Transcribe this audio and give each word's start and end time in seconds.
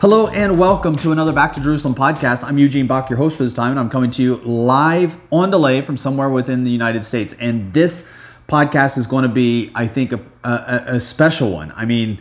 Hello 0.00 0.28
and 0.28 0.60
welcome 0.60 0.94
to 0.94 1.10
another 1.10 1.32
Back 1.32 1.54
to 1.54 1.60
Jerusalem 1.60 1.92
podcast. 1.92 2.44
I'm 2.44 2.56
Eugene 2.56 2.86
Bach, 2.86 3.10
your 3.10 3.16
host 3.16 3.36
for 3.36 3.42
this 3.42 3.52
time, 3.52 3.72
and 3.72 3.80
I'm 3.80 3.90
coming 3.90 4.10
to 4.10 4.22
you 4.22 4.36
live 4.36 5.18
on 5.32 5.50
delay 5.50 5.80
from 5.80 5.96
somewhere 5.96 6.28
within 6.28 6.62
the 6.62 6.70
United 6.70 7.04
States. 7.04 7.34
And 7.40 7.74
this 7.74 8.08
podcast 8.46 8.96
is 8.96 9.08
going 9.08 9.24
to 9.24 9.28
be, 9.28 9.72
I 9.74 9.88
think, 9.88 10.12
a, 10.12 10.20
a, 10.44 10.84
a 10.94 11.00
special 11.00 11.50
one. 11.50 11.72
I 11.74 11.84
mean, 11.84 12.20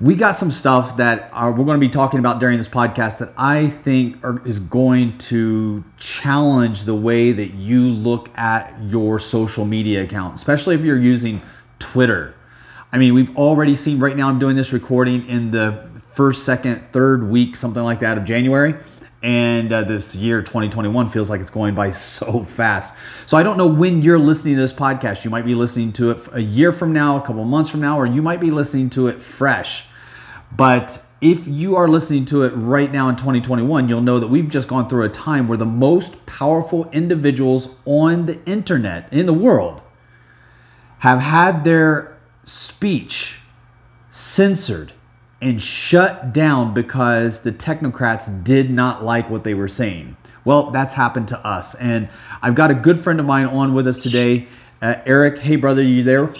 we 0.00 0.14
got 0.14 0.36
some 0.36 0.50
stuff 0.50 0.96
that 0.96 1.28
are, 1.34 1.52
we're 1.52 1.66
going 1.66 1.78
to 1.78 1.86
be 1.86 1.90
talking 1.90 2.18
about 2.18 2.40
during 2.40 2.56
this 2.56 2.66
podcast 2.66 3.18
that 3.18 3.34
I 3.36 3.66
think 3.66 4.24
are, 4.24 4.40
is 4.46 4.58
going 4.58 5.18
to 5.18 5.84
challenge 5.98 6.84
the 6.84 6.94
way 6.94 7.32
that 7.32 7.52
you 7.52 7.90
look 7.90 8.30
at 8.38 8.74
your 8.84 9.18
social 9.18 9.66
media 9.66 10.02
account, 10.02 10.36
especially 10.36 10.76
if 10.76 10.80
you're 10.82 10.98
using 10.98 11.42
Twitter. 11.78 12.34
I 12.90 12.96
mean, 12.96 13.12
we've 13.12 13.36
already 13.36 13.74
seen 13.74 13.98
right 13.98 14.16
now, 14.16 14.30
I'm 14.30 14.38
doing 14.38 14.56
this 14.56 14.72
recording 14.72 15.26
in 15.26 15.50
the 15.50 15.87
first, 16.18 16.44
second, 16.44 16.82
third 16.90 17.30
week, 17.30 17.54
something 17.54 17.84
like 17.84 18.00
that 18.00 18.18
of 18.18 18.24
January. 18.24 18.74
And 19.22 19.72
uh, 19.72 19.84
this 19.84 20.16
year, 20.16 20.42
2021, 20.42 21.10
feels 21.10 21.30
like 21.30 21.40
it's 21.40 21.48
going 21.48 21.76
by 21.76 21.90
so 21.92 22.42
fast. 22.42 22.92
So 23.26 23.36
I 23.36 23.44
don't 23.44 23.56
know 23.56 23.68
when 23.68 24.02
you're 24.02 24.18
listening 24.18 24.56
to 24.56 24.60
this 24.60 24.72
podcast. 24.72 25.24
You 25.24 25.30
might 25.30 25.44
be 25.44 25.54
listening 25.54 25.92
to 25.92 26.10
it 26.10 26.28
a 26.32 26.42
year 26.42 26.72
from 26.72 26.92
now, 26.92 27.18
a 27.18 27.20
couple 27.20 27.44
months 27.44 27.70
from 27.70 27.82
now, 27.82 27.96
or 27.96 28.04
you 28.04 28.20
might 28.20 28.40
be 28.40 28.50
listening 28.50 28.90
to 28.90 29.06
it 29.06 29.22
fresh. 29.22 29.86
But 30.50 31.00
if 31.20 31.46
you 31.46 31.76
are 31.76 31.86
listening 31.86 32.24
to 32.26 32.42
it 32.42 32.48
right 32.48 32.90
now 32.90 33.08
in 33.08 33.14
2021, 33.14 33.88
you'll 33.88 34.00
know 34.00 34.18
that 34.18 34.26
we've 34.26 34.48
just 34.48 34.66
gone 34.66 34.88
through 34.88 35.04
a 35.04 35.08
time 35.08 35.46
where 35.46 35.56
the 35.56 35.66
most 35.66 36.26
powerful 36.26 36.90
individuals 36.90 37.76
on 37.84 38.26
the 38.26 38.44
internet 38.44 39.12
in 39.12 39.26
the 39.26 39.32
world 39.32 39.82
have 40.98 41.20
had 41.20 41.62
their 41.62 42.18
speech 42.42 43.38
censored 44.10 44.94
and 45.40 45.62
shut 45.62 46.32
down 46.32 46.74
because 46.74 47.40
the 47.40 47.52
technocrats 47.52 48.42
did 48.42 48.70
not 48.70 49.04
like 49.04 49.30
what 49.30 49.44
they 49.44 49.54
were 49.54 49.68
saying. 49.68 50.16
Well, 50.44 50.70
that's 50.70 50.94
happened 50.94 51.28
to 51.28 51.46
us. 51.46 51.74
And 51.76 52.08
I've 52.42 52.54
got 52.54 52.70
a 52.70 52.74
good 52.74 52.98
friend 52.98 53.20
of 53.20 53.26
mine 53.26 53.46
on 53.46 53.74
with 53.74 53.86
us 53.86 53.98
today. 53.98 54.48
Uh, 54.80 54.96
Eric, 55.06 55.38
hey 55.38 55.56
brother, 55.56 55.82
you 55.82 56.02
there? 56.02 56.34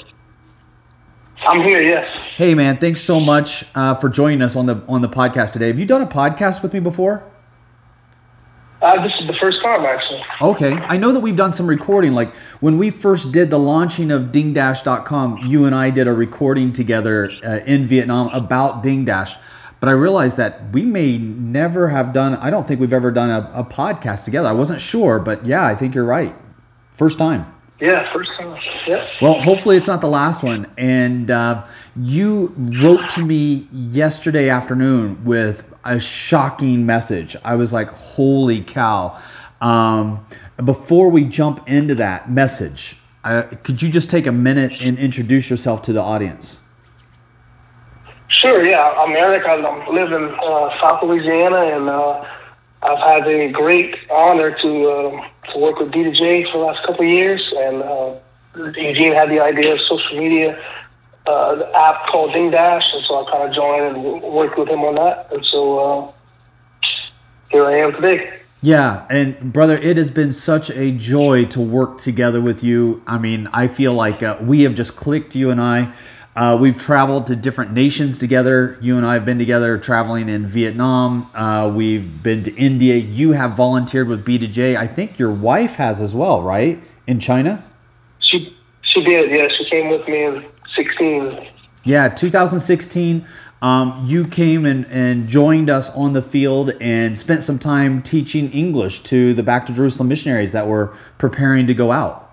I'm 1.43 1.63
here, 1.63 1.83
yes. 1.83 2.11
Hey 2.37 2.55
man, 2.55 2.79
thanks 2.79 3.01
so 3.01 3.21
much 3.21 3.65
uh, 3.75 3.95
for 3.95 4.09
joining 4.09 4.43
us 4.43 4.57
on 4.57 4.67
the 4.67 4.83
on 4.89 5.03
the 5.03 5.09
podcast 5.09 5.53
today. 5.53 5.69
Have 5.69 5.79
you 5.79 5.87
done 5.87 6.03
a 6.03 6.07
podcast 6.07 6.63
with 6.63 6.73
me 6.73 6.81
before? 6.81 7.25
Uh, 8.81 9.03
this 9.03 9.19
is 9.19 9.27
the 9.27 9.35
first 9.35 9.61
time, 9.61 9.85
actually. 9.85 10.23
Okay, 10.41 10.73
I 10.73 10.97
know 10.97 11.13
that 11.13 11.21
we've 11.21 11.35
done 11.37 11.53
some 11.53 11.67
recording. 11.67 12.13
Like 12.13 12.33
when 12.61 12.79
we 12.79 12.91
first 12.91 13.33
did 13.33 13.51
the 13.51 13.59
launching 13.59 14.13
of 14.13 14.25
DingDash.com, 14.25 15.47
you 15.47 15.65
and 15.65 15.75
I 15.75 15.91
did 15.91 16.07
a 16.07 16.13
recording 16.13 16.73
together 16.73 17.31
uh, 17.45 17.61
in 17.67 17.87
Vietnam 17.87 18.29
about 18.29 18.85
DingDash. 18.85 19.37
But 19.81 19.89
I 19.89 19.93
realized 19.93 20.37
that 20.37 20.73
we 20.73 20.83
may 20.83 21.19
never 21.19 21.89
have 21.89 22.13
done. 22.13 22.35
I 22.37 22.51
don't 22.51 22.67
think 22.67 22.81
we've 22.81 22.93
ever 22.93 23.11
done 23.11 23.31
a, 23.31 23.51
a 23.53 23.65
podcast 23.65 24.25
together. 24.25 24.49
I 24.49 24.53
wasn't 24.53 24.81
sure, 24.81 25.19
but 25.19 25.45
yeah, 25.47 25.67
I 25.67 25.75
think 25.75 25.95
you're 25.95 26.05
right. 26.05 26.35
First 26.95 27.19
time. 27.19 27.53
Yeah, 27.81 28.13
first 28.13 28.33
time. 28.37 28.61
Yeah. 28.89 29.09
Well, 29.23 29.41
hopefully 29.41 29.77
it's 29.77 29.87
not 29.87 30.01
the 30.01 30.09
last 30.09 30.43
one. 30.43 30.67
And 30.77 31.31
uh, 31.31 31.65
you 31.97 32.53
wrote 32.57 33.09
to 33.11 33.25
me 33.25 33.69
yesterday 33.71 34.49
afternoon 34.49 35.25
with 35.25 35.65
a 35.89 35.99
shocking 35.99 36.85
message. 36.85 37.35
I 37.43 37.57
was 37.57 37.73
like, 37.73 37.89
holy 37.89 38.61
cow. 38.61 39.19
Um, 39.61 40.25
before 40.63 41.09
we 41.09 41.25
jump 41.25 41.67
into 41.67 41.95
that 41.97 42.31
message, 42.31 42.99
uh, 43.25 43.45
could 43.63 43.81
you 43.81 43.91
just 43.91 44.11
take 44.11 44.27
a 44.27 44.33
minute 44.33 44.73
and 44.81 44.99
introduce 44.99 45.49
yourself 45.49 45.83
to 45.83 45.93
the 45.93 46.03
audience? 46.03 46.61
Sure, 48.29 48.63
yeah. 48.65 48.93
I'm 48.99 49.17
Eric. 49.17 49.47
I 49.47 49.57
live 49.91 50.13
in 50.13 50.25
uh, 50.25 50.81
South 50.81 51.03
Louisiana, 51.03 51.63
and 51.63 51.89
uh, 51.89 52.25
I've 52.83 52.99
had 52.99 53.25
the 53.25 53.49
great 53.51 53.97
honor 54.11 54.51
to 54.51 54.91
uh, 54.91 55.29
to 55.53 55.59
work 55.59 55.79
with 55.79 55.91
B2J 55.91 56.53
for 56.53 56.59
the 56.59 56.65
last 56.65 56.83
couple 56.85 57.07
of 57.07 57.11
years. 57.11 57.53
And 57.57 57.83
uh, 57.83 58.15
Eugene 58.77 59.15
had 59.15 59.31
the 59.31 59.41
idea 59.41 59.73
of 59.73 59.81
social 59.81 60.19
media 60.19 60.63
uh, 61.29 61.55
the 61.57 61.77
app 61.77 62.07
called 62.07 62.33
Ding 62.33 62.51
Dash, 62.51 62.95
and 62.95 63.05
so 63.05 63.25
I 63.25 63.31
kind 63.31 63.49
of 63.49 63.55
joined 63.55 63.85
and 63.85 63.97
w- 63.97 64.33
worked 64.33 64.59
with 64.59 64.69
him 64.69 64.81
on 64.81 64.95
that. 64.95 65.31
And 65.31 65.45
so 65.45 65.79
uh, 65.79 66.13
here 67.51 67.67
I 67.67 67.77
am 67.79 67.93
today. 67.93 68.33
Yeah, 68.63 69.07
and 69.11 69.53
brother, 69.53 69.77
it 69.77 69.97
has 69.99 70.11
been 70.11 70.33
such 70.33 70.71
a 70.71 70.91
joy 70.91 71.45
to 71.47 71.61
work 71.61 72.01
together 72.01 72.41
with 72.41 72.65
you. 72.65 73.03
I 73.07 73.19
mean, 73.19 73.49
I 73.53 73.69
feel 73.69 73.93
like 73.93 74.23
uh, 74.23 74.39
we 74.41 74.63
have 74.63 74.75
just 74.75 74.97
clicked, 74.97 75.37
you 75.37 75.51
and 75.51 75.61
I. 75.61 75.93
Uh, 76.35 76.57
we've 76.59 76.79
traveled 76.79 77.27
to 77.27 77.37
different 77.37 77.73
nations 77.73 78.17
together. 78.17 78.79
You 78.81 78.97
and 78.97 79.05
I 79.05 79.15
have 79.15 79.25
been 79.25 79.39
together 79.39 79.77
traveling 79.77 80.29
in 80.29 80.47
Vietnam. 80.47 81.31
Uh, 81.35 81.71
we've 81.73 82.23
been 82.23 82.43
to 82.45 82.55
India. 82.55 82.97
You 82.97 83.33
have 83.33 83.53
volunteered 83.53 84.09
with 84.09 84.25
B2J. 84.25 84.77
I 84.77 84.87
think 84.87 85.19
your 85.19 85.33
wife 85.33 85.75
has 85.75 86.01
as 86.01 86.15
well, 86.15 86.43
right? 86.43 86.83
In 87.07 87.21
China? 87.21 87.65
She 88.19 88.57
she 88.83 89.03
did, 89.03 89.31
yeah. 89.31 89.49
She 89.49 89.69
came 89.69 89.91
with 89.91 90.09
me 90.09 90.49
16. 90.79 91.49
Yeah, 91.85 92.09
2016. 92.09 93.27
Um, 93.61 94.05
you 94.07 94.29
came 94.29 94.65
and, 94.65 94.87
and 94.87 95.29
joined 95.29 95.69
us 95.69 95.91
on 95.91 96.13
the 96.13 96.23
field 96.23 96.73
and 96.81 97.19
spent 97.19 97.43
some 97.43 97.59
time 97.59 98.03
teaching 98.03 98.51
English 98.53 99.01
to 99.05 99.35
the 99.35 99.43
Back 99.43 99.67
to 99.67 99.73
Jerusalem 99.73 100.09
missionaries 100.09 100.53
that 100.53 100.69
were 100.69 100.95
preparing 101.19 101.67
to 101.67 101.75
go 101.75 101.91
out. 101.91 102.33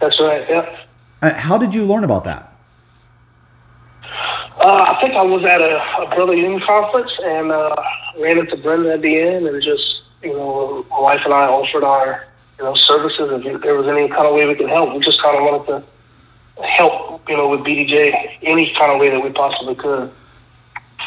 That's 0.00 0.20
right, 0.20 0.48
yeah. 0.48 0.78
Uh, 1.20 1.34
how 1.34 1.58
did 1.58 1.74
you 1.74 1.84
learn 1.84 2.04
about 2.04 2.22
that? 2.24 2.56
Uh, 4.60 4.94
I 4.96 5.00
think 5.00 5.14
I 5.14 5.22
was 5.22 5.44
at 5.44 5.60
a, 5.60 6.02
a 6.02 6.14
Brother 6.14 6.34
Union 6.34 6.60
conference 6.60 7.12
and 7.24 7.50
uh, 7.50 7.74
ran 8.20 8.38
into 8.38 8.56
Brenda 8.56 8.92
at 8.92 9.02
the 9.02 9.18
end 9.18 9.48
and 9.48 9.60
just, 9.60 10.02
you 10.22 10.32
know, 10.32 10.86
my 10.90 11.00
wife 11.00 11.22
and 11.24 11.34
I 11.34 11.46
offered 11.46 11.82
our, 11.82 12.24
you 12.58 12.64
know, 12.64 12.74
services. 12.74 13.44
If 13.44 13.62
there 13.62 13.74
was 13.74 13.88
any 13.88 14.08
kind 14.08 14.26
of 14.26 14.34
way 14.34 14.46
we 14.46 14.54
could 14.54 14.68
help, 14.68 14.94
we 14.94 15.00
just 15.00 15.20
kind 15.20 15.36
of 15.36 15.42
wanted 15.42 15.66
to 15.66 15.84
help, 16.62 17.28
you 17.28 17.36
know, 17.36 17.48
with 17.48 17.60
B2J 17.60 18.38
any 18.42 18.72
kind 18.74 18.92
of 18.92 18.98
way 18.98 19.10
that 19.10 19.22
we 19.22 19.30
possibly 19.30 19.74
could. 19.74 20.12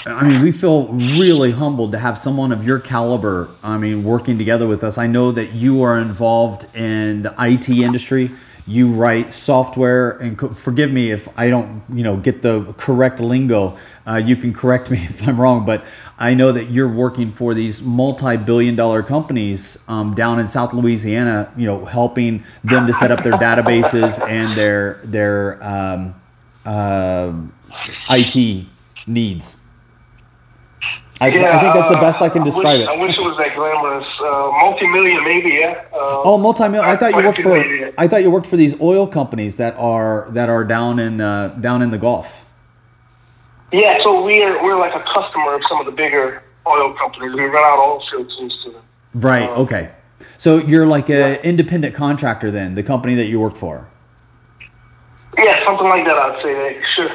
I 0.06 0.28
mean, 0.28 0.42
we 0.42 0.52
feel 0.52 0.88
really 0.88 1.52
humbled 1.52 1.92
to 1.92 2.00
have 2.00 2.18
someone 2.18 2.52
of 2.52 2.66
your 2.66 2.80
caliber. 2.80 3.52
I 3.62 3.78
mean, 3.78 4.04
working 4.04 4.38
together 4.38 4.66
with 4.66 4.84
us. 4.84 4.98
I 4.98 5.06
know 5.06 5.32
that 5.32 5.54
you 5.54 5.84
are 5.84 6.00
involved 6.00 6.66
in 6.76 7.22
the 7.22 7.36
IT 7.38 7.70
industry. 7.70 8.32
You 8.72 8.88
write 8.88 9.34
software, 9.34 10.12
and 10.12 10.38
co- 10.38 10.54
forgive 10.54 10.92
me 10.92 11.12
if 11.12 11.28
I 11.38 11.50
don't, 11.50 11.84
you 11.94 12.04
know, 12.04 12.16
get 12.16 12.42
the 12.42 12.74
correct 12.78 13.20
lingo. 13.20 13.78
Uh, 14.08 14.16
you 14.16 14.36
can 14.36 14.54
correct 14.54 14.90
me 14.90 14.98
if 15.02 15.28
I'm 15.28 15.40
wrong, 15.40 15.66
but 15.66 15.84
I 16.18 16.34
know 16.34 16.52
that 16.52 16.72
you're 16.72 16.92
working 16.92 17.32
for 17.32 17.54
these 17.54 17.82
multi-billion-dollar 17.82 19.04
companies 19.04 19.78
um, 19.88 20.14
down 20.16 20.40
in 20.40 20.48
South 20.48 20.74
Louisiana. 20.74 21.52
You 21.58 21.66
know, 21.66 21.86
helping 21.86 22.44
them 22.64 22.88
to 22.88 22.94
set 22.94 23.12
up 23.12 23.24
their 23.24 23.34
databases 23.34 24.26
and 24.28 24.58
their 24.58 25.02
their 25.04 25.62
um, 25.64 26.16
uh, 26.66 27.34
IT 28.10 28.68
needs. 29.06 29.58
I, 31.22 31.28
I 31.28 31.32
think 31.62 31.74
that's 31.76 31.90
the 31.90 31.98
best 31.98 32.20
I 32.22 32.30
can 32.30 32.44
describe 32.44 32.80
wish, 32.80 32.88
it. 32.88 32.90
I 32.90 32.96
wish 33.00 33.18
it 33.18 33.22
was 33.22 33.38
that 33.38 33.56
glamorous. 33.56 34.08
Uh, 34.20 34.52
multi-million, 34.60 35.24
maybe, 35.24 35.50
yeah. 35.50 35.84
Uh, 35.94 36.24
Oh, 36.24 36.38
multi-million! 36.40 36.84
I 36.84 36.96
thought 36.96 37.14
you 37.14 37.24
worked 37.24 37.42
for. 37.42 37.50
million. 37.50 37.94
I 37.98 38.08
thought 38.08 38.24
you 38.24 38.32
worked 38.32 38.48
for 38.48 38.58
these 38.58 38.80
oil 38.82 39.06
companies 39.06 39.58
that 39.58 39.76
are 39.78 40.28
that 40.32 40.50
are 40.50 40.64
down 40.66 40.98
in 40.98 41.22
uh, 41.22 41.50
down 41.60 41.84
in 41.84 41.92
the 41.92 42.00
Gulf. 42.00 42.46
Yeah, 43.72 44.02
so 44.02 44.24
we're 44.26 44.62
we're 44.64 44.80
like 44.80 44.96
a 44.96 45.04
customer 45.04 45.54
of 45.54 45.64
some 45.70 45.80
of 45.80 45.86
the 45.86 45.92
bigger 45.92 46.42
oil 46.66 46.94
companies. 46.96 47.36
We 47.36 47.44
run 47.44 47.64
out 47.64 47.78
oil 47.78 48.04
field 48.10 48.34
tools 48.36 48.64
to 48.64 48.72
them. 48.72 48.82
Right. 49.14 49.50
Okay. 49.50 49.92
So 50.40 50.58
you're 50.58 50.88
like 50.88 51.10
a 51.12 51.44
independent 51.46 51.94
contractor 51.94 52.50
then, 52.50 52.74
the 52.74 52.84
company 52.84 53.14
that 53.16 53.26
you 53.28 53.40
work 53.40 53.56
for. 53.56 53.90
Yeah, 55.38 55.64
something 55.66 55.88
like 55.88 56.04
that. 56.06 56.18
I'd 56.18 56.42
say. 56.42 56.82
Sure. 56.96 57.10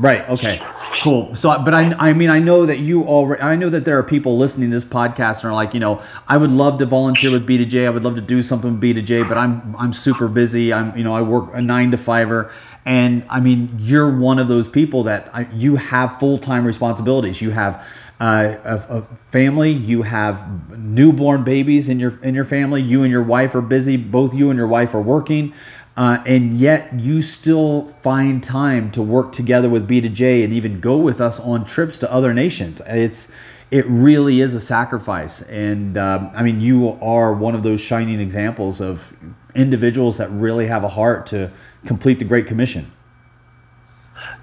Right. 0.00 0.26
Okay. 0.30 0.66
Cool. 1.02 1.34
So, 1.34 1.62
but 1.62 1.74
I, 1.74 1.92
I 1.98 2.12
mean, 2.14 2.30
I 2.30 2.38
know 2.38 2.64
that 2.64 2.78
you 2.78 3.04
already, 3.04 3.42
I 3.42 3.54
know 3.54 3.68
that 3.68 3.84
there 3.84 3.98
are 3.98 4.02
people 4.02 4.38
listening 4.38 4.70
to 4.70 4.76
this 4.76 4.84
podcast 4.84 5.42
and 5.42 5.50
are 5.50 5.54
like, 5.54 5.74
you 5.74 5.80
know, 5.80 6.02
I 6.26 6.38
would 6.38 6.50
love 6.50 6.78
to 6.78 6.86
volunteer 6.86 7.30
with 7.30 7.46
B2J. 7.46 7.86
I 7.86 7.90
would 7.90 8.02
love 8.02 8.14
to 8.14 8.22
do 8.22 8.42
something 8.42 8.72
with 8.72 8.82
B2J, 8.82 9.28
but 9.28 9.36
I'm, 9.36 9.76
I'm 9.78 9.92
super 9.92 10.26
busy. 10.28 10.72
I'm, 10.72 10.96
you 10.96 11.04
know, 11.04 11.14
I 11.14 11.20
work 11.20 11.50
a 11.52 11.60
nine 11.60 11.90
to 11.90 11.98
fiver. 11.98 12.50
And 12.86 13.26
I 13.28 13.40
mean, 13.40 13.76
you're 13.78 14.18
one 14.18 14.38
of 14.38 14.48
those 14.48 14.70
people 14.70 15.02
that 15.02 15.28
I, 15.34 15.46
you 15.52 15.76
have 15.76 16.18
full 16.18 16.38
time 16.38 16.66
responsibilities. 16.66 17.42
You 17.42 17.50
have 17.50 17.86
uh, 18.20 18.56
a, 18.64 18.98
a 18.98 19.02
family. 19.26 19.70
You 19.70 20.02
have 20.02 20.78
newborn 20.78 21.44
babies 21.44 21.88
in 21.88 22.00
your 22.00 22.18
in 22.22 22.34
your 22.34 22.44
family. 22.44 22.82
You 22.82 23.02
and 23.02 23.10
your 23.10 23.22
wife 23.22 23.54
are 23.54 23.62
busy. 23.62 23.96
Both 23.96 24.34
you 24.34 24.50
and 24.50 24.58
your 24.58 24.68
wife 24.68 24.94
are 24.94 25.00
working. 25.00 25.52
Uh, 25.96 26.22
and 26.24 26.56
yet 26.56 26.92
you 26.98 27.20
still 27.20 27.88
find 27.88 28.42
time 28.42 28.90
to 28.92 29.02
work 29.02 29.32
together 29.32 29.68
with 29.68 29.88
B2J 29.88 30.44
and 30.44 30.52
even 30.52 30.80
go 30.80 30.96
with 30.96 31.20
us 31.20 31.40
on 31.40 31.64
trips 31.64 31.98
to 31.98 32.12
other 32.12 32.32
nations. 32.32 32.80
It's 32.86 33.30
it 33.70 33.84
really 33.86 34.40
is 34.40 34.54
a 34.54 34.60
sacrifice, 34.60 35.42
and 35.42 35.96
um, 35.96 36.30
I 36.34 36.42
mean 36.42 36.60
you 36.60 36.98
are 37.00 37.32
one 37.32 37.54
of 37.54 37.62
those 37.62 37.80
shining 37.80 38.18
examples 38.18 38.80
of 38.80 39.14
individuals 39.54 40.16
that 40.18 40.30
really 40.30 40.66
have 40.66 40.82
a 40.82 40.88
heart 40.88 41.26
to 41.26 41.52
complete 41.86 42.18
the 42.18 42.24
Great 42.24 42.46
Commission. 42.46 42.90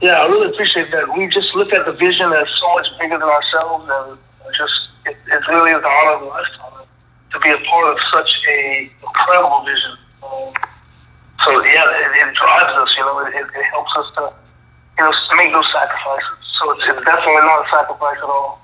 Yeah, 0.02 0.22
I 0.22 0.28
really 0.28 0.50
appreciate 0.50 0.92
that. 0.92 1.18
We 1.18 1.28
just 1.28 1.56
look 1.56 1.74
at 1.74 1.86
the 1.86 1.94
vision 1.94 2.32
as 2.32 2.50
so 2.52 2.74
much 2.76 2.88
bigger 3.00 3.18
than 3.18 3.28
ourselves, 3.28 3.90
and 3.92 4.18
just 4.54 4.90
it, 5.06 5.18
it 5.28 5.48
really 5.48 5.72
is 5.72 5.78
an 5.78 5.86
honor 5.86 6.86
to 7.32 7.40
be 7.40 7.50
a 7.50 7.58
part 7.70 7.94
of 7.94 8.00
such 8.12 8.42
a 8.48 8.92
incredible 9.04 9.66
vision. 9.66 9.98
Um, 10.24 10.54
so 11.44 11.64
yeah, 11.64 11.86
it, 11.90 12.28
it, 12.28 12.36
drives 12.36 12.74
us. 12.82 12.96
You 12.98 13.04
know, 13.04 13.20
it, 13.26 13.36
it, 13.36 13.64
helps 13.72 13.96
us 13.96 14.12
to 14.16 14.34
you 14.98 15.04
know 15.04 15.12
make 15.36 15.52
those 15.52 15.72
sacrifices. 15.72 16.28
So 16.42 16.72
it's, 16.72 16.84
it's 16.88 17.06
definitely 17.06 17.46
not 17.46 17.66
a 17.66 17.70
sacrifice 17.70 18.18
at 18.18 18.24
all. 18.24 18.62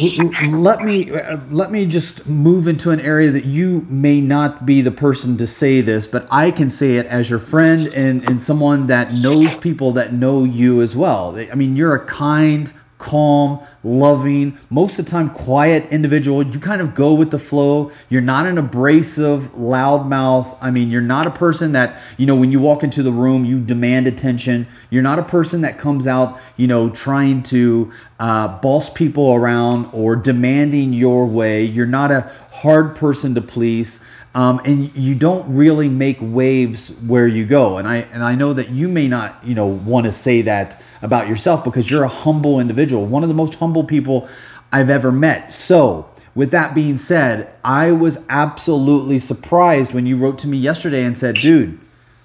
Let 0.00 0.82
me 0.82 1.12
uh, 1.12 1.38
let 1.50 1.70
me 1.70 1.86
just 1.86 2.26
move 2.26 2.66
into 2.66 2.90
an 2.90 3.00
area 3.00 3.30
that 3.30 3.44
you 3.44 3.86
may 3.88 4.20
not 4.20 4.66
be 4.66 4.82
the 4.82 4.90
person 4.90 5.36
to 5.38 5.46
say 5.46 5.80
this, 5.80 6.08
but 6.08 6.26
I 6.32 6.50
can 6.50 6.68
say 6.68 6.96
it 6.96 7.06
as 7.06 7.30
your 7.30 7.38
friend 7.38 7.86
and, 7.86 8.28
and 8.28 8.40
someone 8.40 8.88
that 8.88 9.14
knows 9.14 9.54
people 9.54 9.92
that 9.92 10.12
know 10.12 10.42
you 10.42 10.82
as 10.82 10.96
well. 10.96 11.36
I 11.36 11.54
mean, 11.54 11.76
you're 11.76 11.94
a 11.94 12.04
kind, 12.04 12.72
calm, 12.98 13.64
loving, 13.84 14.58
most 14.70 14.98
of 14.98 15.04
the 15.04 15.10
time 15.10 15.30
quiet 15.30 15.90
individual. 15.92 16.42
You 16.42 16.58
kind 16.58 16.80
of 16.80 16.94
go 16.94 17.14
with 17.14 17.30
the 17.30 17.38
flow. 17.38 17.90
You're 18.08 18.20
not 18.20 18.46
an 18.46 18.58
abrasive, 18.58 19.52
loudmouth. 19.52 20.58
I 20.60 20.70
mean, 20.70 20.90
you're 20.90 21.00
not 21.00 21.26
a 21.26 21.30
person 21.30 21.72
that, 21.72 22.00
you 22.16 22.26
know, 22.26 22.36
when 22.36 22.50
you 22.50 22.60
walk 22.60 22.82
into 22.82 23.02
the 23.02 23.12
room, 23.12 23.44
you 23.44 23.60
demand 23.60 24.06
attention. 24.06 24.66
You're 24.90 25.02
not 25.02 25.18
a 25.18 25.22
person 25.22 25.60
that 25.62 25.78
comes 25.78 26.06
out, 26.06 26.40
you 26.56 26.66
know, 26.66 26.90
trying 26.90 27.42
to 27.44 27.92
uh, 28.18 28.48
boss 28.58 28.90
people 28.90 29.32
around 29.32 29.88
or 29.92 30.16
demanding 30.16 30.92
your 30.92 31.26
way. 31.26 31.64
You're 31.64 31.86
not 31.86 32.10
a 32.10 32.30
hard 32.50 32.96
person 32.96 33.34
to 33.36 33.40
please. 33.40 34.00
Um, 34.38 34.60
and 34.64 34.94
you 34.94 35.16
don't 35.16 35.52
really 35.52 35.88
make 35.88 36.18
waves 36.20 36.90
where 37.04 37.26
you 37.26 37.44
go. 37.44 37.78
And 37.78 37.88
I 37.88 37.96
and 38.12 38.22
I 38.22 38.36
know 38.36 38.52
that 38.52 38.68
you 38.70 38.88
may 38.88 39.08
not, 39.08 39.44
you 39.44 39.52
know, 39.52 39.66
want 39.66 40.06
to 40.06 40.12
say 40.12 40.42
that 40.42 40.80
about 41.02 41.26
yourself 41.26 41.64
because 41.64 41.90
you're 41.90 42.04
a 42.04 42.08
humble 42.08 42.60
individual, 42.60 43.04
one 43.04 43.24
of 43.24 43.28
the 43.28 43.34
most 43.34 43.56
humble 43.56 43.82
people 43.82 44.28
I've 44.70 44.90
ever 44.90 45.10
met. 45.10 45.50
So, 45.50 46.08
with 46.36 46.52
that 46.52 46.72
being 46.72 46.98
said, 46.98 47.52
I 47.64 47.90
was 47.90 48.24
absolutely 48.28 49.18
surprised 49.18 49.92
when 49.92 50.06
you 50.06 50.16
wrote 50.16 50.38
to 50.38 50.46
me 50.46 50.56
yesterday 50.56 51.02
and 51.02 51.18
said, 51.18 51.34
"Dude, 51.42 51.76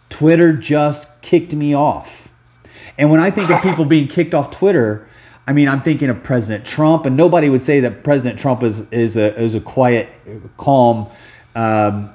Twitter 0.09 0.54
just 0.54 1.19
kicked 1.24 1.56
me 1.56 1.74
off." 1.74 2.31
And 2.95 3.09
when 3.09 3.21
I 3.21 3.31
think 3.31 3.50
of 3.50 3.59
people 3.63 3.86
being 3.86 4.07
kicked 4.07 4.36
off 4.36 4.51
Twitter, 4.51 5.07
I 5.48 5.54
mean, 5.54 5.68
I'm 5.68 5.81
thinking 5.81 6.12
of 6.12 6.21
President 6.21 6.63
Trump, 6.63 7.07
and 7.07 7.18
nobody 7.18 7.50
would 7.50 7.63
say 7.63 7.80
that 7.80 8.04
President 8.04 8.38
Trump 8.38 8.62
is 8.62 8.88
is 8.92 9.18
a 9.18 9.36
is 9.36 9.56
a 9.56 9.59
quiet, 9.62 10.12
calm 10.57 11.07
um, 11.56 12.10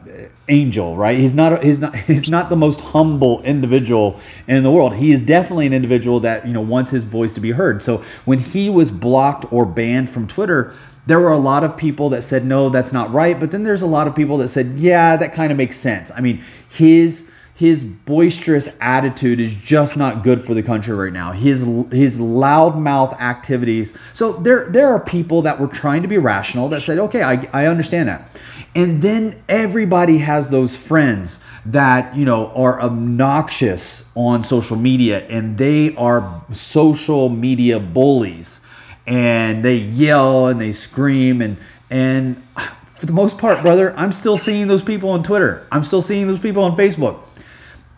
angel, 0.49 0.97
right? 0.97 1.19
He's 1.19 1.37
not 1.37 1.63
he's 1.63 1.81
not 1.81 1.95
he's 2.07 2.29
not 2.29 2.51
the 2.51 2.57
most 2.57 2.81
humble 2.81 3.43
individual 3.43 4.21
in 4.47 4.63
the 4.63 4.71
world. 4.71 4.97
He 4.97 5.13
is 5.13 5.21
definitely 5.21 5.67
an 5.67 5.73
individual 5.73 6.21
that 6.21 6.47
you 6.47 6.53
know 6.53 6.61
wants 6.61 6.91
his 6.91 7.05
voice 7.05 7.33
to 7.35 7.41
be 7.41 7.53
heard. 7.53 7.83
So 7.83 7.99
when 8.25 8.39
he 8.39 8.71
was 8.71 8.91
blocked 8.91 9.51
or 9.53 9.67
banned 9.67 10.11
from 10.11 10.27
Twitter, 10.27 10.75
there 11.07 11.21
were 11.21 11.33
a 11.33 11.39
lot 11.39 11.65
of 11.65 11.77
people 11.77 12.11
that 12.11 12.23
said 12.23 12.45
no, 12.45 12.69
that's 12.69 12.93
not 12.93 13.13
right. 13.13 13.39
But 13.39 13.51
then 13.51 13.63
there's 13.63 13.83
a 13.83 13.87
lot 13.87 14.07
of 14.09 14.15
people 14.15 14.39
that 14.39 14.49
said 14.49 14.79
yeah, 14.79 15.17
that 15.17 15.33
kind 15.33 15.53
of 15.53 15.59
makes 15.59 15.77
sense. 15.77 16.11
I 16.15 16.21
mean, 16.21 16.43
his 16.69 17.31
his 17.59 17.83
boisterous 17.83 18.69
attitude 18.81 19.41
is 19.41 19.53
just 19.53 19.97
not 19.97 20.23
good 20.23 20.41
for 20.41 20.55
the 20.55 20.63
country 20.63 20.95
right 20.95 21.13
now. 21.13 21.33
His 21.33 21.65
his 21.91 22.21
loudmouth 22.21 23.19
activities. 23.19 23.99
So 24.13 24.35
there 24.35 24.69
there 24.69 24.87
are 24.87 25.01
people 25.01 25.43
that 25.43 25.59
were 25.59 25.67
trying 25.67 26.03
to 26.03 26.09
be 26.09 26.19
rational 26.19 26.69
that 26.69 26.83
said, 26.83 27.01
okay, 27.01 27.25
I, 27.25 27.49
I 27.53 27.67
understand 27.67 28.09
that. 28.09 28.41
And 28.77 29.03
then 29.03 29.43
everybody 29.49 30.19
has 30.19 30.51
those 30.51 30.77
friends 30.77 31.41
that, 31.67 32.15
you 32.15 32.25
know, 32.25 32.53
are 32.55 32.81
obnoxious 32.81 34.09
on 34.15 34.45
social 34.45 34.77
media 34.77 35.27
and 35.27 35.59
they 35.59 35.97
are 35.97 36.45
social 36.53 37.29
media 37.29 37.81
bullies 37.81 38.61
and 39.05 39.65
they 39.65 39.79
yell 39.79 40.47
and 40.47 40.61
they 40.61 40.71
scream 40.71 41.43
and 41.43 41.57
and 41.91 42.41
for 42.87 43.07
the 43.07 43.13
most 43.13 43.37
part, 43.37 43.63
brother, 43.63 43.97
I'm 43.97 44.13
still 44.13 44.39
seeing 44.39 44.69
those 44.69 44.85
people 44.85 45.11
on 45.11 45.25
Twitter. 45.25 45.67
I'm 45.73 45.83
still 45.83 46.01
seeing 46.01 46.29
those 46.29 46.41
people 46.41 46.63
on 46.63 46.77
Facebook. 46.77 47.25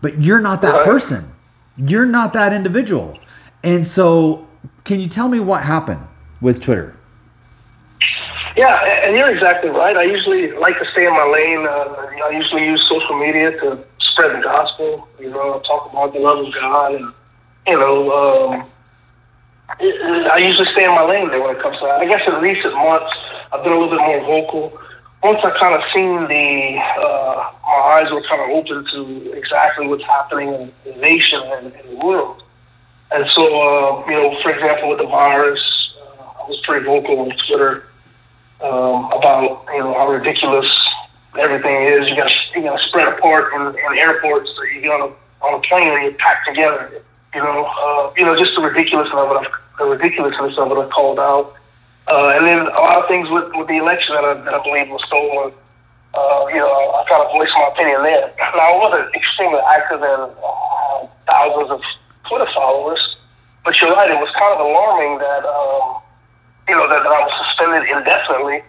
But 0.00 0.22
you're 0.22 0.40
not 0.40 0.62
that 0.62 0.84
person. 0.84 1.32
You're 1.76 2.06
not 2.06 2.32
that 2.32 2.52
individual. 2.52 3.18
And 3.62 3.86
so, 3.86 4.46
can 4.84 5.00
you 5.00 5.08
tell 5.08 5.28
me 5.28 5.40
what 5.40 5.62
happened 5.62 6.06
with 6.40 6.62
Twitter? 6.62 6.96
Yeah, 8.56 9.06
and 9.06 9.16
you're 9.16 9.30
exactly 9.30 9.70
right. 9.70 9.96
I 9.96 10.02
usually 10.02 10.52
like 10.52 10.78
to 10.78 10.84
stay 10.90 11.06
in 11.06 11.12
my 11.12 11.24
lane. 11.24 11.66
Uh, 11.66 12.24
I 12.24 12.30
usually 12.30 12.66
use 12.66 12.82
social 12.88 13.18
media 13.18 13.52
to 13.60 13.78
spread 13.98 14.36
the 14.36 14.42
gospel. 14.42 15.08
You 15.18 15.30
know, 15.30 15.60
talk 15.60 15.90
about 15.92 16.12
the 16.12 16.20
love 16.20 16.44
of 16.44 16.52
God, 16.54 16.94
and 16.94 17.12
you 17.66 17.78
know, 17.78 18.10
um, 18.12 18.66
I 19.78 20.38
usually 20.38 20.68
stay 20.72 20.84
in 20.84 20.90
my 20.90 21.04
lane 21.04 21.28
there 21.28 21.40
when 21.40 21.56
it 21.56 21.62
comes 21.62 21.78
to 21.78 21.84
that. 21.84 22.00
I 22.00 22.06
guess 22.06 22.26
in 22.26 22.34
recent 22.34 22.74
months, 22.74 23.14
I've 23.52 23.62
been 23.62 23.72
a 23.72 23.78
little 23.78 23.96
bit 23.96 24.04
more 24.04 24.20
vocal. 24.20 24.78
Once 25.22 25.40
I 25.44 25.50
kind 25.58 25.74
of 25.74 25.82
seen 25.92 26.28
the, 26.28 26.78
uh, 26.78 27.52
my 27.66 28.00
eyes 28.00 28.10
were 28.10 28.22
kind 28.22 28.40
of 28.40 28.50
open 28.50 28.86
to 28.92 29.32
exactly 29.32 29.86
what's 29.86 30.04
happening 30.04 30.54
in 30.54 30.72
the 30.84 30.92
nation 30.98 31.42
and 31.42 31.74
in 31.74 31.90
the 31.90 32.04
world. 32.04 32.42
And 33.12 33.28
so, 33.28 33.44
uh, 33.44 34.06
you 34.08 34.12
know, 34.12 34.40
for 34.40 34.50
example, 34.50 34.88
with 34.88 34.98
the 34.98 35.06
virus, 35.06 35.94
uh, 36.00 36.42
I 36.44 36.48
was 36.48 36.60
pretty 36.60 36.86
vocal 36.86 37.18
on 37.20 37.30
Twitter 37.36 37.84
um, 38.62 39.10
about 39.12 39.64
you 39.72 39.78
know 39.78 39.94
how 39.94 40.08
ridiculous 40.08 40.68
everything 41.38 41.82
is. 41.82 42.08
You 42.08 42.16
got 42.16 42.30
you 42.54 42.62
got 42.62 42.80
spread 42.80 43.08
apart 43.08 43.52
in, 43.54 43.60
in 43.62 43.98
airports. 43.98 44.52
So 44.54 44.62
you 44.64 44.82
get 44.82 44.90
on 44.92 45.10
a 45.10 45.44
on 45.44 45.54
a 45.54 45.60
plane 45.60 45.88
and 45.88 46.04
you 46.04 46.12
pack 46.18 46.44
together. 46.44 47.02
You 47.34 47.42
know, 47.42 47.64
uh, 47.64 48.12
you 48.16 48.24
know, 48.24 48.36
just 48.36 48.54
the 48.54 48.62
ridiculousness 48.62 49.14
of 49.14 49.42
it. 49.42 49.50
The 49.78 49.84
ridiculousness 49.84 50.58
of 50.58 50.70
it. 50.72 50.78
I 50.78 50.88
called 50.88 51.18
out, 51.18 51.54
uh, 52.10 52.34
and 52.36 52.46
then 52.46 52.66
a 52.66 52.80
lot 52.80 53.02
of 53.02 53.08
things 53.08 53.30
with, 53.30 53.50
with 53.54 53.68
the 53.68 53.78
election 53.78 54.14
that 54.14 54.24
I, 54.24 54.34
that 54.34 54.54
I 54.54 54.62
believe 54.62 54.90
was 54.90 55.02
stolen. 55.06 55.52
Uh, 56.12 56.46
you 56.50 56.58
know, 56.58 56.66
I 56.68 57.04
kind 57.08 57.22
of 57.22 57.30
voiced 57.30 57.54
my 57.54 57.70
opinion 57.72 58.02
there. 58.02 58.34
Now, 58.38 58.74
I 58.74 58.78
wasn't 58.78 59.14
extremely 59.14 59.60
active 59.70 60.02
in 60.02 60.20
uh, 60.26 61.06
thousands 61.26 61.70
of 61.70 61.80
Twitter 62.28 62.50
followers, 62.52 63.16
but 63.64 63.80
you're 63.80 63.92
right. 63.92 64.10
It 64.10 64.18
was 64.18 64.30
kind 64.32 64.52
of 64.52 64.60
alarming 64.60 65.18
that. 65.18 65.46
Um, 65.46 66.02
you 66.70 66.76
know, 66.76 66.86
that, 66.86 67.02
that 67.02 67.10
I 67.10 67.20
was 67.26 67.34
suspended 67.46 67.82
indefinitely, 67.90 68.62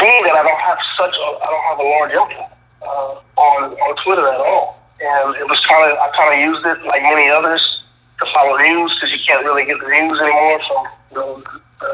being 0.00 0.22
that 0.24 0.32
I 0.32 0.42
don't 0.48 0.64
have 0.64 0.80
such 0.96 1.12
a, 1.12 1.28
I 1.44 1.48
don't 1.52 1.66
have 1.68 1.78
a 1.78 1.88
large 1.92 2.12
impact 2.16 2.56
uh, 2.80 3.12
on 3.36 3.76
on 3.76 3.92
Twitter 4.00 4.24
at 4.24 4.40
all, 4.40 4.80
and 5.04 5.36
it 5.36 5.44
was 5.44 5.60
kind 5.66 5.84
of 5.92 5.98
I 6.00 6.08
kind 6.16 6.32
of 6.32 6.40
used 6.40 6.64
it 6.64 6.80
like 6.88 7.02
many 7.02 7.28
others 7.28 7.84
to 8.18 8.24
follow 8.32 8.56
news 8.56 8.96
because 8.96 9.12
you 9.12 9.20
can't 9.20 9.44
really 9.44 9.66
get 9.66 9.76
the 9.78 9.88
news 9.92 10.18
anymore 10.18 10.60
from 10.64 10.88
you 11.12 11.16
know, 11.20 11.42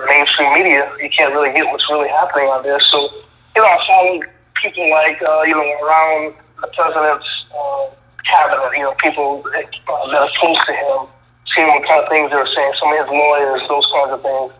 mainstream 0.06 0.52
media. 0.54 0.90
You 1.00 1.10
can't 1.10 1.32
really 1.32 1.52
get 1.52 1.66
what's 1.66 1.88
really 1.90 2.08
happening 2.08 2.48
out 2.50 2.62
there. 2.62 2.80
So 2.80 3.10
you 3.54 3.62
know, 3.62 3.68
I 3.68 3.78
followed 3.86 4.26
people 4.54 4.90
like 4.90 5.20
uh, 5.22 5.42
you 5.42 5.54
know 5.54 5.68
around 5.82 6.34
the 6.60 6.68
president's 6.68 7.46
uh, 7.54 7.86
cabinet. 8.24 8.76
You 8.76 8.84
know, 8.84 8.94
people 8.98 9.42
that, 9.52 9.74
uh, 9.88 10.10
that 10.10 10.22
are 10.22 10.30
close 10.38 10.58
to 10.66 10.72
him, 10.72 11.06
seeing 11.46 11.68
what 11.68 11.86
kind 11.86 12.02
of 12.02 12.08
things 12.08 12.30
they 12.30 12.36
were 12.36 12.46
saying. 12.46 12.72
Some 12.78 12.92
of 12.92 12.98
his 12.98 13.08
lawyers, 13.08 13.62
those 13.68 13.86
kinds 13.86 14.12
of 14.12 14.22
things. 14.22 14.52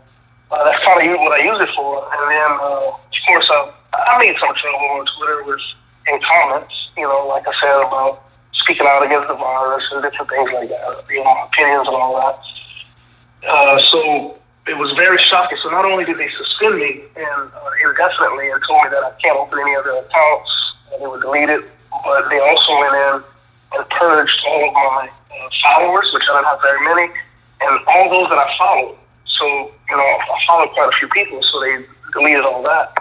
Uh, 0.50 0.64
that's 0.64 0.84
kind 0.84 1.00
of 1.00 1.20
what 1.20 1.40
I 1.40 1.44
use 1.44 1.58
it 1.60 1.70
for. 1.74 2.04
And 2.12 2.30
then, 2.30 2.50
uh, 2.60 2.92
of 2.92 3.20
course, 3.26 3.48
uh, 3.48 3.72
I 3.94 4.18
made 4.18 4.36
some 4.38 4.54
trouble 4.54 5.00
on 5.00 5.06
Twitter 5.06 5.44
with 5.44 5.60
in 6.08 6.20
comments. 6.20 6.90
You 6.96 7.04
know, 7.04 7.26
like 7.26 7.46
I 7.48 7.52
said 7.60 7.80
about 7.80 8.24
speaking 8.52 8.86
out 8.86 9.04
against 9.04 9.28
the 9.28 9.34
virus 9.34 9.84
and 9.92 10.02
different 10.02 10.28
things 10.28 10.50
like 10.52 10.68
that. 10.68 11.04
You 11.08 11.24
know, 11.24 11.44
opinions 11.44 11.88
and 11.88 11.96
all 11.96 12.16
that. 12.20 13.48
Uh, 13.48 13.78
so 13.78 14.38
it 14.66 14.78
was 14.78 14.92
very 14.92 15.18
shocking. 15.18 15.58
So 15.62 15.70
not 15.70 15.84
only 15.84 16.04
did 16.04 16.18
they 16.18 16.30
suspend 16.36 16.76
me 16.76 17.02
and 17.16 17.50
uh, 17.52 17.88
indefinitely 17.88 18.50
and 18.50 18.62
told 18.66 18.84
me 18.84 18.90
that 18.90 19.02
I 19.02 19.12
can't 19.22 19.38
open 19.38 19.58
any 19.58 19.74
other 19.74 19.96
accounts, 19.96 20.74
and 20.92 21.02
they 21.02 21.06
were 21.06 21.20
deleted, 21.20 21.64
but 22.04 22.28
they 22.28 22.38
also 22.38 22.78
went 22.78 22.94
in 22.94 23.22
and 23.74 23.88
purged 23.90 24.44
all 24.46 24.68
of 24.68 24.74
my 24.74 25.10
uh, 25.10 25.48
followers, 25.62 26.10
which 26.14 26.22
I 26.30 26.34
don't 26.34 26.44
have 26.44 26.60
very 26.62 26.84
many 26.84 27.12
and 27.62 27.80
all 27.86 28.10
those 28.10 28.28
that 28.28 28.38
I 28.38 28.48
followed. 28.58 28.96
So 29.24 29.46
you 29.46 29.96
know, 29.96 30.02
I 30.02 30.38
followed 30.46 30.70
quite 30.70 30.88
a 30.88 30.96
few 30.98 31.08
people, 31.08 31.42
so 31.42 31.60
they 31.60 31.84
deleted 32.12 32.44
all 32.44 32.62
that. 32.62 32.92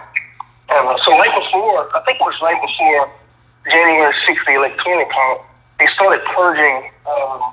And 0.70 0.88
uh, 0.88 0.96
so 0.98 1.12
right 1.12 1.34
before, 1.34 1.94
I 1.96 2.00
think 2.04 2.20
it 2.20 2.24
was 2.24 2.38
right 2.40 2.60
before 2.60 3.10
January 3.70 4.14
6th, 4.26 4.46
the 4.46 4.54
electronic 4.54 5.10
count, 5.10 5.40
they 5.78 5.86
started 5.88 6.24
purging 6.34 6.90
um, 7.06 7.52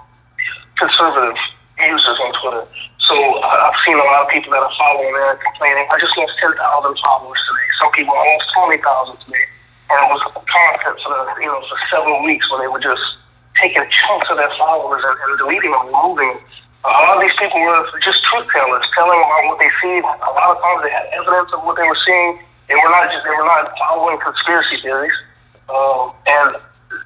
conservative 0.77 1.37
users 1.79 2.19
on 2.19 2.33
Twitter. 2.41 2.67
So 3.09 3.17
I- 3.41 3.67
I've 3.67 3.79
seen 3.81 3.97
a 3.97 4.03
lot 4.05 4.21
of 4.21 4.29
people 4.29 4.53
that 4.53 4.61
are 4.61 4.71
following 4.77 5.11
there 5.13 5.35
complaining. 5.37 5.87
I 5.89 5.97
just 5.97 6.15
lost 6.15 6.37
10,000 6.37 6.95
followers 6.99 7.41
today. 7.49 7.67
Some 7.79 7.91
people 7.91 8.13
almost 8.13 8.53
20,000 8.53 9.17
today. 9.25 9.45
And 9.89 10.05
it 10.05 10.09
was 10.13 10.21
constant 10.45 11.01
for 11.01 11.09
the, 11.09 11.41
you 11.41 11.47
know, 11.47 11.59
for 11.65 11.77
several 11.89 12.21
weeks 12.21 12.51
where 12.51 12.61
they 12.61 12.67
were 12.67 12.79
just 12.79 13.01
taking 13.59 13.81
chunks 13.89 14.29
of 14.29 14.37
their 14.37 14.53
followers 14.53 15.03
and, 15.03 15.17
and 15.25 15.37
deleting 15.39 15.71
them, 15.71 15.87
removing. 15.87 16.37
A 16.85 16.89
lot 16.89 17.17
of 17.17 17.21
these 17.21 17.33
people 17.33 17.59
were 17.59 17.89
just 17.99 18.23
truth 18.25 18.45
tellers, 18.53 18.85
telling 18.93 19.19
about 19.19 19.45
what 19.45 19.57
they 19.57 19.71
see. 19.81 19.97
A 19.97 20.31
lot 20.37 20.55
of 20.55 20.61
times 20.61 20.83
they 20.83 20.91
had 20.93 21.09
evidence 21.11 21.51
of 21.51 21.65
what 21.65 21.77
they 21.77 21.87
were 21.89 21.97
seeing. 22.05 22.39
They 22.67 22.75
were 22.75 22.93
not 22.93 23.09
just 23.11 23.25
they 23.25 23.33
were 23.33 23.49
not 23.49 23.73
following 23.79 24.19
conspiracy 24.19 24.77
theories, 24.77 25.17
um, 25.67 26.13
and 26.27 26.55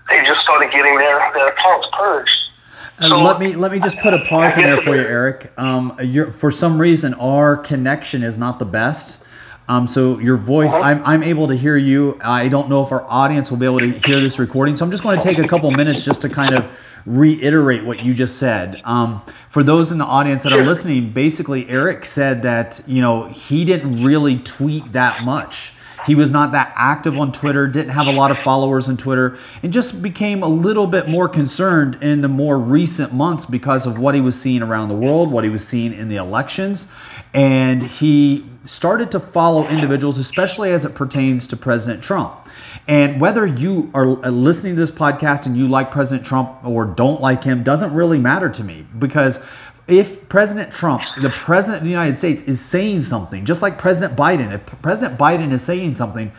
they 0.09 0.21
just 0.27 0.41
started 0.41 0.69
getting 0.69 0.97
their 0.97 1.17
their 1.33 1.47
accounts 1.47 1.87
purged. 1.93 2.52
Uh, 2.99 3.09
So- 3.09 3.23
let 3.23 3.39
me 3.39 3.55
let 3.55 3.71
me 3.71 3.79
just 3.79 3.99
put 3.99 4.13
a 4.13 4.19
pause 4.19 4.57
in 4.57 4.63
there 4.63 4.77
for 4.77 4.95
you, 4.95 5.01
Eric. 5.01 5.51
Um, 5.57 5.97
you're, 6.01 6.31
for 6.31 6.51
some 6.51 6.79
reason, 6.79 7.13
our 7.15 7.57
connection 7.57 8.23
is 8.23 8.37
not 8.37 8.59
the 8.59 8.65
best. 8.65 9.23
Um, 9.69 9.87
so 9.87 10.19
your 10.19 10.35
voice, 10.35 10.73
I'm, 10.73 11.01
I'm 11.05 11.23
able 11.23 11.47
to 11.47 11.55
hear 11.55 11.77
you. 11.77 12.19
I 12.21 12.49
don't 12.49 12.67
know 12.67 12.83
if 12.83 12.91
our 12.91 13.05
audience 13.09 13.49
will 13.49 13.57
be 13.57 13.65
able 13.65 13.79
to 13.79 13.91
hear 13.91 14.19
this 14.19 14.37
recording. 14.37 14.75
So 14.75 14.83
I'm 14.83 14.91
just 14.91 15.03
going 15.03 15.17
to 15.17 15.23
take 15.25 15.39
a 15.39 15.47
couple 15.47 15.71
minutes 15.71 16.03
just 16.03 16.19
to 16.21 16.29
kind 16.29 16.53
of 16.53 16.77
reiterate 17.05 17.85
what 17.85 18.03
you 18.03 18.13
just 18.13 18.37
said. 18.39 18.81
Um, 18.83 19.21
for 19.47 19.63
those 19.63 19.89
in 19.93 19.99
the 19.99 20.05
audience 20.05 20.43
that 20.43 20.51
are 20.51 20.65
listening, 20.65 21.11
basically 21.13 21.69
Eric 21.69 22.03
said 22.03 22.41
that 22.41 22.81
you 22.85 23.01
know 23.01 23.29
he 23.29 23.63
didn't 23.63 24.03
really 24.03 24.37
tweet 24.39 24.91
that 24.91 25.23
much. 25.23 25.73
He 26.05 26.15
was 26.15 26.31
not 26.31 26.51
that 26.51 26.73
active 26.75 27.17
on 27.17 27.31
Twitter, 27.31 27.67
didn't 27.67 27.91
have 27.91 28.07
a 28.07 28.11
lot 28.11 28.31
of 28.31 28.39
followers 28.39 28.89
on 28.89 28.97
Twitter, 28.97 29.37
and 29.61 29.71
just 29.71 30.01
became 30.01 30.43
a 30.43 30.47
little 30.47 30.87
bit 30.87 31.07
more 31.07 31.29
concerned 31.29 32.01
in 32.01 32.21
the 32.21 32.27
more 32.27 32.57
recent 32.57 33.13
months 33.13 33.45
because 33.45 33.85
of 33.85 33.97
what 33.97 34.15
he 34.15 34.21
was 34.21 34.39
seeing 34.39 34.61
around 34.61 34.89
the 34.89 34.95
world, 34.95 35.31
what 35.31 35.43
he 35.43 35.49
was 35.49 35.67
seeing 35.67 35.93
in 35.93 36.07
the 36.07 36.17
elections. 36.17 36.91
And 37.33 37.83
he 37.83 38.45
started 38.63 39.11
to 39.11 39.19
follow 39.19 39.67
individuals, 39.67 40.17
especially 40.17 40.71
as 40.71 40.85
it 40.85 40.95
pertains 40.95 41.47
to 41.47 41.57
President 41.57 42.03
Trump. 42.03 42.47
And 42.87 43.21
whether 43.21 43.45
you 43.45 43.89
are 43.93 44.05
listening 44.05 44.75
to 44.75 44.81
this 44.81 44.91
podcast 44.91 45.45
and 45.45 45.55
you 45.55 45.67
like 45.67 45.91
President 45.91 46.25
Trump 46.25 46.63
or 46.65 46.85
don't 46.85 47.21
like 47.21 47.43
him 47.43 47.63
doesn't 47.63 47.93
really 47.93 48.19
matter 48.19 48.49
to 48.49 48.63
me 48.63 48.85
because 48.99 49.39
if 49.87 50.29
President 50.29 50.71
Trump, 50.71 51.03
the 51.21 51.29
president 51.29 51.79
of 51.79 51.83
the 51.83 51.91
United 51.91 52.15
States, 52.15 52.41
is 52.43 52.61
saying 52.61 53.01
something, 53.01 53.45
just 53.45 53.61
like 53.61 53.77
President 53.77 54.17
Biden, 54.17 54.53
if 54.53 54.65
President 54.81 55.19
Biden 55.19 55.51
is 55.51 55.61
saying 55.61 55.95
something, 55.95 56.31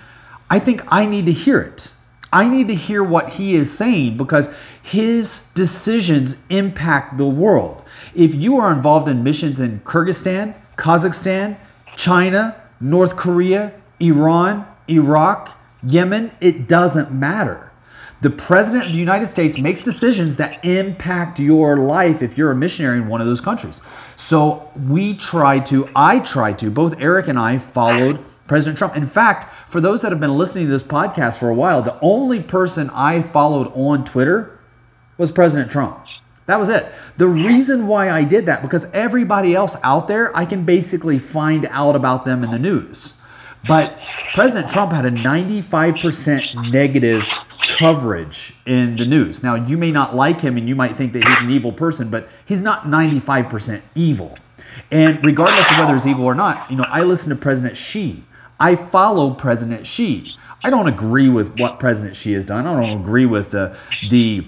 I 0.49 0.59
think 0.59 0.83
I 0.89 1.07
need 1.07 1.27
to 1.27 1.33
hear 1.33 1.61
it. 1.61 1.93
I 2.33 2.49
need 2.49 2.67
to 2.69 2.75
hear 2.75 3.05
what 3.05 3.35
he 3.35 3.55
is 3.55 3.77
saying 3.77 4.17
because 4.17 4.53
his 4.83 5.49
decisions 5.55 6.37
impact 6.51 7.17
the 7.17 7.29
world. 7.29 7.83
If 8.15 8.35
you 8.35 8.57
are 8.57 8.73
involved 8.73 9.09
in 9.09 9.23
missions 9.23 9.61
in 9.61 9.81
Kyrgyzstan, 9.81 10.55
Kazakhstan, 10.77 11.57
China, 11.97 12.61
North 12.81 13.15
Korea, 13.17 13.73
Iran, 14.01 14.67
Iraq, 14.89 15.57
Yemen, 15.87 16.33
it 16.41 16.67
doesn't 16.67 17.13
matter. 17.13 17.64
The 18.25 18.31
president 18.31 18.87
of 18.87 18.93
the 18.95 18.99
United 18.99 19.27
States 19.27 19.59
makes 19.59 19.83
decisions 19.83 20.37
that 20.37 20.65
impact 20.65 21.39
your 21.39 21.77
life 21.77 22.23
if 22.23 22.39
you're 22.39 22.51
a 22.51 22.57
missionary 22.57 22.97
in 22.97 23.07
one 23.07 23.21
of 23.21 23.27
those 23.27 23.43
countries. 23.43 23.83
So 24.17 24.73
we 24.89 25.13
try 25.13 25.59
to, 25.59 25.91
I 25.95 26.21
try 26.21 26.55
to, 26.55 26.71
both 26.71 26.99
Eric 26.99 27.29
and 27.29 27.39
I 27.39 27.59
followed 27.59 28.25
President 28.47 28.79
Trump. 28.79 28.97
In 28.97 29.05
fact, 29.05 29.69
for 29.69 29.79
those 29.79 30.01
that 30.01 30.11
have 30.11 30.23
been 30.23 30.39
listening 30.39 30.65
to 30.65 30.71
this 30.71 30.83
podcast 30.83 31.39
for 31.39 31.51
a 31.51 31.55
while, 31.55 31.83
the 31.83 31.99
only 32.01 32.43
person 32.43 32.89
I 32.95 33.21
followed 33.21 33.71
on 33.75 34.07
Twitter 34.07 34.59
was 35.19 35.31
President 35.31 35.71
Trump. 35.71 36.03
That 36.47 36.59
was 36.59 36.71
it. 36.71 36.91
The 37.19 37.29
reason 37.29 37.87
why 37.87 38.09
I 38.09 38.25
did 38.25 38.47
that, 38.47 38.63
because 38.63 38.91
everybody 38.93 39.55
else 39.55 39.77
out 39.83 40.09
there, 40.09 40.35
I 40.35 40.47
can 40.47 40.65
basically 40.65 41.19
find 41.19 41.67
out 41.67 41.95
about 41.95 42.25
them 42.25 42.43
in 42.43 42.51
the 42.51 42.59
news. 42.59 43.17
But 43.69 43.99
President 44.33 44.71
Trump 44.71 44.93
had 44.93 45.05
a 45.05 45.11
95% 45.11 46.71
negative 46.73 47.29
coverage 47.79 48.55
in 48.67 48.97
the 48.97 49.05
news. 49.05 49.43
Now, 49.43 49.55
you 49.55 49.77
may 49.77 49.91
not 49.91 50.15
like 50.15 50.41
him 50.41 50.57
and 50.57 50.69
you 50.69 50.75
might 50.75 50.97
think 50.97 51.13
that 51.13 51.25
he's 51.25 51.41
an 51.41 51.51
evil 51.51 51.73
person, 51.73 52.11
but 52.11 52.29
he's 52.45 52.63
not 52.63 52.85
95% 52.85 53.83
evil. 53.95 54.39
And 54.91 55.25
regardless 55.25 55.71
of 55.71 55.79
whether 55.79 55.95
he's 55.95 56.07
evil 56.07 56.25
or 56.25 56.35
not, 56.35 56.71
you 56.71 56.77
know, 56.77 56.87
I 56.89 57.03
listen 57.03 57.31
to 57.31 57.37
President 57.37 57.77
Xi. 57.77 58.25
I 58.59 58.77
follow 58.77 59.35
President 59.35 59.87
Xi. 59.87 60.35
I 60.63 60.71
don't 60.71 60.89
agree 60.89 61.29
with 61.29 61.59
what 61.59 61.79
President 61.79 62.17
Xi 62.17 62.33
has 62.33 62.47
done. 62.47 62.67
I 62.67 62.75
don't 62.75 63.01
agree 63.01 63.27
with 63.27 63.51
the 63.51 63.77
the 64.09 64.47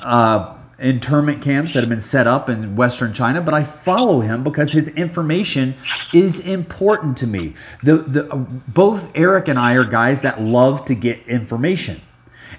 uh, 0.00 0.56
internment 0.78 1.42
camps 1.42 1.74
that 1.74 1.80
have 1.80 1.88
been 1.88 2.00
set 2.00 2.26
up 2.26 2.48
in 2.48 2.76
Western 2.76 3.12
China, 3.12 3.40
but 3.40 3.52
I 3.52 3.64
follow 3.64 4.20
him 4.20 4.44
because 4.44 4.72
his 4.72 4.88
information 4.88 5.74
is 6.14 6.40
important 6.40 7.16
to 7.18 7.26
me. 7.26 7.54
The 7.82 7.98
the 7.98 8.24
both 8.68 9.10
Eric 9.14 9.48
and 9.48 9.58
I 9.58 9.74
are 9.74 9.84
guys 9.84 10.22
that 10.22 10.40
love 10.40 10.84
to 10.86 10.94
get 10.94 11.26
information. 11.26 12.00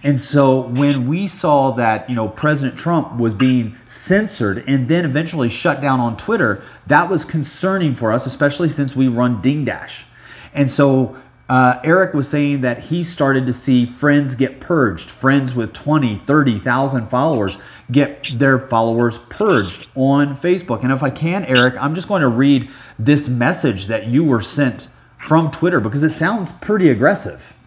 And 0.04 0.20
so 0.20 0.62
when 0.62 1.08
we 1.08 1.28
saw 1.28 1.72
that, 1.72 2.10
you 2.10 2.16
know, 2.16 2.30
President 2.30 2.78
Trump 2.78 3.18
was 3.18 3.34
being 3.34 3.76
censored 3.86 4.64
and 4.68 4.88
then 4.88 5.04
eventually 5.04 5.50
shut 5.50 5.82
down 5.82 6.00
on 6.00 6.16
Twitter, 6.16 6.64
that 6.88 7.10
was 7.10 7.26
concerning 7.26 7.96
for 7.96 8.14
us, 8.14 8.26
especially 8.26 8.70
since 8.70 8.96
we 8.96 9.08
run 9.08 9.42
Ding 9.42 9.66
Dash. 9.66 10.06
And 10.54 10.72
so 10.72 11.18
uh, 11.50 11.80
Eric 11.84 12.14
was 12.14 12.30
saying 12.30 12.62
that 12.62 12.80
he 12.80 13.04
started 13.04 13.46
to 13.48 13.54
see 13.54 13.86
friends 13.86 14.36
get 14.36 14.60
purged, 14.60 15.10
friends 15.10 15.56
with 15.56 15.74
20, 15.74 16.16
30,000 16.16 17.08
followers 17.08 17.58
get 17.92 18.26
their 18.38 18.60
followers 18.60 19.18
purged 19.30 19.88
on 19.96 20.36
Facebook. 20.36 20.84
And 20.84 20.92
if 20.92 21.02
I 21.02 21.10
can, 21.10 21.44
Eric, 21.46 21.76
I'm 21.82 21.96
just 21.96 22.08
going 22.08 22.22
to 22.22 22.28
read 22.28 22.70
this 23.00 23.28
message 23.28 23.88
that 23.88 24.08
you 24.08 24.24
were 24.24 24.42
sent 24.42 24.90
from 25.18 25.50
Twitter 25.50 25.80
because 25.80 26.04
it 26.04 26.12
sounds 26.12 26.52
pretty 26.52 26.90
aggressive. 26.90 27.58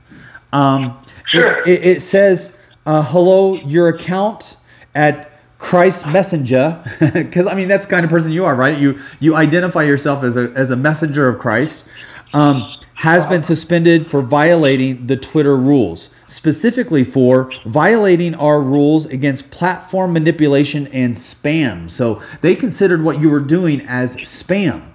Um, 0.53 0.99
Sure. 1.33 1.63
it, 1.67 1.83
it, 1.85 2.03
says, 2.03 2.57
uh, 2.85 3.03
hello, 3.03 3.55
your 3.55 3.89
account 3.89 4.57
at 4.95 5.31
Christ 5.59 6.07
Messenger, 6.07 6.83
because 7.15 7.47
I 7.47 7.55
mean 7.55 7.69
that's 7.69 7.87
the 7.87 7.91
kind 7.91 8.05
of 8.05 8.11
person 8.11 8.33
you 8.33 8.45
are, 8.45 8.55
right? 8.55 8.79
You 8.79 8.99
you 9.21 9.35
identify 9.37 9.83
yourself 9.83 10.25
as 10.25 10.37
a 10.37 10.53
as 10.55 10.71
a 10.71 10.77
messenger 10.77 11.29
of 11.29 11.39
Christ. 11.39 11.87
Um, 12.35 12.69
has 12.97 13.27
been 13.27 13.43
suspended 13.43 14.07
for 14.07 14.23
violating 14.23 15.09
the 15.09 15.17
Twitter 15.17 15.57
rules, 15.57 16.09
specifically 16.27 17.03
for 17.03 17.51
violating 17.67 18.33
our 18.37 18.63
rules 18.63 19.07
against 19.07 19.51
platform 19.51 20.13
manipulation 20.13 20.87
and 20.89 21.15
spam. 21.15 21.91
So 21.91 22.23
they 22.43 22.55
considered 22.55 23.03
what 23.03 23.21
you 23.21 23.29
were 23.29 23.41
doing 23.41 23.81
as 23.81 24.17
spam. 24.19 24.87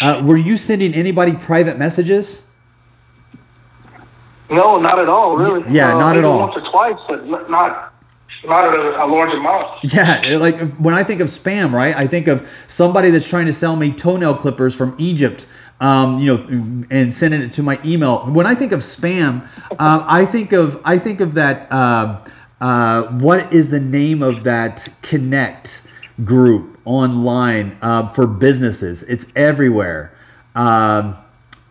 Uh, 0.00 0.20
were 0.24 0.36
you 0.36 0.56
sending 0.56 0.94
anybody 0.94 1.32
private 1.32 1.78
messages? 1.78 2.44
No, 4.50 4.76
not 4.78 4.98
at 4.98 5.08
all, 5.08 5.36
really. 5.36 5.64
Yeah, 5.70 5.94
Uh, 5.94 5.98
not 5.98 6.16
at 6.16 6.24
all. 6.24 6.40
Once 6.40 6.56
or 6.56 6.70
twice, 6.70 6.98
but 7.08 7.48
not 7.50 7.92
not 8.46 8.66
a, 8.74 9.02
a 9.02 9.06
large 9.06 9.32
amount. 9.34 9.66
Yeah, 9.84 10.36
like 10.38 10.72
when 10.76 10.92
I 10.94 11.02
think 11.02 11.20
of 11.20 11.28
spam, 11.28 11.72
right? 11.72 11.96
I 11.96 12.06
think 12.06 12.28
of 12.28 12.46
somebody 12.66 13.10
that's 13.10 13.28
trying 13.28 13.46
to 13.46 13.52
sell 13.52 13.74
me 13.76 13.90
toenail 13.92 14.36
clippers 14.36 14.76
from 14.76 14.94
Egypt, 14.98 15.46
um, 15.80 16.18
you 16.18 16.26
know, 16.26 16.84
and 16.90 17.12
sending 17.12 17.40
it 17.40 17.52
to 17.54 17.62
my 17.62 17.80
email. 17.84 18.26
When 18.26 18.46
I 18.46 18.54
think 18.54 18.72
of 18.72 18.80
spam, 18.80 19.48
uh, 19.78 20.04
I 20.06 20.26
think 20.26 20.52
of 20.52 20.80
I 20.84 20.98
think 20.98 21.20
of 21.20 21.34
that. 21.34 21.70
Uh, 21.72 22.24
uh, 22.60 23.02
what 23.04 23.52
is 23.52 23.70
the 23.70 23.80
name 23.80 24.22
of 24.22 24.44
that 24.44 24.88
Connect 25.02 25.82
group 26.24 26.78
online 26.84 27.76
uh, 27.82 28.08
for 28.08 28.26
businesses? 28.26 29.02
It's 29.04 29.26
everywhere. 29.36 30.14
Um, 30.54 31.16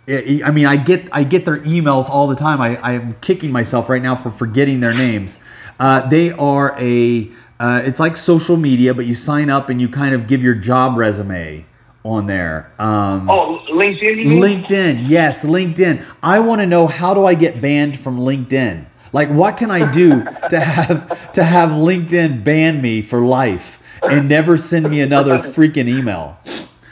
I 0.07 0.41
I 0.45 0.51
mean, 0.51 0.65
I 0.65 0.75
get 0.75 1.07
I 1.11 1.23
get 1.23 1.45
their 1.45 1.59
emails 1.59 2.09
all 2.09 2.27
the 2.27 2.35
time. 2.35 2.61
I, 2.61 2.77
I 2.81 2.93
am 2.93 3.13
kicking 3.21 3.51
myself 3.51 3.89
right 3.89 4.01
now 4.01 4.15
for 4.15 4.31
forgetting 4.31 4.79
their 4.79 4.93
names. 4.93 5.37
Uh, 5.79 6.07
they 6.07 6.31
are 6.31 6.75
a 6.79 7.29
uh, 7.59 7.81
it's 7.85 7.99
like 7.99 8.17
social 8.17 8.57
media, 8.57 8.93
but 8.93 9.05
you 9.05 9.15
sign 9.15 9.49
up 9.49 9.69
and 9.69 9.79
you 9.79 9.87
kind 9.87 10.13
of 10.13 10.27
give 10.27 10.43
your 10.43 10.55
job 10.55 10.97
resume 10.97 11.65
on 12.03 12.27
there. 12.27 12.73
Um, 12.79 13.29
Oh, 13.29 13.59
LinkedIn. 13.71 14.25
LinkedIn, 14.25 15.07
yes, 15.07 15.45
LinkedIn. 15.45 16.03
I 16.21 16.39
want 16.39 16.59
to 16.59 16.65
know 16.67 16.87
how 16.87 17.13
do 17.13 17.25
I 17.25 17.35
get 17.35 17.61
banned 17.61 17.97
from 17.97 18.19
LinkedIn? 18.19 18.85
Like, 19.13 19.29
what 19.29 19.57
can 19.57 19.71
I 19.71 19.89
do 19.89 20.23
to 20.49 20.59
have 20.59 21.31
to 21.33 21.43
have 21.43 21.69
LinkedIn 21.69 22.43
ban 22.43 22.81
me 22.81 23.01
for 23.01 23.21
life 23.21 23.81
and 24.01 24.27
never 24.27 24.57
send 24.57 24.89
me 24.89 24.99
another 24.99 25.37
freaking 25.37 25.87
email? 25.87 26.37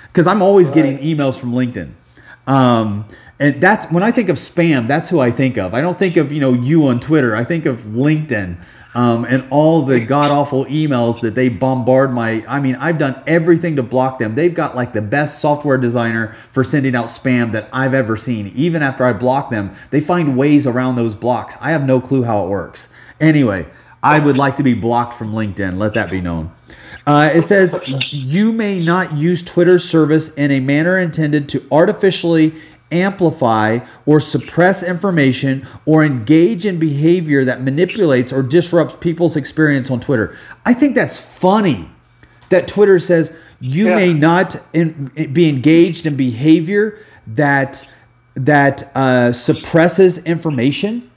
Because 0.03 0.27
I'm 0.27 0.41
always 0.41 0.69
getting 0.69 0.97
emails 0.99 1.37
from 1.37 1.51
LinkedIn. 1.51 1.91
Um, 2.47 3.07
and 3.39 3.59
that's 3.61 3.85
when 3.91 4.03
I 4.03 4.11
think 4.11 4.29
of 4.29 4.37
spam, 4.37 4.87
that's 4.87 5.09
who 5.09 5.19
I 5.19 5.31
think 5.31 5.57
of. 5.57 5.73
I 5.73 5.81
don't 5.81 5.97
think 5.97 6.17
of 6.17 6.31
you 6.31 6.39
know 6.39 6.53
you 6.53 6.87
on 6.87 6.99
Twitter. 6.99 7.35
I 7.35 7.43
think 7.43 7.65
of 7.65 7.79
LinkedIn. 7.81 8.57
um, 8.93 9.25
and 9.25 9.47
all 9.49 9.83
the 9.83 9.99
god 9.99 10.31
awful 10.31 10.65
emails 10.65 11.21
that 11.21 11.35
they 11.35 11.49
bombard 11.49 12.13
my. 12.13 12.43
I 12.47 12.59
mean, 12.59 12.75
I've 12.75 12.97
done 12.97 13.21
everything 13.25 13.77
to 13.77 13.83
block 13.83 14.19
them. 14.19 14.35
They've 14.35 14.53
got 14.53 14.75
like 14.75 14.93
the 14.93 15.01
best 15.01 15.39
software 15.39 15.77
designer 15.77 16.33
for 16.51 16.63
sending 16.63 16.95
out 16.95 17.05
spam 17.05 17.51
that 17.53 17.69
I've 17.71 17.93
ever 17.93 18.17
seen. 18.17 18.47
Even 18.55 18.81
after 18.81 19.03
I 19.05 19.13
block 19.13 19.49
them, 19.49 19.73
they 19.91 20.01
find 20.01 20.37
ways 20.37 20.67
around 20.67 20.95
those 20.95 21.15
blocks. 21.15 21.55
I 21.61 21.71
have 21.71 21.85
no 21.85 22.01
clue 22.01 22.23
how 22.23 22.43
it 22.45 22.49
works. 22.49 22.89
Anyway, 23.19 23.67
I 24.03 24.19
would 24.19 24.37
like 24.37 24.57
to 24.57 24.63
be 24.63 24.73
blocked 24.73 25.13
from 25.13 25.31
LinkedIn. 25.33 25.77
Let 25.77 25.93
that 25.93 26.09
be 26.11 26.21
known. 26.21 26.51
Uh, 27.07 27.31
it 27.33 27.41
says 27.41 27.75
you 28.11 28.51
may 28.51 28.79
not 28.79 29.13
use 29.13 29.41
Twitter's 29.41 29.87
service 29.87 30.29
in 30.35 30.51
a 30.51 30.59
manner 30.59 30.97
intended 30.99 31.49
to 31.49 31.63
artificially 31.71 32.53
amplify 32.91 33.79
or 34.05 34.19
suppress 34.19 34.83
information 34.83 35.65
or 35.85 36.03
engage 36.03 36.65
in 36.65 36.77
behavior 36.77 37.45
that 37.45 37.61
manipulates 37.61 38.33
or 38.33 38.43
disrupts 38.43 38.95
people's 38.99 39.35
experience 39.35 39.89
on 39.89 39.99
Twitter. 39.99 40.35
I 40.65 40.73
think 40.73 40.93
that's 40.95 41.17
funny 41.19 41.89
that 42.49 42.67
Twitter 42.67 42.99
says 42.99 43.35
you 43.59 43.87
Yeah. 43.89 43.95
may 43.95 44.13
not 44.13 44.57
in, 44.73 45.09
be 45.31 45.47
engaged 45.47 46.05
in 46.05 46.15
behavior 46.15 46.99
that 47.27 47.87
that 48.35 48.89
uh, 48.95 49.31
suppresses 49.33 50.17
information. 50.19 51.09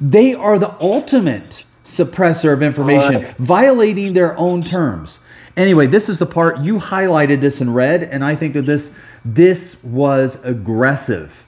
They 0.00 0.34
are 0.34 0.58
the 0.58 0.74
ultimate 0.80 1.64
suppressor 1.84 2.52
of 2.52 2.62
information, 2.62 3.14
Right. 3.16 3.36
violating 3.38 4.12
their 4.12 4.36
own 4.38 4.62
terms. 4.62 5.20
Anyway, 5.56 5.86
this 5.86 6.08
is 6.08 6.18
the 6.18 6.26
part 6.26 6.58
you 6.60 6.76
highlighted 6.78 7.40
this 7.40 7.60
in 7.60 7.72
red, 7.72 8.02
and 8.02 8.24
I 8.24 8.34
think 8.34 8.54
that 8.54 8.66
this 8.66 8.92
this 9.24 9.82
was 9.82 10.38
aggressive. 10.44 11.44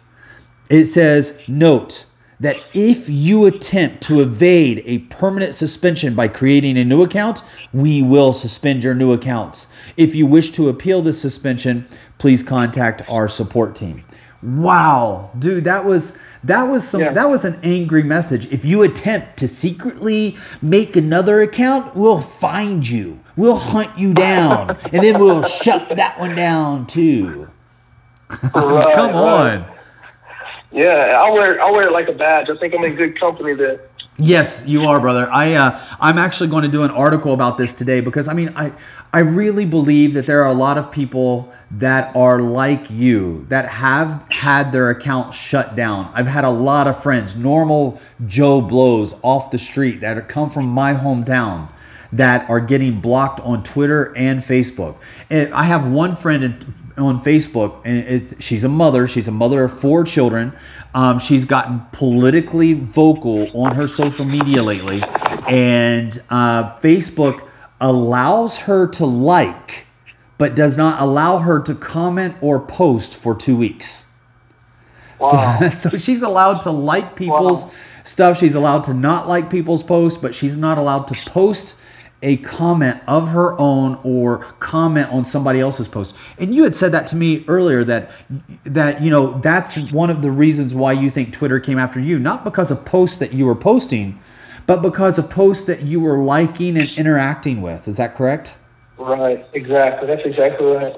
It 0.68 0.86
says, 0.86 1.34
note 1.46 2.06
that 2.40 2.56
if 2.74 3.08
you 3.08 3.44
attempt 3.46 4.02
to 4.02 4.20
evade 4.20 4.82
a 4.84 4.98
permanent 4.98 5.54
suspension 5.54 6.14
by 6.14 6.26
creating 6.28 6.76
a 6.76 6.84
new 6.84 7.02
account, 7.02 7.42
we 7.72 8.02
will 8.02 8.32
suspend 8.32 8.82
your 8.82 8.94
new 8.94 9.12
accounts. 9.12 9.66
If 9.96 10.14
you 10.14 10.26
wish 10.26 10.50
to 10.52 10.68
appeal 10.68 11.02
this 11.02 11.20
suspension, 11.20 11.86
please 12.18 12.42
contact 12.42 13.02
our 13.08 13.28
support 13.28 13.76
team. 13.76 14.02
Wow, 14.42 15.30
dude, 15.38 15.64
that 15.64 15.84
was 15.84 16.18
that 16.42 16.64
was 16.64 16.86
some 16.86 17.00
Yeah. 17.00 17.12
that 17.12 17.30
was 17.30 17.44
an 17.44 17.58
angry 17.62 18.02
message. 18.02 18.46
If 18.52 18.64
you 18.64 18.82
attempt 18.82 19.36
to 19.36 19.46
secretly 19.46 20.36
make 20.60 20.96
another 20.96 21.40
account, 21.42 21.94
we'll 21.94 22.20
find 22.20 22.88
you. 22.88 23.20
We'll 23.36 23.56
hunt 23.56 23.96
you 23.96 24.12
down, 24.12 24.76
and 24.92 25.02
then 25.04 25.18
we'll 25.20 25.42
shut 25.44 25.96
that 25.96 26.18
one 26.18 26.34
down 26.34 26.86
too. 26.86 27.48
Right, 28.54 28.94
Come 28.94 29.10
right. 29.12 29.14
on. 29.58 29.66
Yeah, 30.72 31.20
I'll 31.22 31.34
wear 31.34 31.60
I'll 31.62 31.72
wear 31.72 31.86
it 31.88 31.92
like 31.92 32.08
a 32.08 32.12
badge. 32.12 32.48
I 32.50 32.56
think 32.56 32.74
I'm 32.74 32.82
in 32.82 32.94
good 32.94 33.20
company 33.20 33.52
there. 33.54 33.80
Yes, 34.24 34.62
you 34.66 34.84
are, 34.84 35.00
brother. 35.00 35.28
I 35.32 35.54
uh, 35.54 35.80
I'm 36.00 36.16
actually 36.16 36.48
going 36.48 36.62
to 36.62 36.68
do 36.68 36.84
an 36.84 36.92
article 36.92 37.32
about 37.32 37.58
this 37.58 37.74
today 37.74 38.00
because 38.00 38.28
I 38.28 38.34
mean 38.34 38.52
I 38.54 38.72
I 39.12 39.20
really 39.20 39.64
believe 39.64 40.14
that 40.14 40.26
there 40.26 40.42
are 40.42 40.48
a 40.48 40.54
lot 40.54 40.78
of 40.78 40.92
people 40.92 41.52
that 41.72 42.14
are 42.14 42.40
like 42.40 42.88
you 42.88 43.46
that 43.48 43.68
have 43.68 44.24
had 44.30 44.70
their 44.70 44.90
account 44.90 45.34
shut 45.34 45.74
down. 45.74 46.08
I've 46.14 46.28
had 46.28 46.44
a 46.44 46.50
lot 46.50 46.86
of 46.86 47.02
friends, 47.02 47.34
normal 47.34 48.00
Joe 48.24 48.60
blows 48.60 49.16
off 49.22 49.50
the 49.50 49.58
street 49.58 50.00
that 50.02 50.28
come 50.28 50.48
from 50.48 50.66
my 50.66 50.94
hometown 50.94 51.68
that 52.12 52.48
are 52.50 52.60
getting 52.60 53.00
blocked 53.00 53.40
on 53.40 53.62
Twitter 53.62 54.14
and 54.16 54.40
Facebook. 54.40 54.96
And 55.30 55.52
I 55.54 55.64
have 55.64 55.88
one 55.90 56.14
friend 56.14 56.44
in, 56.44 56.74
on 56.98 57.18
Facebook, 57.18 57.80
and 57.84 57.98
it, 57.98 58.42
she's 58.42 58.64
a 58.64 58.68
mother. 58.68 59.08
She's 59.08 59.28
a 59.28 59.32
mother 59.32 59.64
of 59.64 59.72
four 59.78 60.04
children. 60.04 60.52
Um, 60.94 61.18
she's 61.18 61.46
gotten 61.46 61.80
politically 61.92 62.74
vocal 62.74 63.50
on 63.58 63.74
her 63.76 63.88
social 63.88 64.26
media 64.26 64.62
lately, 64.62 65.02
and 65.48 66.18
uh, 66.28 66.70
Facebook 66.80 67.48
allows 67.80 68.58
her 68.60 68.86
to 68.88 69.06
like, 69.06 69.86
but 70.36 70.54
does 70.54 70.76
not 70.76 71.00
allow 71.00 71.38
her 71.38 71.60
to 71.60 71.74
comment 71.74 72.36
or 72.42 72.60
post 72.60 73.16
for 73.16 73.34
two 73.34 73.56
weeks. 73.56 74.04
So, 75.22 75.68
so 75.72 75.96
she's 75.96 76.20
allowed 76.20 76.60
to 76.62 76.70
like 76.70 77.16
people's 77.16 77.64
Wow. 77.64 77.72
stuff. 78.04 78.38
She's 78.38 78.54
allowed 78.54 78.84
to 78.84 78.94
not 78.94 79.28
like 79.28 79.48
people's 79.48 79.82
posts, 79.82 80.18
but 80.20 80.34
she's 80.34 80.58
not 80.58 80.76
allowed 80.76 81.08
to 81.08 81.16
post 81.26 81.76
a 82.22 82.36
comment 82.38 83.00
of 83.06 83.28
her 83.28 83.58
own 83.60 83.98
or 84.04 84.38
comment 84.60 85.08
on 85.10 85.24
somebody 85.24 85.60
else's 85.60 85.88
post. 85.88 86.16
And 86.38 86.54
you 86.54 86.62
had 86.62 86.74
said 86.74 86.92
that 86.92 87.06
to 87.08 87.16
me 87.16 87.44
earlier 87.48 87.84
that 87.84 88.10
that 88.64 89.02
you 89.02 89.10
know 89.10 89.38
that's 89.40 89.76
one 89.90 90.08
of 90.08 90.22
the 90.22 90.30
reasons 90.30 90.74
why 90.74 90.92
you 90.92 91.10
think 91.10 91.32
Twitter 91.32 91.58
came 91.60 91.78
after 91.78 92.00
you, 92.00 92.18
not 92.18 92.44
because 92.44 92.70
of 92.70 92.84
posts 92.84 93.18
that 93.18 93.32
you 93.32 93.46
were 93.46 93.56
posting, 93.56 94.18
but 94.66 94.82
because 94.82 95.18
of 95.18 95.28
posts 95.28 95.64
that 95.64 95.82
you 95.82 96.00
were 96.00 96.18
liking 96.22 96.78
and 96.78 96.88
interacting 96.90 97.60
with. 97.60 97.88
Is 97.88 97.96
that 97.96 98.14
correct? 98.14 98.58
Right, 98.96 99.44
exactly. 99.52 100.06
That's 100.06 100.24
exactly 100.24 100.66
right. 100.66 100.96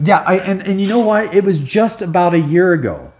Yeah, 0.00 0.22
I 0.26 0.38
and, 0.38 0.60
and 0.62 0.80
you 0.80 0.88
know 0.88 0.98
why? 0.98 1.32
It 1.32 1.44
was 1.44 1.60
just 1.60 2.02
about 2.02 2.34
a 2.34 2.40
year 2.40 2.72
ago 2.72 3.12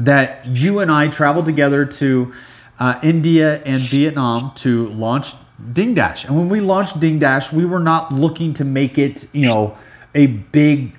that 0.00 0.46
you 0.46 0.78
and 0.78 0.90
I 0.90 1.08
traveled 1.08 1.44
together 1.44 1.84
to 1.84 2.32
uh, 2.78 2.98
India 3.02 3.62
and 3.64 3.86
Vietnam 3.86 4.52
to 4.56 4.88
launch 4.88 5.34
Ding 5.72 5.94
Dash. 5.94 6.24
And 6.24 6.36
when 6.36 6.48
we 6.48 6.60
launched 6.60 7.00
Ding 7.00 7.18
Dash, 7.18 7.52
we 7.52 7.64
were 7.64 7.80
not 7.80 8.12
looking 8.12 8.52
to 8.54 8.64
make 8.64 8.98
it, 8.98 9.28
you 9.34 9.46
know, 9.46 9.76
a 10.14 10.26
big 10.26 10.96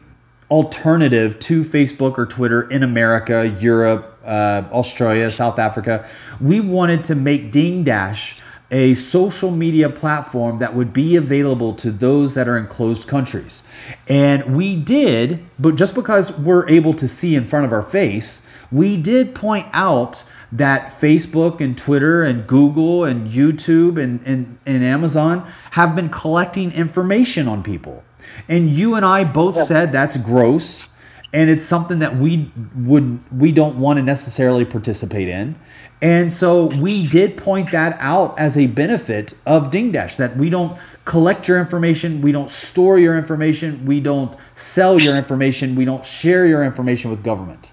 alternative 0.50 1.40
to 1.40 1.62
Facebook 1.62 2.18
or 2.18 2.26
Twitter 2.26 2.70
in 2.70 2.84
America, 2.84 3.56
Europe, 3.60 4.20
uh, 4.24 4.64
Australia, 4.72 5.32
South 5.32 5.58
Africa. 5.58 6.08
We 6.40 6.60
wanted 6.60 7.04
to 7.06 7.16
make 7.16 7.52
Ding 7.52 7.84
Dash 7.84 8.38
a 8.72 8.94
social 8.94 9.52
media 9.52 9.90
platform 9.90 10.60
that 10.60 10.74
would 10.74 10.94
be 10.94 11.18
available 11.18 11.74
to 11.74 11.92
those 11.92 12.34
that 12.36 12.48
are 12.48 12.58
in 12.58 12.66
closed 12.66 13.08
countries. 13.08 13.64
And 14.08 14.56
we 14.56 14.78
did, 14.78 15.46
but 15.60 15.76
just 15.76 15.94
because 15.94 16.38
we're 16.38 16.68
able 16.70 16.94
to 16.94 17.08
see 17.08 17.36
in 17.36 17.44
front 17.44 17.66
of 17.66 17.74
our 17.74 17.84
face, 17.84 18.42
we 18.72 18.96
did 18.96 19.36
point 19.36 19.68
out 19.74 20.24
that 20.52 20.88
Facebook 20.88 21.62
and 21.62 21.78
Twitter 21.78 22.24
and 22.24 22.46
Google 22.46 23.06
and 23.06 23.30
YouTube 23.30 24.02
and, 24.02 24.22
and, 24.26 24.58
and 24.66 24.84
Amazon 24.84 25.50
have 25.72 25.96
been 25.96 26.10
collecting 26.10 26.72
information 26.72 27.48
on 27.48 27.64
people. 27.64 28.04
And 28.50 28.70
you 28.70 28.96
and 28.96 29.06
I 29.06 29.24
both 29.24 29.64
said 29.64 29.92
that's 29.92 30.18
gross 30.18 30.88
and 31.34 31.50
it's 31.50 31.64
something 31.64 32.00
that 32.00 32.18
we 32.18 32.52
would 32.76 33.20
we 33.32 33.52
don't 33.52 33.78
want 33.78 33.98
to 33.98 34.04
necessarily 34.04 34.66
participate 34.66 35.28
in. 35.28 35.58
And 36.02 36.32
so 36.32 36.66
we 36.66 37.08
did 37.08 37.38
point 37.38 37.72
that 37.72 37.96
out 38.00 38.38
as 38.40 38.58
a 38.58 38.68
benefit 38.68 39.36
of 39.46 39.70
Ding 39.70 39.92
Dash 39.92 40.18
that 40.18 40.36
we 40.36 40.50
don't 40.50 40.78
collect 41.06 41.48
your 41.48 41.60
information, 41.60 42.22
we 42.22 42.32
don't 42.32 42.50
store 42.50 42.98
your 42.98 43.18
information, 43.18 43.86
we 43.86 44.00
don't 44.00 44.36
sell 44.56 45.00
your 45.00 45.16
information, 45.16 45.76
we 45.76 45.86
don't 45.86 46.04
share 46.04 46.46
your 46.48 46.64
information 46.64 47.12
with 47.12 47.24
government. 47.24 47.72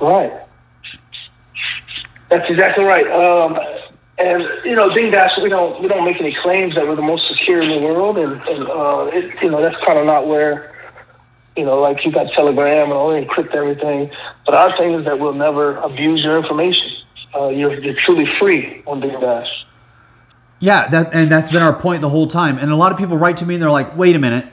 Right. 0.00 0.45
That's 2.28 2.48
exactly 2.50 2.84
right. 2.84 3.06
Um, 3.10 3.58
and 4.18 4.42
you 4.64 4.74
know, 4.74 4.92
Ding 4.92 5.10
Dash, 5.10 5.38
we 5.38 5.48
don't 5.48 5.80
we 5.80 5.88
don't 5.88 6.04
make 6.04 6.20
any 6.20 6.34
claims 6.34 6.74
that 6.74 6.86
we're 6.86 6.96
the 6.96 7.02
most 7.02 7.28
secure 7.28 7.60
in 7.60 7.80
the 7.80 7.86
world, 7.86 8.18
and, 8.18 8.40
and 8.48 8.68
uh, 8.68 9.10
it, 9.12 9.42
you 9.42 9.50
know 9.50 9.60
that's 9.60 9.82
kind 9.84 9.98
of 9.98 10.06
not 10.06 10.26
where 10.26 10.72
you 11.56 11.64
know, 11.64 11.80
like 11.80 12.04
you 12.04 12.12
got 12.12 12.32
Telegram 12.32 12.84
and 12.84 12.92
all 12.92 13.10
encrypt 13.10 13.54
everything. 13.54 14.10
But 14.44 14.54
our 14.54 14.76
thing 14.76 14.92
is 14.92 15.04
that 15.06 15.18
we'll 15.18 15.34
never 15.34 15.76
abuse 15.76 16.22
your 16.22 16.36
information. 16.38 16.90
Uh, 17.34 17.48
you're 17.48 17.74
you're 17.80 17.94
truly 17.94 18.26
free 18.26 18.82
on 18.86 19.00
Ding 19.00 19.18
Dash. 19.20 19.66
Yeah, 20.60 20.88
that 20.88 21.12
and 21.12 21.30
that's 21.30 21.50
been 21.50 21.62
our 21.62 21.78
point 21.78 22.02
the 22.02 22.08
whole 22.08 22.26
time. 22.26 22.58
And 22.58 22.70
a 22.70 22.76
lot 22.76 22.92
of 22.92 22.98
people 22.98 23.16
write 23.16 23.38
to 23.38 23.46
me 23.46 23.54
and 23.54 23.62
they're 23.62 23.70
like, 23.70 23.96
"Wait 23.96 24.14
a 24.14 24.18
minute. 24.18 24.46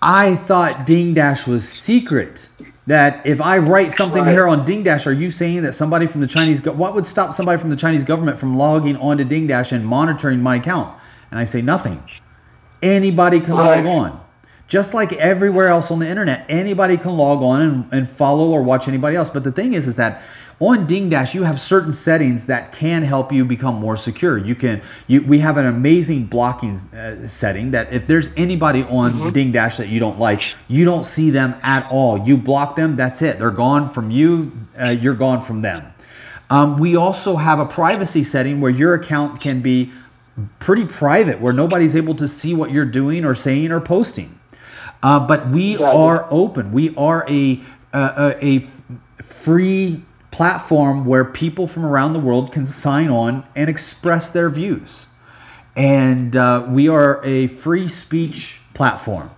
I 0.00 0.36
thought 0.36 0.86
Ding 0.86 1.14
Dash 1.14 1.46
was 1.46 1.68
secret. 1.68 2.50
That 2.86 3.20
if 3.24 3.40
I 3.40 3.58
write 3.58 3.90
something 3.90 4.22
Right. 4.24 4.32
here 4.32 4.46
on 4.46 4.64
Ding 4.64 4.84
Dash, 4.84 5.06
are 5.08 5.12
you 5.12 5.30
saying 5.30 5.62
that 5.62 5.72
somebody 5.74 6.06
from 6.06 6.20
the 6.20 6.26
Chinese 6.28 6.60
go- 6.60 6.72
what 6.72 6.94
would 6.94 7.04
stop 7.04 7.32
somebody 7.32 7.58
from 7.58 7.70
the 7.70 7.76
Chinese 7.76 8.04
government 8.04 8.38
from 8.38 8.56
logging 8.56 8.96
onto 8.98 9.24
Ding 9.24 9.46
Dash 9.48 9.72
and 9.72 9.84
monitoring 9.84 10.40
my 10.40 10.56
account?" 10.56 10.90
And 11.30 11.40
I 11.40 11.44
say 11.44 11.62
nothing. 11.62 12.00
Anybody 12.82 13.40
can 13.40 13.54
Right. 13.56 13.84
log 13.84 13.86
on. 13.86 14.20
Just 14.68 14.94
like 14.94 15.12
everywhere 15.14 15.68
else 15.68 15.90
on 15.90 16.00
the 16.00 16.08
internet, 16.08 16.44
anybody 16.48 16.96
can 16.96 17.16
log 17.16 17.42
on 17.42 17.62
and, 17.62 17.92
and 17.92 18.08
follow 18.08 18.50
or 18.50 18.62
watch 18.62 18.88
anybody 18.88 19.14
else. 19.14 19.30
But 19.30 19.44
the 19.44 19.52
thing 19.52 19.74
is, 19.74 19.86
is 19.86 19.94
that 19.96 20.22
on 20.58 20.86
Ding 20.86 21.10
Dash, 21.10 21.34
you 21.34 21.42
have 21.42 21.60
certain 21.60 21.92
settings 21.92 22.46
that 22.46 22.72
can 22.72 23.02
help 23.02 23.30
you 23.30 23.44
become 23.44 23.74
more 23.74 23.96
secure. 23.96 24.38
You 24.38 24.54
can, 24.54 24.80
you, 25.06 25.22
we 25.22 25.40
have 25.40 25.58
an 25.58 25.66
amazing 25.66 26.24
blocking 26.24 26.76
uh, 26.94 27.28
setting 27.28 27.72
that 27.72 27.92
if 27.92 28.06
there's 28.06 28.30
anybody 28.36 28.82
on 28.84 29.32
Ding 29.32 29.52
Dash 29.52 29.76
that 29.76 29.88
you 29.88 30.00
don't 30.00 30.18
like, 30.18 30.40
you 30.66 30.84
don't 30.84 31.04
see 31.04 31.30
them 31.30 31.54
at 31.62 31.86
all. 31.90 32.26
You 32.26 32.38
block 32.38 32.74
them, 32.74 32.96
that's 32.96 33.20
it. 33.20 33.38
They're 33.38 33.50
gone 33.50 33.90
from 33.90 34.10
you. 34.10 34.52
Uh, 34.80 34.88
you're 34.88 35.14
gone 35.14 35.42
from 35.42 35.62
them. 35.62 35.92
Um, 36.48 36.78
we 36.78 36.96
also 36.96 37.36
have 37.36 37.58
a 37.58 37.66
privacy 37.66 38.22
setting 38.22 38.60
where 38.60 38.70
your 38.70 38.94
account 38.94 39.40
can 39.40 39.60
be 39.60 39.92
pretty 40.58 40.86
private, 40.86 41.40
where 41.40 41.52
nobody's 41.52 41.94
able 41.94 42.14
to 42.14 42.26
see 42.26 42.54
what 42.54 42.70
you're 42.70 42.84
doing 42.84 43.24
or 43.24 43.34
saying 43.34 43.70
or 43.72 43.80
posting. 43.80 44.35
Uh, 45.02 45.20
but 45.20 45.48
we 45.48 45.74
Exactly. 45.74 46.00
are 46.00 46.26
open. 46.30 46.72
We 46.72 46.94
are 46.96 47.24
a 47.28 47.60
a 47.92 48.58
free 49.22 50.02
platform 50.30 51.06
where 51.06 51.24
people 51.24 51.66
from 51.66 51.84
around 51.86 52.12
the 52.12 52.18
world 52.20 52.52
can 52.52 52.64
sign 52.64 53.08
on 53.08 53.44
and 53.54 53.70
express 53.70 54.28
their 54.30 54.50
views. 54.50 55.08
And 55.74 56.36
uh, 56.36 56.66
we 56.68 56.88
are 56.88 57.24
a 57.24 57.46
free 57.46 57.88
speech 57.88 58.60
platform 58.74 59.30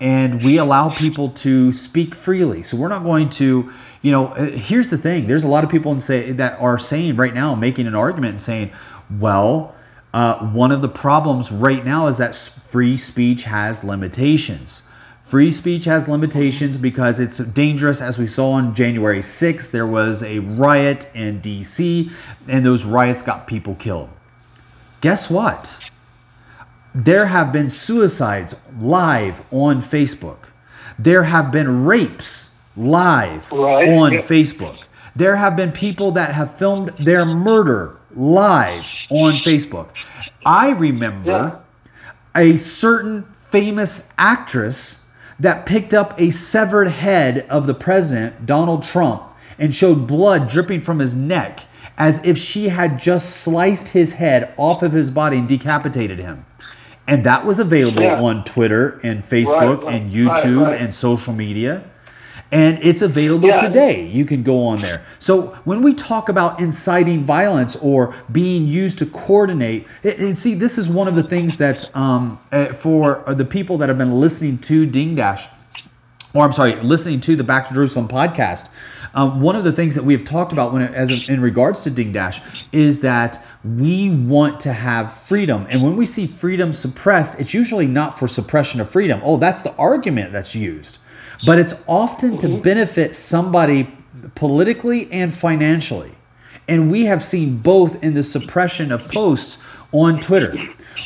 and 0.00 0.42
we 0.42 0.56
allow 0.56 0.90
people 0.90 1.28
to 1.28 1.72
speak 1.72 2.14
freely. 2.14 2.62
So 2.62 2.76
we're 2.76 2.88
not 2.88 3.04
going 3.04 3.28
to, 3.30 3.70
you 4.02 4.10
know, 4.10 4.28
uh, 4.28 4.46
here's 4.46 4.90
the 4.90 4.98
thing. 4.98 5.26
There's 5.26 5.44
a 5.44 5.48
lot 5.48 5.62
of 5.62 5.70
people 5.70 5.92
in 5.92 6.00
say 6.00 6.32
that 6.32 6.58
are 6.58 6.78
saying 6.78 7.16
right 7.16 7.34
now, 7.34 7.54
making 7.54 7.86
an 7.86 7.94
argument 7.94 8.30
and 8.30 8.40
saying, 8.40 8.72
well, 9.18 9.74
uh, 10.12 10.38
one 10.48 10.72
of 10.72 10.80
the 10.80 10.88
problems 10.88 11.52
right 11.52 11.84
now 11.84 12.06
is 12.06 12.18
that 12.18 12.34
free 12.34 12.96
speech 12.96 13.44
has 13.44 13.84
limitations. 13.84 14.82
Free 15.30 15.52
speech 15.52 15.84
has 15.84 16.08
limitations 16.08 16.76
because 16.76 17.20
it's 17.20 17.38
dangerous. 17.38 18.00
As 18.00 18.18
we 18.18 18.26
saw 18.26 18.50
on 18.50 18.74
January 18.74 19.20
6th, 19.20 19.70
there 19.70 19.86
was 19.86 20.24
a 20.24 20.40
riot 20.40 21.08
in 21.14 21.40
DC, 21.40 22.10
and 22.48 22.66
those 22.66 22.84
riots 22.84 23.22
got 23.22 23.46
people 23.46 23.76
killed. 23.76 24.08
Guess 25.02 25.30
what? 25.30 25.78
There 26.92 27.26
have 27.26 27.52
been 27.52 27.70
suicides 27.70 28.56
live 28.80 29.44
on 29.52 29.76
Facebook. 29.76 30.48
There 30.98 31.22
have 31.22 31.52
been 31.52 31.84
rapes 31.84 32.50
live 32.76 33.52
Right, 33.52 33.88
on 33.88 34.14
yeah. 34.14 34.18
Facebook. 34.22 34.82
There 35.14 35.36
have 35.36 35.54
been 35.54 35.70
people 35.70 36.10
that 36.10 36.32
have 36.32 36.58
filmed 36.58 36.88
their 36.98 37.24
murder 37.24 38.00
live 38.16 38.84
on 39.10 39.34
Facebook. 39.34 39.90
I 40.44 40.70
remember 40.70 41.60
a 42.34 42.56
certain 42.56 43.32
famous 43.36 44.08
actress 44.18 44.99
that 45.40 45.66
picked 45.66 45.92
up 45.94 46.14
a 46.20 46.30
severed 46.30 46.88
head 46.88 47.46
of 47.48 47.66
the 47.66 47.74
president, 47.74 48.46
Donald 48.46 48.82
Trump, 48.82 49.22
and 49.58 49.74
showed 49.74 50.06
blood 50.06 50.48
dripping 50.48 50.80
from 50.82 50.98
his 51.00 51.16
neck 51.16 51.60
as 51.98 52.22
if 52.24 52.38
she 52.38 52.68
had 52.68 52.98
just 52.98 53.36
sliced 53.36 53.88
his 53.88 54.14
head 54.14 54.54
off 54.56 54.82
of 54.82 54.92
his 54.92 55.10
body 55.10 55.38
and 55.38 55.48
decapitated 55.48 56.18
him. 56.18 56.46
And 57.06 57.24
that 57.24 57.44
was 57.44 57.58
available 57.58 58.02
Yeah. 58.02 58.20
on 58.20 58.44
Twitter 58.44 59.00
and 59.02 59.22
Facebook 59.22 59.82
Right, 59.82 59.94
and 59.94 60.14
right, 60.14 60.26
right, 60.28 60.44
YouTube 60.44 60.66
right. 60.66 60.80
and 60.80 60.94
social 60.94 61.32
media. 61.34 61.84
And 62.52 62.78
it's 62.82 63.00
available 63.00 63.48
Yeah. 63.48 63.58
today. 63.58 64.06
You 64.12 64.24
can 64.24 64.42
go 64.42 64.66
on 64.66 64.80
there. 64.82 65.02
So 65.20 65.54
when 65.64 65.82
we 65.82 65.94
talk 65.94 66.28
about 66.28 66.58
inciting 66.58 67.24
violence 67.24 67.76
or 67.80 68.12
being 68.32 68.66
used 68.66 68.98
to 68.98 69.06
coordinate, 69.06 69.86
and- 70.02 70.36
see, 70.36 70.54
this 70.54 70.76
is 70.76 70.88
one 70.88 71.06
of 71.06 71.14
the 71.14 71.22
things 71.22 71.58
that 71.58 71.84
um, 71.96 72.38
uh, 72.50 72.66
for 72.66 73.22
the 73.28 73.44
people 73.44 73.78
that 73.78 73.88
have 73.88 73.98
been 73.98 74.20
listening 74.20 74.58
to 74.58 74.84
Ding 74.84 75.14
Dash, 75.14 75.46
or 76.34 76.44
I'm 76.44 76.52
sorry, 76.52 76.74
listening 76.82 77.20
to 77.20 77.36
the 77.36 77.44
Back 77.44 77.68
to 77.68 77.74
Jerusalem 77.74 78.08
podcast, 78.08 78.68
um, 79.14 79.40
one 79.40 79.54
of 79.56 79.62
the 79.64 79.72
things 79.72 79.94
that 79.94 80.04
we 80.04 80.12
have 80.12 80.24
talked 80.24 80.52
about 80.52 80.72
when 80.72 80.82
it, 80.82 80.92
as 80.94 81.10
in 81.10 81.40
regards 81.40 81.82
to 81.82 81.90
Ding 81.90 82.10
Dash 82.12 82.40
is 82.72 83.00
that 83.00 83.44
we 83.64 84.08
want 84.10 84.58
to 84.60 84.72
have 84.72 85.12
freedom, 85.12 85.66
and 85.70 85.82
when 85.84 85.94
we 85.96 86.04
see 86.06 86.26
freedom 86.26 86.72
suppressed, 86.72 87.38
it's 87.40 87.54
usually 87.54 87.86
not 87.86 88.18
for 88.18 88.26
suppression 88.26 88.80
of 88.80 88.88
freedom. 88.90 89.20
Oh, 89.24 89.36
that's 89.36 89.62
the 89.62 89.74
argument 89.76 90.32
that's 90.32 90.54
used, 90.54 90.98
but 91.44 91.58
it's 91.58 91.74
often 91.86 92.38
to 92.38 92.60
benefit 92.60 93.16
somebody 93.16 93.92
politically 94.34 95.10
and 95.10 95.32
financially. 95.32 96.12
And 96.68 96.90
we 96.90 97.06
have 97.06 97.22
seen 97.22 97.58
both 97.58 98.02
in 98.02 98.14
the 98.14 98.22
suppression 98.22 98.92
of 98.92 99.08
posts 99.08 99.58
on 99.92 100.20
Twitter. 100.20 100.56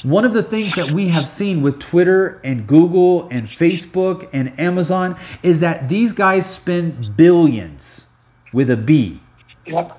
One 0.02 0.24
of 0.24 0.34
the 0.34 0.42
things 0.42 0.74
that 0.74 0.90
we 0.90 1.08
have 1.08 1.26
seen 1.26 1.62
with 1.62 1.78
Twitter 1.78 2.40
and 2.44 2.66
Google 2.66 3.28
and 3.30 3.46
Facebook 3.46 4.28
and 4.32 4.58
Amazon 4.60 5.16
is 5.42 5.60
that 5.60 5.88
these 5.88 6.12
guys 6.12 6.44
spend 6.50 7.16
billions 7.16 8.06
with 8.52 8.68
a 8.70 8.76
B 8.76 9.20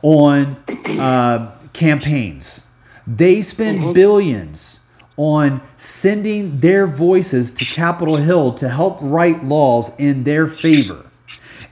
on 0.04 0.58
uh, 1.00 1.58
campaigns. 1.74 2.68
They 3.08 3.42
spend 3.42 3.96
billions 3.96 4.82
on 5.18 5.62
sending 5.78 6.60
their 6.60 6.86
voices 6.86 7.52
to 7.54 7.66
Capitol 7.66 8.18
Hill 8.18 8.54
to 8.56 8.70
help 8.70 8.98
write 9.02 9.44
laws 9.44 9.96
in 9.98 10.24
their 10.24 10.48
favor. 10.48 11.10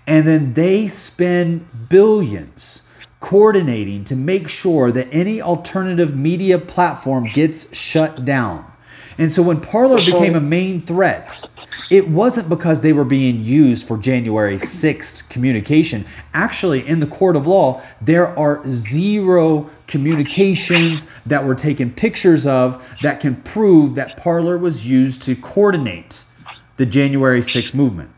And 0.08 0.28
then 0.28 0.54
they 0.54 0.88
spend 0.88 1.90
billions 1.90 2.84
coordinating 3.20 4.04
to 4.04 4.16
make 4.16 4.50
sure 4.50 4.92
that 4.92 5.08
any 5.12 5.42
alternative 5.42 6.16
media 6.16 6.60
platform 6.60 7.26
gets 7.34 7.74
shut 7.76 8.26
down. 8.26 8.66
And 9.18 9.32
so 9.32 9.44
when 9.44 9.62
Parler 9.62 9.98
became 9.98 10.36
a 10.36 10.42
main 10.42 10.82
threat, 10.82 11.48
it 11.94 12.10
wasn't 12.10 12.50
because 12.50 12.82
they 12.82 12.92
were 12.92 13.06
being 13.06 13.46
used 13.46 13.88
for 13.88 14.00
January 14.00 14.56
6th 14.56 15.30
communication. 15.30 16.08
Actually, 16.34 16.86
in 16.88 17.00
the 17.00 17.06
court 17.06 17.36
of 17.36 17.46
law, 17.46 17.84
there 18.02 18.28
are 18.28 18.68
zero 18.68 19.70
communications 19.86 21.06
that 21.24 21.46
were 21.46 21.54
taken 21.54 21.92
pictures 21.92 22.48
of 22.48 22.84
that 23.04 23.20
can 23.20 23.36
prove 23.44 23.94
that 23.94 24.18
Parler 24.18 24.58
was 24.58 24.88
used 24.88 25.22
to 25.22 25.36
coordinate 25.36 26.26
the 26.78 26.88
January 26.88 27.42
6th 27.42 27.76
movement. 27.76 28.10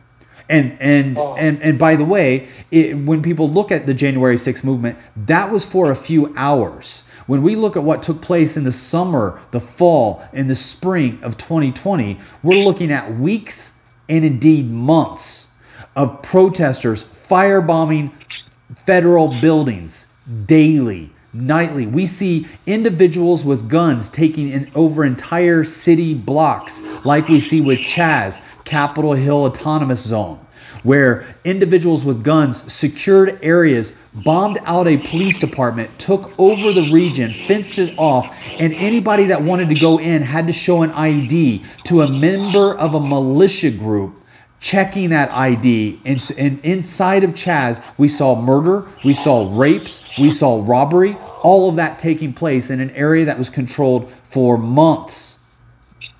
And 0.47 0.77
and 0.79 1.19
oh. 1.19 1.35
and 1.35 1.61
and 1.61 1.77
by 1.77 1.97
the 1.97 2.05
way, 2.05 2.47
it, 2.71 2.97
when 2.97 3.21
people 3.21 3.49
look 3.49 3.73
at 3.73 3.87
the 3.87 3.93
January 3.93 4.35
6th 4.35 4.63
movement, 4.63 4.97
that 5.17 5.51
was 5.51 5.65
for 5.65 5.91
a 5.91 5.95
few 5.95 6.33
hours. 6.37 7.03
When 7.27 7.41
we 7.41 7.55
look 7.55 7.75
at 7.75 7.83
what 7.83 8.03
took 8.03 8.21
place 8.21 8.55
in 8.55 8.65
the 8.65 8.71
summer, 8.71 9.41
the 9.51 9.59
fall, 9.59 10.23
and 10.31 10.49
the 10.49 10.55
spring 10.55 11.19
of 11.23 11.37
2020, 11.37 12.19
we're 12.43 12.63
looking 12.63 12.91
at 12.91 13.17
weeks 13.17 13.73
and 14.07 14.23
indeed 14.23 14.69
months 14.69 15.49
of 15.95 16.21
protesters 16.21 17.03
firebombing 17.03 18.11
federal 18.75 19.39
buildings 19.41 20.07
daily, 20.45 21.11
nightly. 21.33 21.87
We 21.87 22.05
see 22.05 22.47
individuals 22.67 23.43
with 23.43 23.69
guns 23.69 24.09
taking 24.11 24.49
in 24.49 24.69
over 24.75 25.03
entire 25.03 25.63
city 25.63 26.13
blocks, 26.13 26.81
like 27.03 27.27
we 27.27 27.39
see 27.39 27.61
with 27.61 27.79
Chaz, 27.79 28.41
Capitol 28.65 29.13
Hill 29.13 29.45
Autonomous 29.45 30.03
Zone, 30.03 30.44
where 30.85 31.35
individuals 31.43 32.05
with 32.05 32.23
guns 32.23 32.71
secured 32.71 33.39
areas, 33.41 33.91
bombed 34.13 34.59
out 34.63 34.87
a 34.87 34.97
police 34.97 35.37
department, 35.37 35.99
took 35.99 36.31
over 36.39 36.71
the 36.71 36.89
region, 36.91 37.33
fenced 37.47 37.79
it 37.79 37.97
off, 37.97 38.33
and 38.59 38.71
anybody 38.75 39.25
that 39.25 39.41
wanted 39.41 39.67
to 39.67 39.75
go 39.75 39.99
in 39.99 40.21
had 40.21 40.45
to 40.47 40.53
show 40.53 40.83
an 40.83 40.91
ID 40.91 41.63
to 41.83 42.01
a 42.01 42.09
member 42.09 42.77
of 42.77 42.93
a 42.93 42.99
militia 42.99 43.71
group 43.71 44.21
checking 44.59 45.09
that 45.09 45.31
ID. 45.31 45.99
And, 46.05 46.31
and 46.37 46.59
inside 46.63 47.23
of 47.23 47.31
Chaz, 47.31 47.83
we 47.97 48.07
saw 48.07 48.39
murder, 48.39 48.87
we 49.03 49.13
saw 49.13 49.49
rapes, 49.51 50.01
we 50.19 50.29
saw 50.29 50.63
robbery, 50.65 51.17
all 51.41 51.67
of 51.67 51.75
that 51.77 51.99
taking 51.99 52.31
place 52.33 52.69
in 52.69 52.79
an 52.79 52.91
area 52.91 53.25
that 53.25 53.37
was 53.37 53.49
controlled 53.49 54.09
for 54.23 54.57
months 54.57 55.39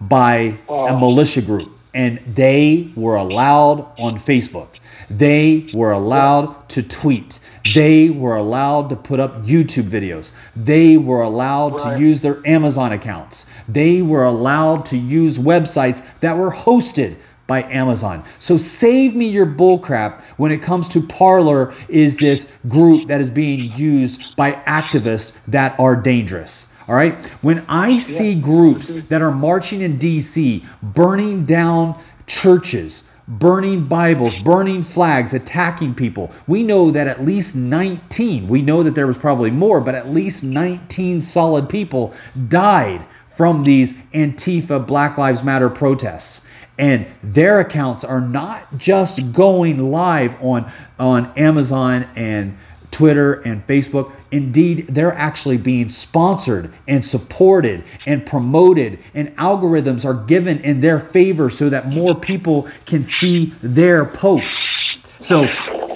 by 0.02 0.60
a 0.68 0.98
militia 1.00 1.42
group. 1.42 1.72
And 1.96 2.20
they 2.36 2.92
were 2.96 3.16
allowed 3.16 3.92
on 3.98 4.18
Facebook. 4.18 4.68
They 5.10 5.70
were 5.74 5.92
allowed 5.92 6.70
to 6.70 6.84
tweet. 6.84 7.40
They 7.74 8.10
were 8.10 8.36
allowed 8.36 8.90
to 8.90 8.96
put 8.96 9.20
up 9.20 9.44
YouTube 9.44 9.90
videos. 9.90 10.32
They 10.56 10.98
were 10.98 11.24
allowed 11.24 11.78
to 11.80 11.98
use 12.00 12.22
their 12.22 12.46
Amazon 12.46 12.92
accounts. 12.92 13.46
They 13.68 14.02
were 14.02 14.24
allowed 14.24 14.86
to 14.88 14.98
use 14.98 15.38
websites 15.38 16.06
that 16.20 16.38
were 16.38 16.52
hosted 16.52 17.16
by 17.48 17.64
Amazon. 17.64 18.24
So 18.40 18.58
save 18.58 19.16
me 19.16 19.28
your 19.28 19.46
bullcrap 19.46 20.22
when 20.38 20.52
it 20.52 20.62
comes 20.62 20.90
to 20.90 21.02
Parler 21.02 21.74
is 21.88 22.18
this 22.18 22.52
group 22.68 23.08
that 23.08 23.22
is 23.22 23.30
being 23.30 23.72
used 23.74 24.36
by 24.36 24.54
activists 24.54 25.38
that 25.48 25.80
are 25.80 25.96
dangerous. 25.96 26.68
All 26.88 26.96
right? 26.96 27.20
When 27.42 27.66
I 27.68 27.98
see 27.98 28.36
groups 28.36 28.90
that 28.90 29.22
are 29.22 29.32
marching 29.32 29.82
in 29.82 29.98
DC, 29.98 30.66
burning 30.82 31.46
down 31.46 32.02
churches, 32.28 33.04
burning 33.28 33.86
Bibles, 33.86 34.38
burning 34.38 34.84
flags, 34.84 35.34
attacking 35.34 35.96
people. 35.96 36.32
We 36.48 36.64
know 36.64 36.92
that 36.92 37.08
at 37.08 37.26
least 37.26 37.56
19, 37.56 38.48
we 38.48 38.62
know 38.62 38.84
that 38.84 38.96
there 38.96 39.08
was 39.08 39.18
probably 39.18 39.52
more, 39.52 39.82
but 39.82 39.96
at 39.96 40.14
least 40.14 40.44
19 40.44 41.22
solid 41.22 41.68
people 41.70 42.14
died 42.48 43.06
from 43.28 43.64
these 43.64 43.94
Antifa 44.14 44.86
Black 44.86 45.18
Lives 45.18 45.44
Matter 45.44 45.70
protests. 45.70 46.46
And 46.78 47.08
their 47.24 47.60
accounts 47.60 48.04
are 48.04 48.22
not 48.22 48.78
just 48.78 49.32
going 49.32 49.92
live 49.92 50.42
on, 50.42 50.72
on 51.00 51.32
Amazon 51.38 52.08
and 52.16 52.58
Twitter 52.96 53.34
and 53.42 53.62
Facebook. 53.68 54.14
Indeed, 54.32 54.88
they're 54.88 55.14
actually 55.14 55.58
being 55.58 55.90
sponsored 55.90 56.72
and 56.88 57.04
supported 57.04 57.84
and 58.06 58.26
promoted, 58.26 59.00
and 59.14 59.36
algorithms 59.36 60.06
are 60.06 60.14
given 60.14 60.60
in 60.62 60.80
their 60.80 60.98
favor 60.98 61.50
so 61.50 61.68
that 61.70 61.90
more 61.90 62.16
people 62.16 62.70
can 62.86 63.04
see 63.04 63.48
their 63.62 64.06
posts. 64.06 64.74
So, 65.20 65.50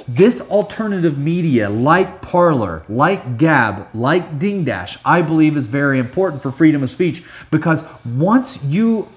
this 0.09 0.41
alternative 0.49 1.17
media, 1.17 1.69
like 1.69 2.21
Parler, 2.21 2.83
like 2.89 3.37
Gab, 3.37 3.87
like 3.93 4.37
Dingdash, 4.37 4.97
I 5.05 5.21
believe 5.21 5.55
is 5.55 5.67
very 5.67 5.99
important 5.99 6.41
for 6.41 6.51
freedom 6.51 6.83
of 6.83 6.89
speech 6.89 7.23
because 7.49 7.85
once 8.03 8.61
you 8.65 9.07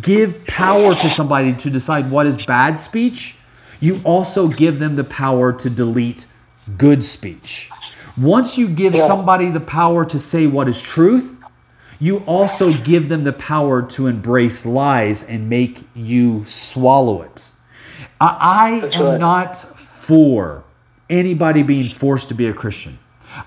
give 0.00 0.46
power 0.46 0.94
to 0.94 1.10
somebody 1.10 1.54
to 1.54 1.70
decide 1.70 2.08
what 2.08 2.26
is 2.26 2.36
bad 2.44 2.78
speech, 2.78 3.36
you 3.80 4.00
also 4.04 4.46
give 4.46 4.78
them 4.78 4.94
the 4.94 5.04
power 5.04 5.52
to 5.54 5.68
delete 5.68 6.26
good 6.76 7.04
speech. 7.04 7.70
Once 8.16 8.56
you 8.56 8.68
give 8.68 8.94
Yeah. 8.94 9.06
somebody 9.06 9.50
the 9.50 9.60
power 9.60 10.04
to 10.04 10.18
say 10.18 10.46
what 10.46 10.68
is 10.68 10.80
truth, 10.80 11.40
you 11.98 12.18
also 12.26 12.72
give 12.72 13.08
them 13.08 13.24
the 13.24 13.32
power 13.32 13.82
to 13.82 14.06
embrace 14.06 14.66
lies 14.66 15.22
and 15.22 15.48
make 15.48 15.82
you 15.94 16.44
swallow 16.46 17.22
it. 17.22 17.50
I, 18.20 18.36
I 18.40 18.96
am 18.96 19.04
right. 19.04 19.20
not 19.20 19.56
for 19.56 20.64
anybody 21.08 21.62
being 21.62 21.88
forced 21.88 22.28
to 22.28 22.34
be 22.34 22.46
a 22.46 22.52
Christian. 22.52 22.98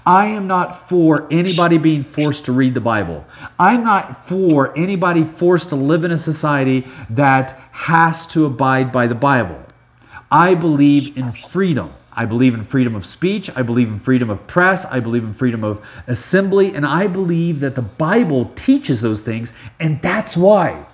I 0.06 0.28
am 0.28 0.46
not 0.46 0.76
for 0.76 1.28
anybody 1.32 1.78
being 1.78 2.04
forced 2.04 2.46
to 2.46 2.52
read 2.52 2.76
the 2.76 2.82
Bible. 2.82 3.26
I'm 3.58 3.84
not 3.84 4.26
for 4.28 4.78
anybody 4.78 5.24
forced 5.24 5.70
to 5.70 5.76
live 5.76 6.04
in 6.04 6.12
a 6.12 6.18
society 6.18 6.86
that 7.10 7.60
has 7.72 8.28
to 8.28 8.46
abide 8.46 8.92
by 8.92 9.08
the 9.08 9.16
Bible. 9.16 9.60
I 10.32 10.54
believe 10.54 11.18
in 11.18 11.32
freedom. 11.32 11.94
I 12.20 12.26
believe 12.26 12.54
in 12.54 12.64
freedom 12.64 12.96
of 12.96 13.06
speech. 13.06 13.50
I 13.56 13.62
believe 13.62 13.88
in 13.88 13.98
freedom 13.98 14.30
of 14.30 14.46
press. 14.46 14.84
I 14.84 15.00
believe 15.00 15.24
in 15.24 15.32
freedom 15.32 15.64
of 15.64 15.80
assembly. 16.06 16.76
And 16.76 16.86
I 16.86 17.08
believe 17.08 17.62
that 17.62 17.76
the 17.76 17.82
Bible 17.82 18.52
teaches 18.56 19.00
those 19.00 19.22
things. 19.22 19.54
And 19.80 20.02
that's 20.02 20.36
why 20.36 20.86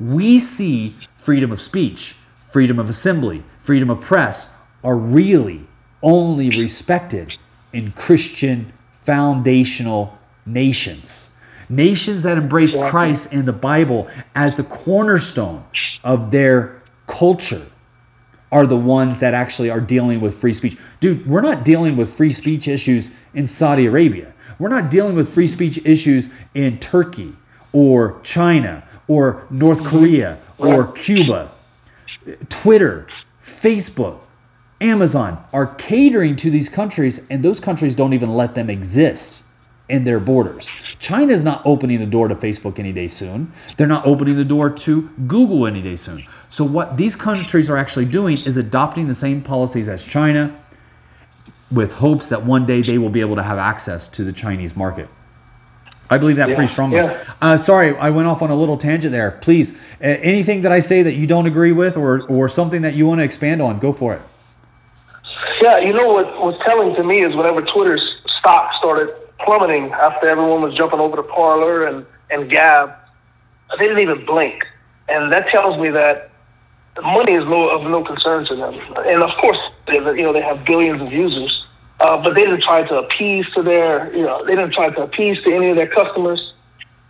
we 0.00 0.40
see 0.40 0.96
freedom 1.14 1.52
of 1.52 1.60
speech, 1.60 2.16
freedom 2.40 2.80
of 2.80 2.88
assembly, 2.88 3.44
freedom 3.60 3.88
of 3.88 4.00
press 4.00 4.52
are 4.82 4.96
really 4.96 5.64
only 6.02 6.58
respected 6.58 7.36
in 7.72 7.92
Christian 7.92 8.72
foundational 8.90 10.18
nations. 10.44 11.30
Nations 11.68 12.24
that 12.24 12.36
embrace 12.36 12.74
Christ 12.74 13.32
and 13.32 13.46
the 13.46 13.52
Bible 13.52 14.08
as 14.34 14.56
the 14.56 14.64
cornerstone 14.64 15.62
of 16.02 16.32
their 16.32 16.82
culture 17.06 17.64
are 18.54 18.66
the 18.66 18.76
ones 18.76 19.18
that 19.18 19.34
actually 19.34 19.68
are 19.68 19.80
dealing 19.80 20.20
with 20.20 20.32
free 20.32 20.54
speech. 20.54 20.78
Dude, 21.00 21.26
we're 21.26 21.40
not 21.40 21.64
dealing 21.64 21.96
with 21.96 22.08
free 22.08 22.30
speech 22.30 22.68
issues 22.68 23.10
in 23.34 23.48
Saudi 23.48 23.86
Arabia. 23.86 24.32
We're 24.60 24.68
not 24.68 24.92
dealing 24.92 25.16
with 25.16 25.28
free 25.28 25.48
speech 25.48 25.84
issues 25.84 26.30
in 26.54 26.78
Turkey 26.78 27.34
or 27.72 28.20
China 28.22 28.86
or 29.08 29.44
North 29.50 29.78
mm-hmm. 29.78 29.88
Korea 29.88 30.38
or 30.56 30.92
Cuba. 30.92 31.50
Twitter, 32.48 33.08
Facebook, 33.42 34.20
Amazon 34.80 35.44
are 35.52 35.74
catering 35.74 36.36
to 36.36 36.48
these 36.48 36.68
countries, 36.68 37.26
and 37.30 37.42
those 37.42 37.58
countries 37.58 37.96
don't 37.96 38.12
even 38.12 38.34
let 38.34 38.54
them 38.54 38.70
exist 38.70 39.42
in 39.88 40.04
their 40.04 40.18
borders. 40.18 40.72
China 40.98 41.32
is 41.32 41.44
not 41.44 41.60
opening 41.64 42.00
the 42.00 42.06
door 42.06 42.28
to 42.28 42.34
Facebook 42.34 42.78
any 42.78 42.92
day 42.92 43.08
soon. 43.08 43.52
They're 43.76 43.86
not 43.86 44.06
opening 44.06 44.36
the 44.36 44.44
door 44.44 44.70
to 44.70 45.10
Google 45.26 45.66
any 45.66 45.82
day 45.82 45.96
soon. 45.96 46.24
So, 46.48 46.64
what 46.64 46.96
these 46.96 47.16
countries 47.16 47.68
are 47.68 47.76
actually 47.76 48.06
doing 48.06 48.38
is 48.38 48.56
adopting 48.56 49.08
the 49.08 49.14
same 49.14 49.42
policies 49.42 49.88
as 49.88 50.02
China 50.02 50.58
with 51.70 51.94
hopes 51.94 52.28
that 52.28 52.44
one 52.44 52.64
day 52.64 52.80
they 52.80 52.98
will 52.98 53.10
be 53.10 53.20
able 53.20 53.36
to 53.36 53.42
have 53.42 53.58
access 53.58 54.08
to 54.08 54.24
the 54.24 54.32
Chinese 54.32 54.74
market. 54.74 55.08
I 56.08 56.18
believe 56.18 56.36
that 56.36 56.54
pretty 56.54 56.68
strongly. 56.68 56.98
yeah. 56.98 57.24
Uh, 57.40 57.56
sorry, 57.56 57.96
I 57.96 58.10
went 58.10 58.28
off 58.28 58.42
on 58.42 58.50
a 58.50 58.54
little 58.54 58.76
tangent 58.76 59.10
there. 59.12 59.32
Please, 59.32 59.76
anything 60.00 60.62
that 60.62 60.70
I 60.70 60.80
say 60.80 61.02
that 61.02 61.14
you 61.14 61.26
don't 61.26 61.46
agree 61.46 61.72
with 61.72 61.96
or, 61.96 62.22
or 62.28 62.48
something 62.48 62.82
that 62.82 62.94
you 62.94 63.06
want 63.06 63.20
to 63.20 63.24
expand 63.24 63.62
on, 63.62 63.78
go 63.78 63.92
for 63.92 64.14
it. 64.14 64.22
Yeah, 65.62 65.78
you 65.78 65.92
know 65.92 66.12
what 66.12 66.26
was 66.40 66.60
telling 66.64 66.94
to 66.96 67.02
me 67.02 67.22
is 67.22 67.34
whenever 67.34 67.62
Twitter's 67.62 68.16
stock 68.26 68.74
started 68.74 69.14
plummeting 69.40 69.92
after 69.92 70.28
everyone 70.28 70.62
was 70.62 70.74
jumping 70.74 71.00
over 71.00 71.16
to 71.16 71.22
Parler 71.22 71.86
and, 71.86 72.06
and 72.30 72.50
Gab, 72.50 72.92
they 73.78 73.86
didn't 73.86 74.00
even 74.00 74.24
blink. 74.24 74.64
And 75.08 75.32
that 75.32 75.48
tells 75.48 75.80
me 75.80 75.90
that 75.90 76.30
the 76.96 77.02
money 77.02 77.32
is 77.32 77.44
no, 77.44 77.68
of 77.68 77.82
no 77.82 78.04
concern 78.04 78.44
to 78.46 78.56
them. 78.56 78.74
And 79.06 79.22
of 79.22 79.30
course, 79.40 79.58
they, 79.86 79.96
you 79.96 80.22
know, 80.22 80.32
they 80.32 80.40
have 80.40 80.64
billions 80.64 81.02
of 81.02 81.12
users, 81.12 81.64
uh, 82.00 82.22
but 82.22 82.34
they 82.34 82.44
didn't 82.44 82.62
try 82.62 82.82
to 82.86 82.96
appease 82.96 83.46
to 83.54 83.62
their, 83.62 84.14
you 84.14 84.22
know, 84.22 84.44
they 84.44 84.54
didn't 84.54 84.72
try 84.72 84.90
to 84.90 85.02
appease 85.02 85.42
to 85.42 85.52
any 85.52 85.70
of 85.70 85.76
their 85.76 85.88
customers. 85.88 86.54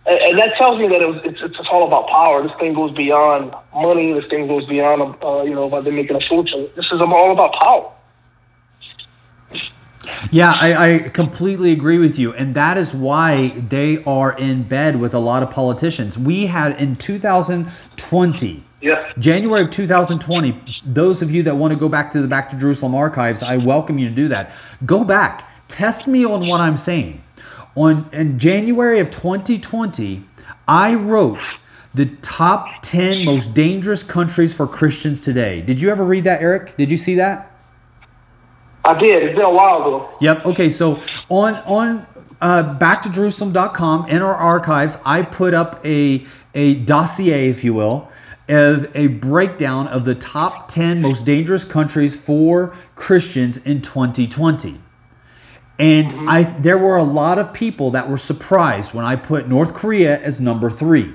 And, 0.05 0.19
and 0.19 0.39
that 0.39 0.55
tells 0.55 0.79
me 0.79 0.87
that 0.87 1.01
it 1.01 1.07
was, 1.07 1.21
it's, 1.23 1.41
it's 1.41 1.69
all 1.69 1.87
about 1.87 2.07
power. 2.07 2.43
This 2.43 2.51
thing 2.59 2.73
goes 2.73 2.91
beyond 2.91 3.53
money. 3.73 4.13
This 4.13 4.25
thing 4.29 4.47
goes 4.47 4.65
beyond, 4.65 5.15
uh, 5.23 5.43
you 5.43 5.53
know, 5.53 5.65
about 5.65 5.83
them 5.83 5.95
making 5.95 6.15
a 6.15 6.21
fortune. 6.21 6.67
This 6.75 6.91
is 6.91 6.99
all 6.99 7.31
about 7.31 7.53
power. 7.53 7.91
Yeah, 10.31 10.53
I, 10.59 10.93
I 10.95 10.99
completely 11.09 11.71
agree 11.71 11.97
with 11.97 12.17
you. 12.19 12.33
And 12.33 12.55
that 12.55 12.77
is 12.77 12.93
why 12.93 13.49
they 13.49 14.03
are 14.03 14.37
in 14.37 14.63
bed 14.63 14.99
with 14.99 15.13
a 15.13 15.19
lot 15.19 15.43
of 15.43 15.49
politicians. 15.51 16.17
We 16.17 16.47
had 16.47 16.79
in 16.79 16.95
2020, 16.95 18.63
Yeah. 18.81 19.11
January 19.17 19.61
of 19.61 19.69
2020, 19.69 20.61
those 20.85 21.21
of 21.21 21.31
you 21.31 21.43
that 21.43 21.55
want 21.55 21.73
to 21.73 21.79
go 21.79 21.89
back 21.89 22.11
to 22.13 22.21
the 22.21 22.27
Back 22.27 22.49
to 22.51 22.57
Jerusalem 22.57 22.95
archives, 22.95 23.41
I 23.43 23.57
welcome 23.57 23.97
you 23.97 24.09
to 24.09 24.15
do 24.15 24.27
that. 24.29 24.51
Go 24.85 25.03
back, 25.03 25.49
test 25.67 26.07
me 26.07 26.25
on 26.25 26.47
what 26.47 26.61
I'm 26.61 26.77
saying. 26.77 27.21
On 27.75 28.07
in 28.13 28.39
January 28.39 28.99
of 28.99 29.09
2020, 29.09 30.23
I 30.67 30.95
wrote 30.95 31.57
the 31.93 32.05
top 32.21 32.67
10 32.81 33.23
most 33.25 33.53
dangerous 33.53 34.03
countries 34.03 34.53
for 34.53 34.67
Christians 34.67 35.19
today. 35.21 35.61
Did 35.61 35.81
you 35.81 35.89
ever 35.89 36.03
read 36.05 36.23
that, 36.25 36.41
Eric? 36.41 36.75
Did 36.77 36.91
you 36.91 36.97
see 36.97 37.15
that? 37.15 37.51
I 38.85 38.97
did. 38.99 39.23
It's 39.23 39.35
been 39.35 39.45
a 39.45 39.49
while 39.49 39.77
ago. 39.81 40.09
Yep. 40.21 40.45
Okay. 40.45 40.69
So 40.69 40.99
on 41.29 41.55
on 41.65 42.05
uh, 42.41 42.77
backtojerusalem.com 42.79 44.07
in 44.09 44.21
our 44.21 44.35
archives, 44.35 44.97
I 45.05 45.21
put 45.23 45.53
up 45.53 45.83
a 45.85 46.25
a 46.53 46.75
dossier, 46.75 47.49
if 47.49 47.63
you 47.63 47.73
will, 47.73 48.09
of 48.47 48.95
a 48.95 49.07
breakdown 49.07 49.87
of 49.87 50.05
the 50.05 50.15
top 50.15 50.67
ten 50.67 51.01
most 51.01 51.25
dangerous 51.25 51.63
countries 51.63 52.15
for 52.15 52.75
Christians 52.95 53.57
in 53.57 53.81
2020. 53.81 54.79
And 55.77 56.29
I 56.29 56.43
there 56.43 56.77
were 56.77 56.95
a 56.95 57.03
lot 57.03 57.37
of 57.39 57.51
people 57.53 57.91
that 57.91 58.07
were 58.09 58.17
surprised 58.17 58.93
when 58.93 59.03
I 59.03 59.15
put 59.15 59.47
North 59.49 59.73
Korea 59.73 60.19
as 60.21 60.39
number 60.39 60.69
three. 60.69 61.13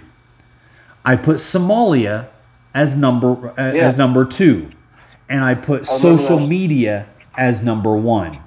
I 1.05 1.17
put 1.17 1.37
Somalia 1.37 2.29
as 2.75 2.97
number 2.97 3.51
uh, 3.59 3.73
Yeah. 3.73 3.87
as 3.87 3.97
number 3.97 4.25
two, 4.27 4.71
and 5.31 5.43
I 5.43 5.55
put 5.55 5.83
remember 5.89 6.19
social 6.19 6.39
that. 6.39 6.47
media 6.47 7.07
as 7.41 7.63
number 7.65 7.97
one. 7.97 8.39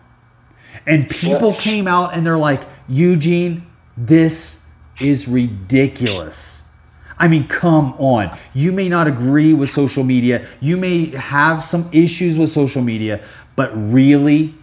And 0.87 1.09
people 1.09 1.55
came 1.55 1.87
out 1.87 2.13
and 2.13 2.25
they're 2.25 2.37
like, 2.37 2.63
Eugene, 2.87 3.67
this 3.97 4.63
is 5.01 5.27
ridiculous. 5.27 6.63
I 7.17 7.27
mean, 7.27 7.47
come 7.47 7.93
on. 7.93 8.37
You 8.53 8.71
may 8.71 8.87
not 8.89 9.07
agree 9.07 9.53
with 9.53 9.69
social 9.69 10.03
media, 10.03 10.45
you 10.61 10.77
may 10.77 11.07
have 11.07 11.63
some 11.63 11.89
issues 11.91 12.37
with 12.37 12.51
social 12.51 12.81
media, 12.81 13.23
but 13.55 13.71
really, 13.75 14.55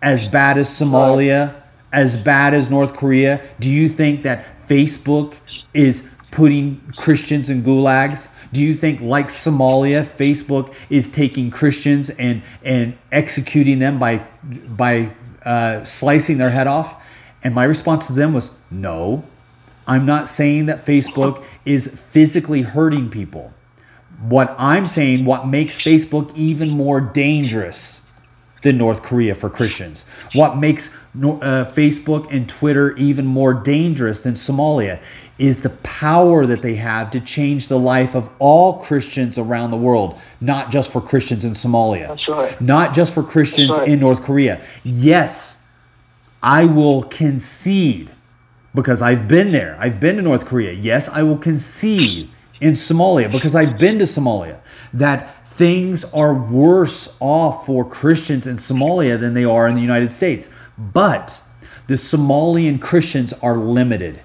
as 0.00 0.24
bad 0.24 0.58
as 0.58 0.68
Somalia, 0.68 1.54
as 1.92 2.16
bad 2.16 2.52
as 2.52 2.70
North 2.70 2.94
Korea, 2.94 3.44
do 3.58 3.70
you 3.70 3.88
think 3.88 4.22
that 4.22 4.58
Facebook 4.58 5.34
is 5.72 6.08
putting 6.34 6.80
Christians 6.96 7.48
in 7.48 7.62
gulags? 7.62 8.28
Do 8.52 8.60
you 8.60 8.74
think, 8.74 9.00
like 9.00 9.28
Somalia, 9.28 10.02
Facebook 10.02 10.74
is 10.90 11.08
taking 11.08 11.50
Christians 11.50 12.10
and 12.10 12.42
and 12.62 12.98
executing 13.10 13.78
them 13.78 13.98
by 13.98 14.18
by 14.42 15.14
uh, 15.44 15.84
slicing 15.84 16.38
their 16.38 16.50
head 16.50 16.66
off? 16.66 17.02
And 17.42 17.54
my 17.54 17.64
response 17.64 18.08
to 18.08 18.12
them 18.12 18.34
was 18.34 18.50
no. 18.70 19.24
I'm 19.86 20.06
not 20.06 20.28
saying 20.28 20.66
that 20.66 20.84
Facebook 20.84 21.44
is 21.64 21.86
physically 21.86 22.62
hurting 22.62 23.10
people. 23.10 23.52
What 24.20 24.54
I'm 24.58 24.86
saying, 24.86 25.24
what 25.26 25.46
makes 25.46 25.80
Facebook 25.80 26.34
even 26.34 26.70
more 26.70 27.00
dangerous 27.00 28.02
than 28.62 28.78
North 28.78 29.02
Korea 29.02 29.34
for 29.34 29.50
Christians, 29.50 30.06
what 30.32 30.56
makes 30.56 30.88
uh, 31.14 31.70
Facebook 31.70 32.26
and 32.32 32.48
Twitter 32.48 32.96
even 32.96 33.26
more 33.26 33.52
dangerous 33.52 34.20
than 34.20 34.32
Somalia, 34.32 35.02
is 35.38 35.62
the 35.62 35.70
power 35.70 36.46
that 36.46 36.62
they 36.62 36.76
have 36.76 37.10
to 37.10 37.20
change 37.20 37.68
the 37.68 37.78
life 37.78 38.14
of 38.14 38.30
all 38.38 38.78
Christians 38.78 39.36
around 39.36 39.70
the 39.70 39.76
world, 39.76 40.18
not 40.40 40.70
just 40.70 40.92
for 40.92 41.00
Christians 41.00 41.44
in 41.44 41.52
Somalia, 41.52 42.08
That's 42.08 42.28
right. 42.28 42.60
not 42.60 42.94
just 42.94 43.12
for 43.12 43.22
Christians 43.22 43.78
right. 43.78 43.88
in 43.88 43.98
North 43.98 44.22
Korea. 44.22 44.64
Yes, 44.84 45.60
I 46.42 46.66
will 46.66 47.02
concede 47.04 48.10
because 48.74 49.02
I've 49.02 49.26
been 49.26 49.50
there. 49.50 49.76
I've 49.80 49.98
been 49.98 50.16
to 50.16 50.22
North 50.22 50.46
Korea. 50.46 50.72
Yes, 50.72 51.08
I 51.08 51.22
will 51.22 51.38
concede 51.38 52.30
in 52.60 52.74
Somalia 52.74 53.30
because 53.30 53.56
I've 53.56 53.78
been 53.78 53.98
to 53.98 54.04
Somalia 54.04 54.60
that 54.92 55.46
things 55.46 56.04
are 56.06 56.34
worse 56.34 57.14
off 57.20 57.66
for 57.66 57.84
Christians 57.84 58.46
in 58.46 58.56
Somalia 58.56 59.18
than 59.18 59.34
they 59.34 59.44
are 59.44 59.68
in 59.68 59.74
the 59.74 59.80
United 59.80 60.12
States. 60.12 60.50
But 60.76 61.42
the 61.86 61.94
Somalian 61.94 62.80
Christians 62.80 63.32
are 63.34 63.56
limited. 63.56 64.20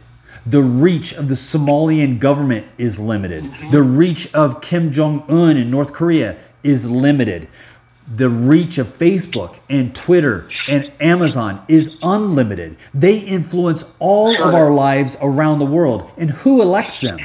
The 0.45 0.61
reach 0.61 1.13
of 1.13 1.27
the 1.27 1.35
Somalian 1.35 2.19
government 2.19 2.67
is 2.77 2.99
limited. 2.99 3.45
Mm-hmm. 3.45 3.71
The 3.71 3.83
reach 3.83 4.33
of 4.33 4.61
Kim 4.61 4.91
Jong 4.91 5.23
un 5.29 5.57
in 5.57 5.69
North 5.69 5.93
Korea 5.93 6.37
is 6.63 6.89
limited 6.89 7.47
the 8.15 8.29
reach 8.29 8.77
of 8.77 8.87
Facebook 8.87 9.57
and 9.69 9.93
Twitter 9.93 10.49
and 10.67 10.91
Amazon 10.99 11.63
is 11.67 11.95
unlimited. 12.01 12.75
They 12.93 13.19
influence 13.19 13.85
all 13.99 14.41
of 14.41 14.53
our 14.53 14.71
lives 14.71 15.15
around 15.21 15.59
the 15.59 15.65
world. 15.65 16.09
And 16.17 16.31
who 16.31 16.61
elects 16.61 17.01
them? 17.01 17.19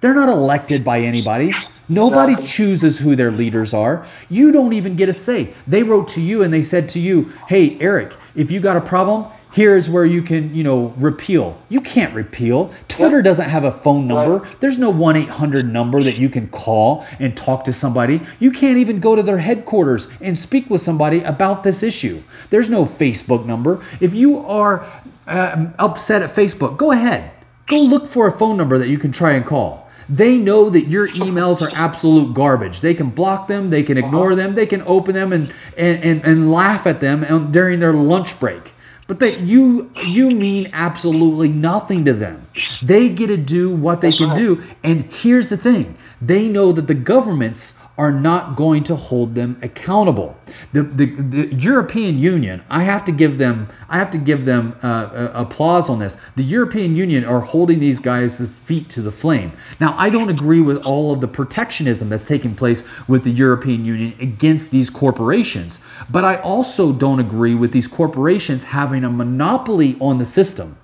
They're 0.00 0.14
not 0.14 0.28
elected 0.28 0.84
by 0.84 1.00
anybody. 1.00 1.52
Nobody 1.88 2.36
chooses 2.46 3.00
who 3.00 3.16
their 3.16 3.32
leaders 3.32 3.74
are. 3.74 4.06
You 4.30 4.52
don't 4.52 4.72
even 4.72 4.94
get 4.94 5.08
a 5.08 5.12
say. 5.12 5.52
They 5.66 5.82
wrote 5.82 6.08
to 6.08 6.22
you 6.22 6.42
and 6.42 6.54
they 6.54 6.62
said 6.62 6.88
to 6.90 7.00
you, 7.00 7.32
"Hey, 7.48 7.76
Eric, 7.80 8.16
if 8.34 8.50
you 8.50 8.60
got 8.60 8.76
a 8.76 8.80
problem, 8.80 9.26
here's 9.52 9.88
where 9.88 10.04
you 10.04 10.22
can, 10.22 10.54
you 10.54 10.62
know, 10.62 10.94
repeal." 10.96 11.60
You 11.68 11.80
can't 11.80 12.14
repeal. 12.14 12.72
Twitter 12.88 13.22
doesn't 13.22 13.48
have 13.48 13.64
a 13.64 13.72
phone 13.72 14.06
number. 14.06 14.46
There's 14.60 14.78
no 14.78 14.92
1-800 14.92 15.70
number 15.70 16.02
that 16.02 16.16
you 16.16 16.28
can 16.28 16.48
call 16.48 17.06
and 17.18 17.36
talk 17.36 17.64
to 17.64 17.72
somebody. 17.72 18.20
You 18.38 18.50
can't 18.50 18.78
even 18.78 19.00
go 19.00 19.16
to 19.16 19.22
their 19.22 19.38
headquarters 19.38 20.08
and 20.20 20.38
speak 20.38 20.68
with 20.70 20.80
somebody 20.80 21.22
about 21.22 21.62
this 21.62 21.82
issue. 21.82 22.22
There's 22.50 22.68
no 22.68 22.84
Facebook 22.84 23.46
number. 23.46 23.82
If 24.00 24.14
you 24.14 24.38
are 24.38 24.84
um, 25.26 25.74
upset 25.78 26.22
at 26.22 26.30
Facebook, 26.30 26.76
go 26.76 26.92
ahead. 26.92 27.30
Go 27.66 27.80
look 27.80 28.06
for 28.06 28.26
a 28.26 28.30
phone 28.30 28.56
number 28.56 28.78
that 28.78 28.88
you 28.88 28.98
can 28.98 29.12
try 29.12 29.32
and 29.32 29.46
call. 29.46 29.88
They 30.08 30.36
know 30.36 30.68
that 30.68 30.88
your 30.88 31.08
emails 31.08 31.62
are 31.62 31.70
absolute 31.74 32.34
garbage. 32.34 32.80
They 32.80 32.92
can 32.92 33.10
block 33.10 33.46
them, 33.48 33.70
they 33.70 33.82
can 33.82 33.96
ignore 33.96 34.34
them, 34.34 34.54
they 34.54 34.66
can 34.66 34.82
open 34.82 35.14
them 35.14 35.32
and 35.32 35.52
and, 35.76 36.02
and, 36.02 36.24
and 36.24 36.52
laugh 36.52 36.86
at 36.86 37.00
them 37.00 37.50
during 37.52 37.80
their 37.80 37.94
lunch 37.94 38.38
break. 38.38 38.74
But 39.12 39.18
that 39.18 39.40
you 39.40 39.90
you 40.06 40.30
mean 40.30 40.70
absolutely 40.72 41.50
nothing 41.50 42.06
to 42.06 42.14
them. 42.14 42.46
They 42.82 43.10
get 43.10 43.26
to 43.26 43.36
do 43.36 43.68
what 43.68 44.00
they 44.00 44.10
can 44.10 44.34
do. 44.34 44.62
And 44.82 45.04
here's 45.12 45.50
the 45.50 45.58
thing. 45.58 45.98
They 46.22 46.48
know 46.48 46.72
that 46.72 46.86
the 46.86 46.94
governments 46.94 47.74
are 48.02 48.10
not 48.10 48.56
going 48.56 48.82
to 48.82 48.96
hold 48.96 49.36
them 49.36 49.56
accountable. 49.62 50.36
The, 50.72 50.82
the, 50.82 51.06
the 51.06 51.54
European 51.54 52.18
Union, 52.18 52.64
I 52.68 52.82
have 52.82 53.04
to 53.04 53.12
give 53.12 53.38
them, 53.38 53.68
I 53.88 53.96
have 53.96 54.10
to 54.10 54.18
give 54.18 54.44
them 54.44 54.76
uh, 54.82 54.86
uh, 54.86 55.32
applause 55.34 55.88
on 55.88 56.00
this. 56.00 56.16
The 56.34 56.42
European 56.42 56.96
Union 56.96 57.24
are 57.24 57.38
holding 57.38 57.78
these 57.78 58.00
guys' 58.00 58.44
feet 58.50 58.90
to 58.90 59.02
the 59.02 59.12
flame. 59.12 59.52
Now, 59.78 59.94
I 59.96 60.10
don't 60.10 60.30
agree 60.30 60.60
with 60.60 60.78
all 60.78 61.12
of 61.12 61.20
the 61.20 61.28
protectionism 61.28 62.08
that's 62.08 62.24
taking 62.24 62.56
place 62.56 62.82
with 63.06 63.22
the 63.22 63.30
European 63.30 63.84
Union 63.84 64.14
against 64.18 64.72
these 64.72 64.90
corporations, 64.90 65.78
but 66.10 66.24
I 66.24 66.40
also 66.40 66.92
don't 66.92 67.20
agree 67.20 67.54
with 67.54 67.70
these 67.70 67.86
corporations 67.86 68.64
having 68.64 69.04
a 69.04 69.10
monopoly 69.10 69.96
on 70.00 70.18
the 70.18 70.26
system 70.26 70.76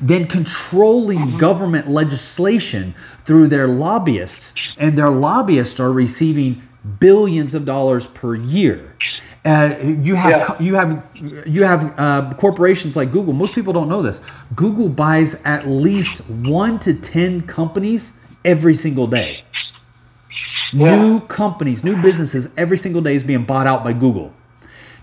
then 0.00 0.26
controlling 0.26 1.36
government 1.36 1.88
legislation 1.88 2.94
through 3.18 3.48
their 3.48 3.66
lobbyists, 3.68 4.54
and 4.78 4.96
their 4.96 5.10
lobbyists 5.10 5.78
are 5.80 5.92
receiving 5.92 6.62
billions 6.98 7.54
of 7.54 7.64
dollars 7.64 8.06
per 8.06 8.34
year. 8.34 8.96
Uh, 9.44 9.74
you 10.02 10.14
have 10.16 10.30
Yeah. 10.30 10.56
you 10.62 10.74
have 10.74 11.06
you 11.46 11.64
have 11.64 11.94
uh, 11.98 12.32
corporations 12.34 12.96
like 12.96 13.10
Google. 13.10 13.32
Most 13.32 13.54
people 13.54 13.72
don't 13.72 13.88
know 13.88 14.02
this. 14.02 14.20
Google 14.54 14.88
buys 14.88 15.40
at 15.44 15.66
least 15.66 16.28
one 16.28 16.78
to 16.80 16.92
ten 16.94 17.40
companies 17.42 18.12
every 18.44 18.74
single 18.74 19.06
day. 19.06 19.44
New 20.72 21.20
companies, 21.20 21.82
new 21.82 22.00
businesses 22.00 22.52
every 22.56 22.76
single 22.76 23.02
day 23.02 23.14
is 23.14 23.24
being 23.24 23.44
bought 23.44 23.66
out 23.66 23.82
by 23.82 23.92
Google. 23.92 24.32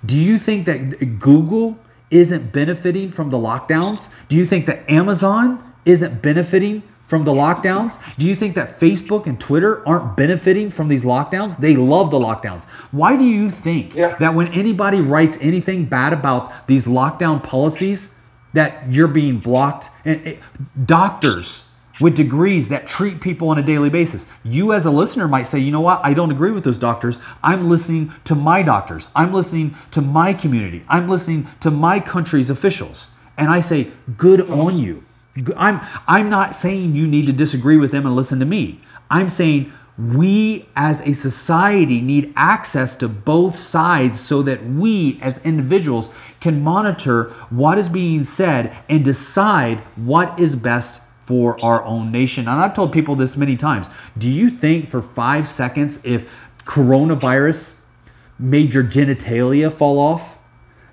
Do 0.06 0.18
you 0.18 0.38
think 0.38 0.66
that 0.66 1.20
Google 1.20 1.78
isn't 2.10 2.52
benefiting 2.52 3.10
from 3.10 3.30
the 3.30 3.38
lockdowns? 3.38 4.10
Do 4.28 4.38
you 4.38 4.46
think 4.46 4.66
that 4.66 4.90
Amazon 4.90 5.64
isn't 5.86 6.22
benefiting 6.22 6.84
from 7.04 7.24
the 7.24 7.32
lockdowns? 7.32 8.00
Do 8.18 8.28
you 8.28 8.36
think 8.36 8.56
that 8.56 8.80
Facebook 8.80 9.28
and 9.28 9.40
Twitter 9.40 9.88
aren't 9.88 10.18
benefiting 10.18 10.70
from 10.70 10.88
these 10.90 11.04
lockdowns? 11.06 11.58
They 11.58 11.76
love 11.76 12.12
the 12.12 12.20
lockdowns. 12.20 12.66
Why 12.92 13.16
do 13.16 13.24
you 13.24 13.50
think 13.50 13.96
Yeah. 13.96 14.16
that 14.20 14.36
when 14.36 14.48
anybody 14.50 15.00
writes 15.00 15.38
anything 15.42 15.86
bad 15.86 16.12
about 16.14 16.68
these 16.68 16.86
lockdown 16.88 17.42
policies, 17.42 18.10
that 18.54 18.84
you're 18.90 19.08
being 19.08 19.40
blocked? 19.40 19.90
And 20.04 20.26
it, 20.26 20.40
doctors 20.86 21.64
with 22.00 22.16
degrees 22.16 22.68
that 22.70 22.88
treat 22.88 23.22
people 23.22 23.50
on 23.50 23.58
a 23.58 23.64
daily 23.64 23.90
basis. 23.90 24.28
You, 24.44 24.74
as 24.74 24.86
a 24.86 24.92
listener, 24.92 25.28
might 25.28 25.48
say, 25.48 25.60
you 25.60 25.72
know 25.72 25.82
what? 25.82 26.02
I 26.04 26.14
don't 26.14 26.32
agree 26.32 26.52
with 26.52 26.64
those 26.64 26.78
doctors. 26.78 27.20
I'm 27.44 27.70
listening 27.70 28.12
to 28.26 28.36
my 28.36 28.62
doctors. 28.62 29.08
I'm 29.16 29.34
listening 29.34 29.76
to 29.92 30.02
my 30.02 30.34
community. 30.34 30.84
I'm 30.88 31.08
listening 31.08 31.48
to 31.62 31.72
my 31.72 32.00
country's 32.00 32.50
officials. 32.50 33.10
And 33.38 33.50
I 33.50 33.60
say, 33.60 33.92
good 34.18 34.50
on 34.50 34.78
you. 34.78 35.04
I'm, 35.56 35.82
I'm 36.08 36.30
not 36.30 36.56
saying 36.56 36.96
you 36.96 37.08
need 37.08 37.28
to 37.28 37.34
disagree 37.34 37.78
with 37.78 37.92
them 37.92 38.06
and 38.06 38.16
listen 38.16 38.40
to 38.40 38.46
me. 38.46 38.82
I'm 39.10 39.30
saying 39.30 39.72
we 39.98 40.68
as 40.76 41.02
a 41.02 41.14
society 41.14 42.02
need 42.02 42.32
access 42.36 42.96
to 42.98 43.10
both 43.10 43.58
sides 43.58 44.20
so 44.20 44.44
that 44.44 44.64
we 44.64 45.20
as 45.22 45.44
individuals 45.44 46.12
can 46.40 46.64
monitor 46.64 47.30
what 47.50 47.78
is 47.78 47.90
being 47.90 48.24
said 48.24 48.76
and 48.90 49.04
decide 49.04 49.80
what 49.96 50.40
is 50.40 50.56
best 50.56 51.02
for 51.28 51.64
our 51.64 51.84
own 51.84 52.10
nation. 52.10 52.48
And 52.48 52.60
I've 52.60 52.74
told 52.74 52.94
people 52.94 53.16
this 53.16 53.36
many 53.36 53.58
times. 53.58 53.90
Do 54.18 54.30
you 54.30 54.50
think 54.50 54.88
for 54.88 55.02
five 55.02 55.48
seconds, 55.48 56.00
if 56.06 56.34
coronavirus 56.64 57.76
made 58.40 58.74
your 58.74 58.84
genitalia 58.84 59.72
fall 59.72 60.00
off, 60.00 60.38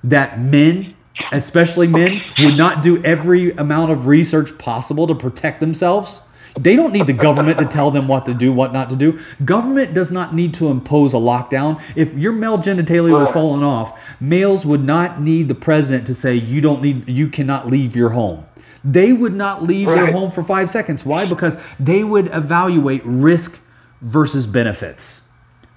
that 0.02 0.40
men, 0.40 0.96
especially 1.30 1.86
men, 1.86 2.20
would 2.40 2.56
not 2.56 2.82
do 2.82 3.02
every 3.04 3.52
amount 3.52 3.92
of 3.92 4.06
research 4.06 4.58
possible 4.58 5.06
to 5.06 5.14
protect 5.14 5.60
themselves? 5.60 6.22
They 6.58 6.74
don't 6.76 6.92
need 6.92 7.06
the 7.06 7.12
government 7.12 7.58
to 7.60 7.66
tell 7.66 7.90
them 7.90 8.08
what 8.08 8.26
to 8.26 8.34
do, 8.34 8.52
what 8.52 8.72
not 8.72 8.90
to 8.90 8.96
do. 8.96 9.18
Government 9.44 9.94
does 9.94 10.12
not 10.12 10.34
need 10.34 10.54
to 10.54 10.68
impose 10.68 11.14
a 11.14 11.16
lockdown. 11.16 11.80
If 11.96 12.14
your 12.14 12.32
male 12.32 12.58
genitalia 12.58 13.18
was 13.18 13.30
falling 13.30 13.62
off, 13.62 14.16
males 14.20 14.64
would 14.64 14.84
not 14.84 15.20
need 15.20 15.48
the 15.48 15.54
president 15.54 16.06
to 16.08 16.14
say 16.14 16.34
you 16.34 16.60
don't 16.60 16.82
need 16.82 17.08
you 17.08 17.28
cannot 17.28 17.68
leave 17.68 17.96
your 17.96 18.10
home. 18.10 18.46
They 18.84 19.12
would 19.12 19.34
not 19.34 19.62
leave 19.62 19.86
their 19.88 20.12
home 20.12 20.30
for 20.30 20.42
5 20.42 20.68
seconds. 20.68 21.04
Why? 21.06 21.24
Because 21.24 21.56
they 21.80 22.04
would 22.04 22.26
evaluate 22.32 23.02
risk 23.04 23.58
versus 24.02 24.46
benefits. 24.46 25.22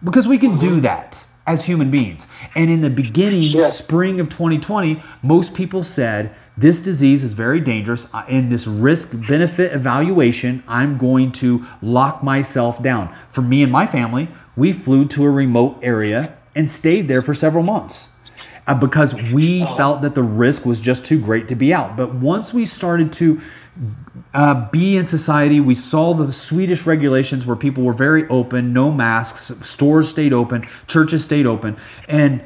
Because 0.04 0.28
we 0.28 0.38
can 0.38 0.58
do 0.58 0.80
that 0.82 1.26
as 1.48 1.66
human 1.66 1.90
beings. 1.90 2.28
And 2.56 2.70
in 2.70 2.82
the 2.82 2.90
beginning, 2.90 3.54
Yeah. 3.54 3.68
spring 3.68 4.20
of 4.20 4.28
2020, 4.28 5.02
most 5.24 5.54
people 5.54 5.82
said 5.82 6.32
this 6.58 6.82
disease 6.82 7.24
is 7.24 7.34
very 7.34 7.62
dangerous. 7.62 8.06
In 8.28 8.50
this 8.50 8.68
risk 8.68 9.14
benefit 9.28 9.72
evaluation, 9.72 10.62
I'm 10.68 10.98
going 10.98 11.32
to 11.34 11.64
lock 11.82 12.22
myself 12.22 12.84
down. 12.84 13.10
For 13.30 13.42
me 13.42 13.64
and 13.64 13.72
my 13.72 13.88
family, 13.88 14.28
we 14.58 14.74
flew 14.74 15.06
to 15.06 15.24
a 15.24 15.30
remote 15.30 15.80
area 15.82 16.34
and 16.54 16.70
stayed 16.70 17.08
there 17.08 17.22
for 17.22 17.34
several 17.34 17.64
months 17.64 18.10
uh, 18.68 18.74
because 18.74 19.14
we 19.32 19.66
felt 19.78 20.02
that 20.02 20.14
the 20.14 20.24
risk 20.24 20.66
was 20.66 20.80
just 20.80 21.06
too 21.06 21.20
great 21.20 21.48
to 21.48 21.56
be 21.56 21.74
out. 21.74 21.96
But 21.96 22.14
once 22.14 22.54
we 22.54 22.66
started 22.66 23.12
to 23.14 23.42
uh, 24.34 24.70
be 24.70 24.98
in 24.98 25.06
society, 25.06 25.60
we 25.60 25.74
saw 25.74 26.14
the 26.14 26.32
Swedish 26.32 26.86
regulations 26.86 27.46
where 27.46 27.56
people 27.56 27.84
were 27.84 27.94
very 27.94 28.28
open, 28.28 28.74
no 28.74 28.92
masks, 28.92 29.52
stores 29.68 30.10
stayed 30.10 30.34
open, 30.34 30.68
churches 30.88 31.24
stayed 31.24 31.46
open, 31.46 31.78
and 32.08 32.44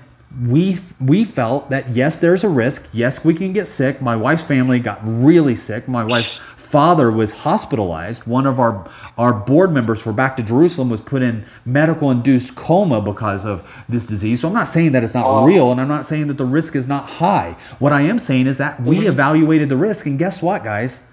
we 0.48 0.78
we 1.00 1.26
felt 1.26 1.70
that 1.72 1.94
yes, 1.96 2.18
there's 2.18 2.44
a 2.44 2.50
risk. 2.50 2.88
Yes, 2.94 3.26
we 3.26 3.34
can 3.34 3.52
get 3.52 3.66
sick. 3.66 4.02
My 4.02 4.16
wife's 4.16 4.44
family 4.44 4.80
got 4.80 5.00
really 5.04 5.56
sick. 5.56 5.88
My 5.88 6.06
wife's 6.06 6.32
father 6.32 7.12
was 7.12 7.32
hospitalized. 7.32 8.26
One 8.26 8.46
of 8.46 8.60
our 8.60 8.90
our 9.18 9.34
board 9.34 9.74
members 9.74 10.02
for 10.02 10.14
Back 10.14 10.38
to 10.38 10.44
Jerusalem 10.44 10.90
was 10.90 11.02
put 11.02 11.22
in 11.22 11.44
medical 11.66 12.10
induced 12.10 12.56
coma 12.56 13.02
because 13.02 13.46
of 13.46 13.84
this 13.90 14.06
disease. 14.06 14.40
So 14.40 14.48
I'm 14.48 14.54
not 14.54 14.70
saying 14.70 14.94
that 14.94 15.04
it's 15.04 15.16
not 15.16 15.44
real, 15.44 15.72
and 15.72 15.82
I'm 15.82 15.90
not 15.90 16.06
saying 16.06 16.28
that 16.28 16.38
the 16.38 16.46
risk 16.46 16.76
is 16.76 16.88
not 16.88 17.06
high. 17.06 17.58
What 17.80 17.92
I 17.92 18.02
am 18.02 18.18
saying 18.18 18.48
is 18.48 18.58
that 18.58 18.82
we 18.82 19.00
mm-hmm. 19.00 19.08
evaluated 19.08 19.68
the 19.68 19.78
risk, 19.78 20.06
and 20.06 20.18
guess 20.18 20.42
what, 20.42 20.64
guys? 20.64 21.04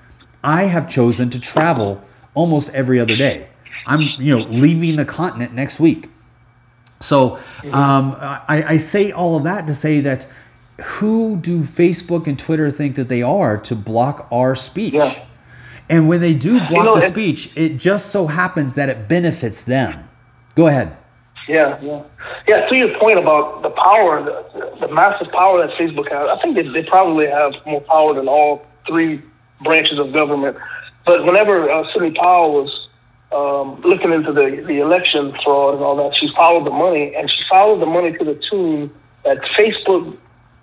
I 0.45 0.65
have 0.65 0.89
chosen 0.89 1.29
to 1.31 1.41
travel 1.41 2.01
almost 2.35 2.73
every 2.73 3.01
other 3.01 3.17
day. 3.17 3.49
I'm, 3.87 4.03
you 4.03 4.31
know, 4.37 4.45
leaving 4.45 4.97
the 4.97 5.05
continent 5.05 5.55
next 5.55 5.81
week. 5.81 6.09
So 7.01 7.37
um, 7.73 8.17
I, 8.19 8.65
I 8.69 8.77
say 8.77 9.13
all 9.13 9.37
of 9.37 9.45
that 9.45 9.67
to 9.67 9.75
say 9.75 10.01
that 10.01 10.27
who 10.81 11.37
do 11.37 11.63
Facebook 11.63 12.27
and 12.27 12.39
Twitter 12.39 12.71
think 12.71 12.97
that 12.97 13.09
they 13.09 13.23
are 13.23 13.57
to 13.59 13.75
block 13.75 14.29
our 14.31 14.55
speech? 14.55 14.95
Yeah. 14.95 15.25
And 15.89 16.09
when 16.09 16.21
they 16.21 16.35
do 16.35 16.59
block 16.67 16.85
know, 16.85 16.99
the 16.99 17.07
it- 17.07 17.13
speech, 17.13 17.51
it 17.57 17.77
just 17.77 18.11
so 18.11 18.27
happens 18.27 18.75
that 18.75 18.89
it 18.89 19.09
benefits 19.09 19.63
them. 19.63 20.09
Go 20.55 20.67
ahead. 20.67 20.97
Yeah, 21.49 21.81
yeah, 21.81 22.03
yeah. 22.47 22.67
To 22.67 22.77
your 22.77 22.99
point 22.99 23.19
about 23.19 23.63
the 23.63 23.71
power, 23.71 24.23
the, 24.23 24.77
the 24.81 24.93
massive 24.93 25.33
power 25.33 25.67
that 25.67 25.75
Facebook 25.79 26.11
has, 26.11 26.27
I 26.27 26.39
think 26.43 26.57
they, 26.57 26.69
they 26.69 26.83
probably 26.83 27.27
have 27.27 27.55
more 27.65 27.81
power 27.81 28.13
than 28.13 28.29
all 28.29 28.67
three 28.87 29.23
branches 29.63 29.99
of 29.99 30.13
government. 30.13 30.59
But 31.07 31.25
whenever 31.25 31.71
uh, 31.71 31.91
Sidney 31.91 32.11
Powell 32.11 32.53
was 32.53 32.88
um, 33.33 33.81
looking 33.83 34.13
into 34.13 34.33
the, 34.33 34.63
the 34.67 34.81
election 34.81 35.33
fraud 35.45 35.75
and 35.75 35.83
all 35.83 35.97
that, 35.97 36.15
she 36.15 36.29
followed 36.29 36.67
the 36.67 36.71
money, 36.71 37.15
and 37.15 37.31
she 37.31 37.45
followed 37.45 37.81
the 37.81 37.87
money 37.87 38.13
to 38.17 38.25
the 38.25 38.35
tune 38.35 38.91
that 39.25 39.39
Facebook 39.43 40.17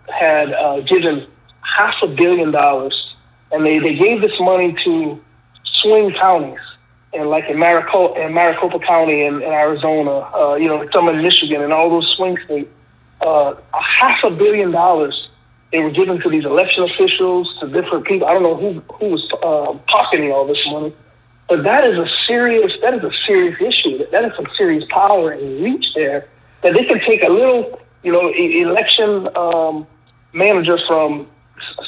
had 0.07 0.51
uh, 0.53 0.81
given 0.81 1.27
half 1.61 1.95
a 2.01 2.07
billion 2.07 2.51
dollars, 2.51 3.15
and 3.51 3.65
they, 3.65 3.79
they 3.79 3.95
gave 3.95 4.21
this 4.21 4.39
money 4.39 4.73
to 4.83 5.21
swing 5.63 6.13
counties 6.13 6.59
and 7.15 7.29
like 7.29 7.45
in 7.45 7.57
Maricopa, 7.57 8.19
in 8.21 8.33
Maricopa 8.33 8.79
County 8.79 9.23
in, 9.23 9.35
in 9.35 9.43
Arizona, 9.43 10.29
uh, 10.35 10.55
you 10.55 10.67
know, 10.67 10.87
some 10.91 11.07
in 11.07 11.21
Michigan 11.21 11.61
and 11.61 11.71
all 11.71 11.89
those 11.89 12.07
swing 12.07 12.37
states, 12.45 12.69
uh, 13.21 13.55
a 13.73 13.81
half 13.81 14.23
a 14.23 14.29
billion 14.29 14.71
dollars 14.71 15.29
they 15.71 15.79
were 15.79 15.91
given 15.91 16.21
to 16.21 16.29
these 16.29 16.45
election 16.45 16.83
officials, 16.83 17.57
to 17.59 17.67
different 17.67 18.05
people. 18.05 18.27
I 18.27 18.33
don't 18.33 18.43
know 18.43 18.55
who 18.55 18.81
who 18.95 19.07
was 19.07 19.29
uh, 19.43 19.73
pocketing 19.87 20.31
all 20.31 20.45
this 20.45 20.65
money, 20.67 20.93
But 21.47 21.63
that 21.63 21.85
is 21.85 21.97
a 21.97 22.07
serious 22.07 22.75
that 22.81 22.93
is 22.95 23.03
a 23.03 23.13
serious 23.13 23.61
issue. 23.61 24.05
That 24.11 24.25
is 24.25 24.33
some 24.35 24.47
serious 24.55 24.83
power 24.89 25.31
and 25.31 25.63
reach 25.63 25.93
there 25.93 26.27
that 26.63 26.73
they 26.73 26.83
can 26.85 26.99
take 26.99 27.21
a 27.21 27.29
little, 27.29 27.79
you 28.03 28.11
know, 28.11 28.31
election 28.31 29.29
um, 29.37 29.85
manager 30.33 30.77
from 30.79 31.29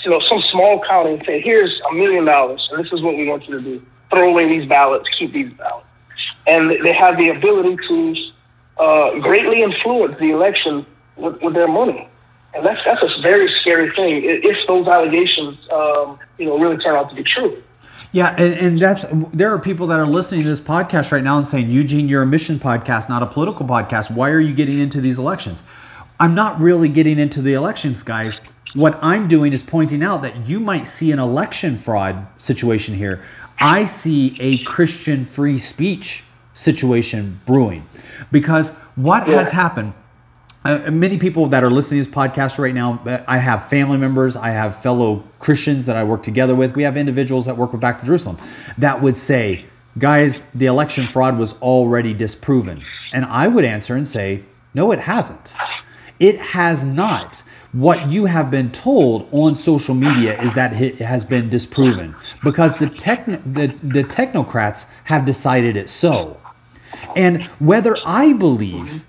you 0.03 0.11
know 0.11 0.19
some 0.19 0.41
small 0.41 0.83
county 0.83 1.15
and 1.15 1.25
say, 1.25 1.41
"Here's 1.41 1.81
a 1.89 1.93
million 1.93 2.25
dollars, 2.25 2.69
and 2.71 2.83
this 2.83 2.93
is 2.93 3.01
what 3.01 3.17
we 3.17 3.27
want 3.27 3.47
you 3.47 3.57
to 3.57 3.61
do. 3.61 3.85
Throw 4.11 4.29
away 4.29 4.47
these 4.47 4.67
ballots, 4.67 5.09
keep 5.09 5.33
these 5.33 5.51
ballots." 5.53 5.85
And 6.45 6.69
they 6.69 6.93
have 6.93 7.17
the 7.17 7.29
ability 7.29 7.77
to 7.87 8.15
uh, 8.77 9.19
greatly 9.19 9.63
influence 9.63 10.17
the 10.19 10.31
election 10.31 10.85
with, 11.15 11.41
with 11.41 11.53
their 11.53 11.67
money. 11.67 12.07
And 12.53 12.65
that's 12.65 12.83
that's 12.85 13.01
a 13.03 13.21
very 13.21 13.49
scary 13.49 13.91
thing 13.91 14.21
if 14.23 14.65
those 14.67 14.87
allegations, 14.87 15.57
um, 15.71 16.19
you 16.37 16.45
know, 16.45 16.57
really 16.57 16.77
turn 16.77 16.95
out 16.95 17.09
to 17.09 17.15
be 17.15 17.23
true. 17.23 17.61
Yeah, 18.17 18.33
and, 18.35 18.53
and 18.55 18.81
that's 18.81 19.05
there 19.31 19.53
are 19.53 19.59
people 19.59 19.85
that 19.85 19.99
are 19.99 20.07
listening 20.07 20.41
to 20.41 20.49
this 20.49 20.59
podcast 20.59 21.11
right 21.11 21.23
now 21.23 21.37
and 21.37 21.45
saying, 21.45 21.69
Eugene, 21.69 22.09
you're 22.09 22.23
a 22.23 22.25
mission 22.25 22.57
podcast, 22.57 23.09
not 23.09 23.21
a 23.21 23.27
political 23.27 23.63
podcast. 23.63 24.09
Why 24.09 24.31
are 24.31 24.39
you 24.39 24.55
getting 24.55 24.79
into 24.79 24.99
these 25.01 25.19
elections? 25.19 25.61
I'm 26.19 26.33
not 26.33 26.59
really 26.59 26.89
getting 26.89 27.19
into 27.19 27.43
the 27.43 27.53
elections, 27.53 28.01
guys. 28.01 28.41
What 28.73 28.97
I'm 29.03 29.27
doing 29.27 29.53
is 29.53 29.61
pointing 29.61 30.01
out 30.01 30.23
that 30.23 30.49
you 30.49 30.59
might 30.59 30.87
see 30.87 31.11
an 31.11 31.19
election 31.19 31.77
fraud 31.77 32.25
situation 32.39 32.95
here. 32.95 33.21
I 33.59 33.83
see 33.83 34.35
a 34.39 34.63
Christian 34.63 35.23
free 35.23 35.59
speech 35.59 36.23
situation 36.55 37.39
brewing 37.45 37.85
because 38.31 38.75
what 38.95 39.27
has 39.27 39.51
happened 39.51 39.93
uh, 40.67 40.91
many 40.91 41.17
people 41.17 41.47
that 41.47 41.63
are 41.63 41.71
listening 41.71 42.03
to 42.03 42.09
this 42.09 42.13
podcast 42.13 42.59
right 42.59 42.75
now, 42.75 43.01
I 43.25 43.37
have 43.37 43.69
family 43.69 43.97
members, 43.97 44.35
I 44.35 44.49
have 44.49 44.77
fellow 44.77 45.23
Christians 45.39 45.85
that 45.85 45.95
I 45.95 46.03
work 46.03 46.23
together 46.23 46.55
with. 46.55 46.75
We 46.75 46.83
have 46.83 46.97
individuals 46.97 47.45
that 47.45 47.55
work 47.55 47.71
with 47.71 47.79
Back 47.79 48.01
to 48.01 48.05
Jerusalem 48.05 48.37
that 48.77 49.01
would 49.01 49.15
say, 49.15 49.65
guys, 49.97 50.41
the 50.51 50.65
election 50.65 51.07
fraud 51.07 51.37
was 51.37 51.53
already 51.61 52.13
disproven. 52.13 52.83
And 53.13 53.23
I 53.23 53.47
would 53.47 53.63
answer 53.63 53.95
and 53.95 54.05
say, 54.05 54.43
no, 54.73 54.91
it 54.91 54.99
hasn't. 54.99 55.55
It 56.19 56.37
has 56.37 56.85
not. 56.85 57.43
What 57.71 58.09
you 58.09 58.25
have 58.25 58.51
been 58.51 58.71
told 58.71 59.29
on 59.31 59.55
social 59.55 59.95
media 59.95 60.41
is 60.41 60.53
that 60.55 60.73
it 60.81 60.95
has 60.95 61.23
been 61.23 61.49
disproven 61.49 62.13
because 62.43 62.77
the, 62.77 62.87
techn- 62.87 63.41
the, 63.53 63.67
the 63.87 64.03
technocrats 64.03 64.89
have 65.05 65.23
decided 65.23 65.77
it 65.77 65.87
so. 65.87 66.41
And 67.15 67.43
whether 67.59 67.95
I 68.05 68.33
believe 68.33 69.07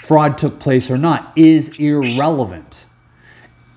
fraud 0.00 0.38
took 0.38 0.58
place 0.58 0.90
or 0.90 0.96
not 0.96 1.32
is 1.36 1.68
irrelevant. 1.78 2.86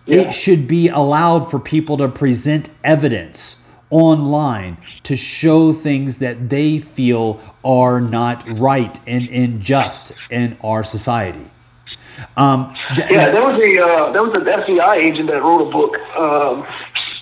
It 0.05 0.33
should 0.33 0.67
be 0.67 0.89
allowed 0.89 1.49
for 1.51 1.59
people 1.59 1.97
to 1.97 2.09
present 2.09 2.69
evidence 2.83 3.57
online 3.89 4.77
to 5.03 5.15
show 5.15 5.71
things 5.71 6.19
that 6.19 6.49
they 6.49 6.79
feel 6.79 7.39
are 7.63 8.01
not 8.01 8.43
right 8.47 8.99
and 9.05 9.27
unjust 9.29 10.13
in 10.29 10.57
our 10.63 10.83
society. 10.83 11.45
Um, 12.37 12.73
th- 12.95 13.11
Yeah, 13.11 13.31
there 13.31 13.43
was 13.43 13.59
a 13.61 13.81
uh, 13.85 14.11
there 14.11 14.23
was 14.23 14.33
an 14.35 14.45
FBI 14.45 14.95
agent 14.97 15.29
that 15.29 15.41
wrote 15.41 15.67
a 15.67 15.71
book 15.71 15.97
um, 16.17 16.65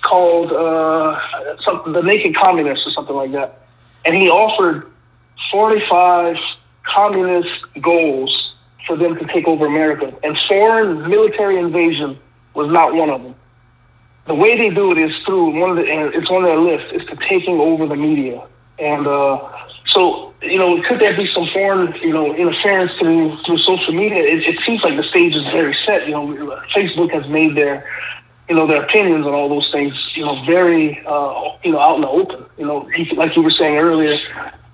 called 0.02 0.52
uh, 0.52 1.18
something, 1.60 1.92
"The 1.92 2.02
Naked 2.02 2.36
Communist" 2.36 2.86
or 2.86 2.90
something 2.90 3.16
like 3.16 3.32
that, 3.32 3.62
and 4.04 4.14
he 4.14 4.28
offered 4.28 4.90
forty 5.50 5.84
five 5.86 6.36
communist 6.84 7.64
goals 7.80 8.41
for 8.86 8.96
them 8.96 9.16
to 9.16 9.26
take 9.26 9.46
over 9.46 9.66
America, 9.66 10.12
and 10.22 10.36
foreign 10.38 11.08
military 11.08 11.58
invasion 11.58 12.18
was 12.54 12.70
not 12.70 12.94
one 12.94 13.10
of 13.10 13.22
them. 13.22 13.34
The 14.26 14.34
way 14.34 14.56
they 14.56 14.70
do 14.70 14.92
it 14.92 14.98
is 14.98 15.16
through 15.24 15.58
one 15.58 15.70
of 15.70 15.76
the 15.76 15.90
and 15.90 16.14
it's 16.14 16.30
on 16.30 16.44
their 16.44 16.58
list 16.58 16.92
is 16.92 17.04
to 17.06 17.16
taking 17.16 17.58
over 17.58 17.86
the 17.86 17.96
media, 17.96 18.46
and 18.78 19.06
uh, 19.06 19.48
so 19.86 20.32
you 20.42 20.58
know 20.58 20.80
could 20.82 21.00
there 21.00 21.16
be 21.16 21.26
some 21.26 21.46
foreign 21.48 21.92
you 21.96 22.12
know 22.12 22.34
interference 22.34 22.92
through 22.98 23.36
through 23.42 23.58
social 23.58 23.92
media? 23.92 24.22
It, 24.22 24.46
it 24.46 24.60
seems 24.60 24.82
like 24.84 24.96
the 24.96 25.02
stage 25.02 25.34
is 25.34 25.42
very 25.44 25.74
set. 25.74 26.06
You 26.06 26.12
know, 26.12 26.62
Facebook 26.72 27.10
has 27.12 27.28
made 27.28 27.56
their 27.56 27.84
you 28.48 28.54
know 28.54 28.66
their 28.66 28.82
opinions 28.84 29.26
on 29.26 29.34
all 29.34 29.48
those 29.48 29.70
things 29.72 30.12
you 30.14 30.24
know 30.24 30.44
very 30.44 31.04
uh, 31.04 31.56
you 31.64 31.72
know 31.72 31.80
out 31.80 31.96
in 31.96 32.02
the 32.02 32.08
open. 32.08 32.44
You 32.58 32.66
know, 32.66 32.88
like 33.16 33.34
you 33.34 33.42
were 33.42 33.50
saying 33.50 33.76
earlier 33.76 34.18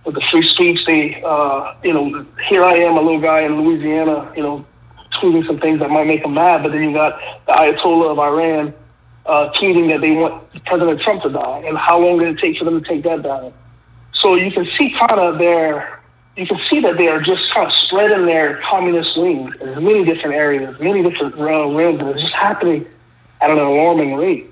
with 0.09 0.15
the 0.15 0.23
free 0.23 0.43
speech, 0.43 0.87
they 0.87 1.23
uh, 1.23 1.75
you 1.85 1.93
know 1.93 2.27
here 2.49 2.65
I 2.65 2.77
am 2.77 2.97
a 2.97 3.03
little 3.03 3.21
guy 3.21 3.41
in 3.41 3.61
Louisiana, 3.61 4.33
you 4.35 4.43
know, 4.43 4.65
tweeting 5.13 5.47
some 5.47 5.61
things 5.61 5.81
that 5.81 5.91
might 5.91 6.07
make 6.07 6.23
them 6.23 6.33
mad, 6.33 6.63
but 6.63 6.73
then 6.73 6.83
you 6.83 6.95
got 6.95 7.21
the 7.47 7.53
Ayatollah 7.53 8.13
of 8.13 8.19
Iran 8.19 8.73
uh, 9.27 9.53
tweeting 9.53 9.91
that 9.91 10.01
they 10.01 10.13
want 10.13 10.65
President 10.65 10.99
Trump 11.03 11.23
to 11.25 11.29
die, 11.29 11.63
and 11.67 11.77
how 11.77 11.99
long 11.99 12.19
did 12.19 12.29
it 12.29 12.39
take 12.39 12.57
for 12.57 12.65
them 12.65 12.83
to 12.83 12.89
take 12.89 13.03
that 13.05 13.23
down? 13.23 13.53
So 14.13 14.35
you 14.35 14.51
can 14.51 14.65
see 14.65 14.95
kind 14.99 15.21
of 15.21 15.37
their, 15.37 16.01
you 16.37 16.47
can 16.47 16.59
see 16.61 16.81
that 16.81 16.97
they 16.97 17.09
are 17.09 17.21
just 17.21 17.53
kind 17.53 17.67
of 17.67 17.73
spreading 17.75 18.25
their 18.25 18.63
communist 18.63 19.15
wings 19.19 19.55
in 19.61 19.85
many 19.85 20.07
different 20.07 20.37
areas, 20.37 20.75
many 20.81 21.03
different 21.03 21.37
realms, 21.37 22.01
and 22.01 22.09
it's 22.09 22.23
just 22.23 22.33
happening 22.33 22.87
at 23.43 23.51
an 23.51 23.59
alarming 23.59 24.15
rate. 24.15 24.51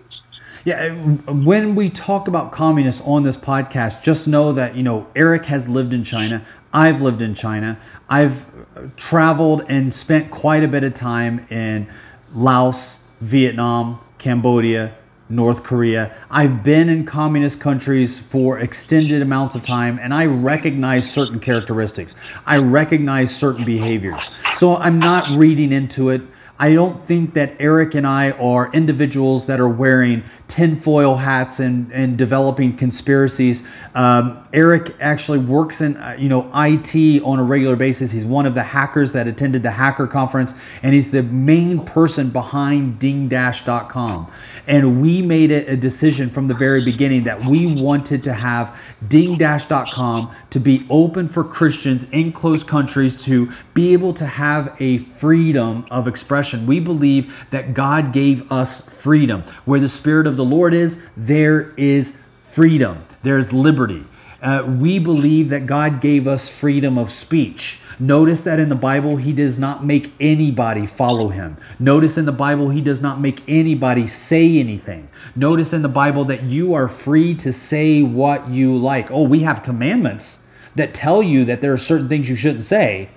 Yeah, 0.66 0.94
when 1.28 1.76
we 1.76 1.88
talk 1.88 2.26
about 2.26 2.50
communists 2.50 3.00
on 3.02 3.22
this 3.22 3.36
podcast, 3.36 4.02
just 4.02 4.26
know 4.26 4.50
that, 4.54 4.74
you 4.74 4.82
know, 4.82 5.06
Eric 5.14 5.46
has 5.46 5.68
lived 5.68 5.94
in 5.94 6.02
China. 6.02 6.44
I've 6.72 7.00
lived 7.00 7.22
in 7.22 7.36
China. 7.36 7.78
I've 8.08 8.46
uh, 8.74 8.88
traveled 8.96 9.62
and 9.68 9.94
spent 9.94 10.32
quite 10.32 10.64
a 10.64 10.68
bit 10.68 10.82
of 10.82 10.92
time 10.92 11.46
in 11.50 11.86
Laos, 12.32 12.98
Vietnam, 13.20 14.00
Cambodia, 14.18 14.96
North 15.28 15.62
Korea. 15.62 16.12
I've 16.32 16.64
been 16.64 16.88
in 16.88 17.04
communist 17.04 17.60
countries 17.60 18.18
for 18.18 18.58
extended 18.58 19.22
amounts 19.22 19.54
of 19.54 19.62
time 19.62 20.00
and 20.02 20.12
I 20.12 20.26
recognize 20.26 21.08
certain 21.08 21.38
characteristics. 21.38 22.16
I 22.44 22.56
recognize 22.58 23.32
certain 23.32 23.64
behaviors. 23.64 24.30
So 24.54 24.74
I'm 24.74 24.98
not 24.98 25.38
reading 25.38 25.70
into 25.70 26.10
it. 26.10 26.22
I 26.58 26.72
don't 26.72 26.98
think 26.98 27.34
that 27.34 27.54
Eric 27.58 27.94
and 27.94 28.06
I 28.06 28.30
are 28.32 28.72
individuals 28.72 29.46
that 29.46 29.60
are 29.60 29.68
wearing 29.68 30.24
tinfoil 30.48 31.16
hats 31.16 31.60
and, 31.60 31.92
and 31.92 32.16
developing 32.16 32.76
conspiracies. 32.76 33.62
Um, 33.94 34.42
Eric 34.54 34.96
actually 34.98 35.38
works 35.38 35.82
in 35.82 35.98
uh, 35.98 36.16
you 36.18 36.30
know 36.30 36.50
IT 36.54 37.22
on 37.22 37.38
a 37.38 37.44
regular 37.44 37.76
basis. 37.76 38.10
He's 38.10 38.24
one 38.24 38.46
of 38.46 38.54
the 38.54 38.62
hackers 38.62 39.12
that 39.12 39.28
attended 39.28 39.62
the 39.62 39.72
hacker 39.72 40.06
conference, 40.06 40.54
and 40.82 40.94
he's 40.94 41.10
the 41.10 41.22
main 41.22 41.84
person 41.84 42.30
behind 42.30 42.98
DingDash.com. 43.00 44.30
And 44.66 45.02
we 45.02 45.20
made 45.20 45.50
it 45.50 45.68
a 45.68 45.76
decision 45.76 46.30
from 46.30 46.48
the 46.48 46.54
very 46.54 46.82
beginning 46.82 47.24
that 47.24 47.44
we 47.44 47.66
wanted 47.66 48.24
to 48.24 48.32
have 48.32 48.80
DingDash.com 49.04 50.34
to 50.50 50.60
be 50.60 50.86
open 50.88 51.28
for 51.28 51.44
Christians 51.44 52.04
in 52.12 52.32
closed 52.32 52.66
countries 52.66 53.14
to 53.26 53.52
be 53.74 53.92
able 53.92 54.14
to 54.14 54.24
have 54.24 54.74
a 54.80 54.98
freedom 54.98 55.84
of 55.90 56.08
expression. 56.08 56.45
We 56.54 56.80
believe 56.80 57.46
that 57.50 57.74
God 57.74 58.12
gave 58.12 58.50
us 58.52 58.80
freedom. 59.02 59.42
Where 59.64 59.80
the 59.80 59.88
Spirit 59.88 60.26
of 60.26 60.36
the 60.36 60.44
Lord 60.44 60.74
is, 60.74 61.04
there 61.16 61.74
is 61.76 62.18
freedom, 62.42 63.04
there's 63.22 63.52
liberty. 63.52 64.04
Uh, 64.40 64.62
we 64.78 64.98
believe 64.98 65.48
that 65.48 65.66
God 65.66 66.00
gave 66.00 66.28
us 66.28 66.48
freedom 66.48 66.98
of 66.98 67.10
speech. 67.10 67.80
Notice 67.98 68.44
that 68.44 68.60
in 68.60 68.68
the 68.68 68.74
Bible, 68.74 69.16
He 69.16 69.32
does 69.32 69.58
not 69.58 69.84
make 69.84 70.12
anybody 70.20 70.86
follow 70.86 71.28
Him. 71.28 71.56
Notice 71.78 72.18
in 72.18 72.26
the 72.26 72.32
Bible, 72.32 72.68
He 72.68 72.82
does 72.82 73.00
not 73.00 73.18
make 73.18 73.42
anybody 73.48 74.06
say 74.06 74.58
anything. 74.58 75.08
Notice 75.34 75.72
in 75.72 75.82
the 75.82 75.88
Bible 75.88 76.24
that 76.26 76.42
you 76.44 76.74
are 76.74 76.88
free 76.88 77.34
to 77.36 77.52
say 77.52 78.02
what 78.02 78.48
you 78.48 78.76
like. 78.76 79.10
Oh, 79.10 79.22
we 79.22 79.40
have 79.40 79.62
commandments 79.62 80.42
that 80.74 80.92
tell 80.92 81.22
you 81.22 81.44
that 81.46 81.62
there 81.62 81.72
are 81.72 81.78
certain 81.78 82.08
things 82.08 82.28
you 82.28 82.36
shouldn't 82.36 82.62
say, 82.62 83.10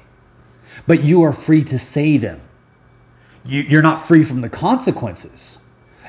but 0.87 1.03
you 1.03 1.21
are 1.21 1.33
free 1.33 1.63
to 1.65 1.77
say 1.77 2.17
them. 2.17 2.41
You, 3.49 3.63
you're 3.63 3.81
not 3.81 3.99
free 3.99 4.23
from 4.23 4.41
the 4.41 4.49
consequences. 4.49 5.59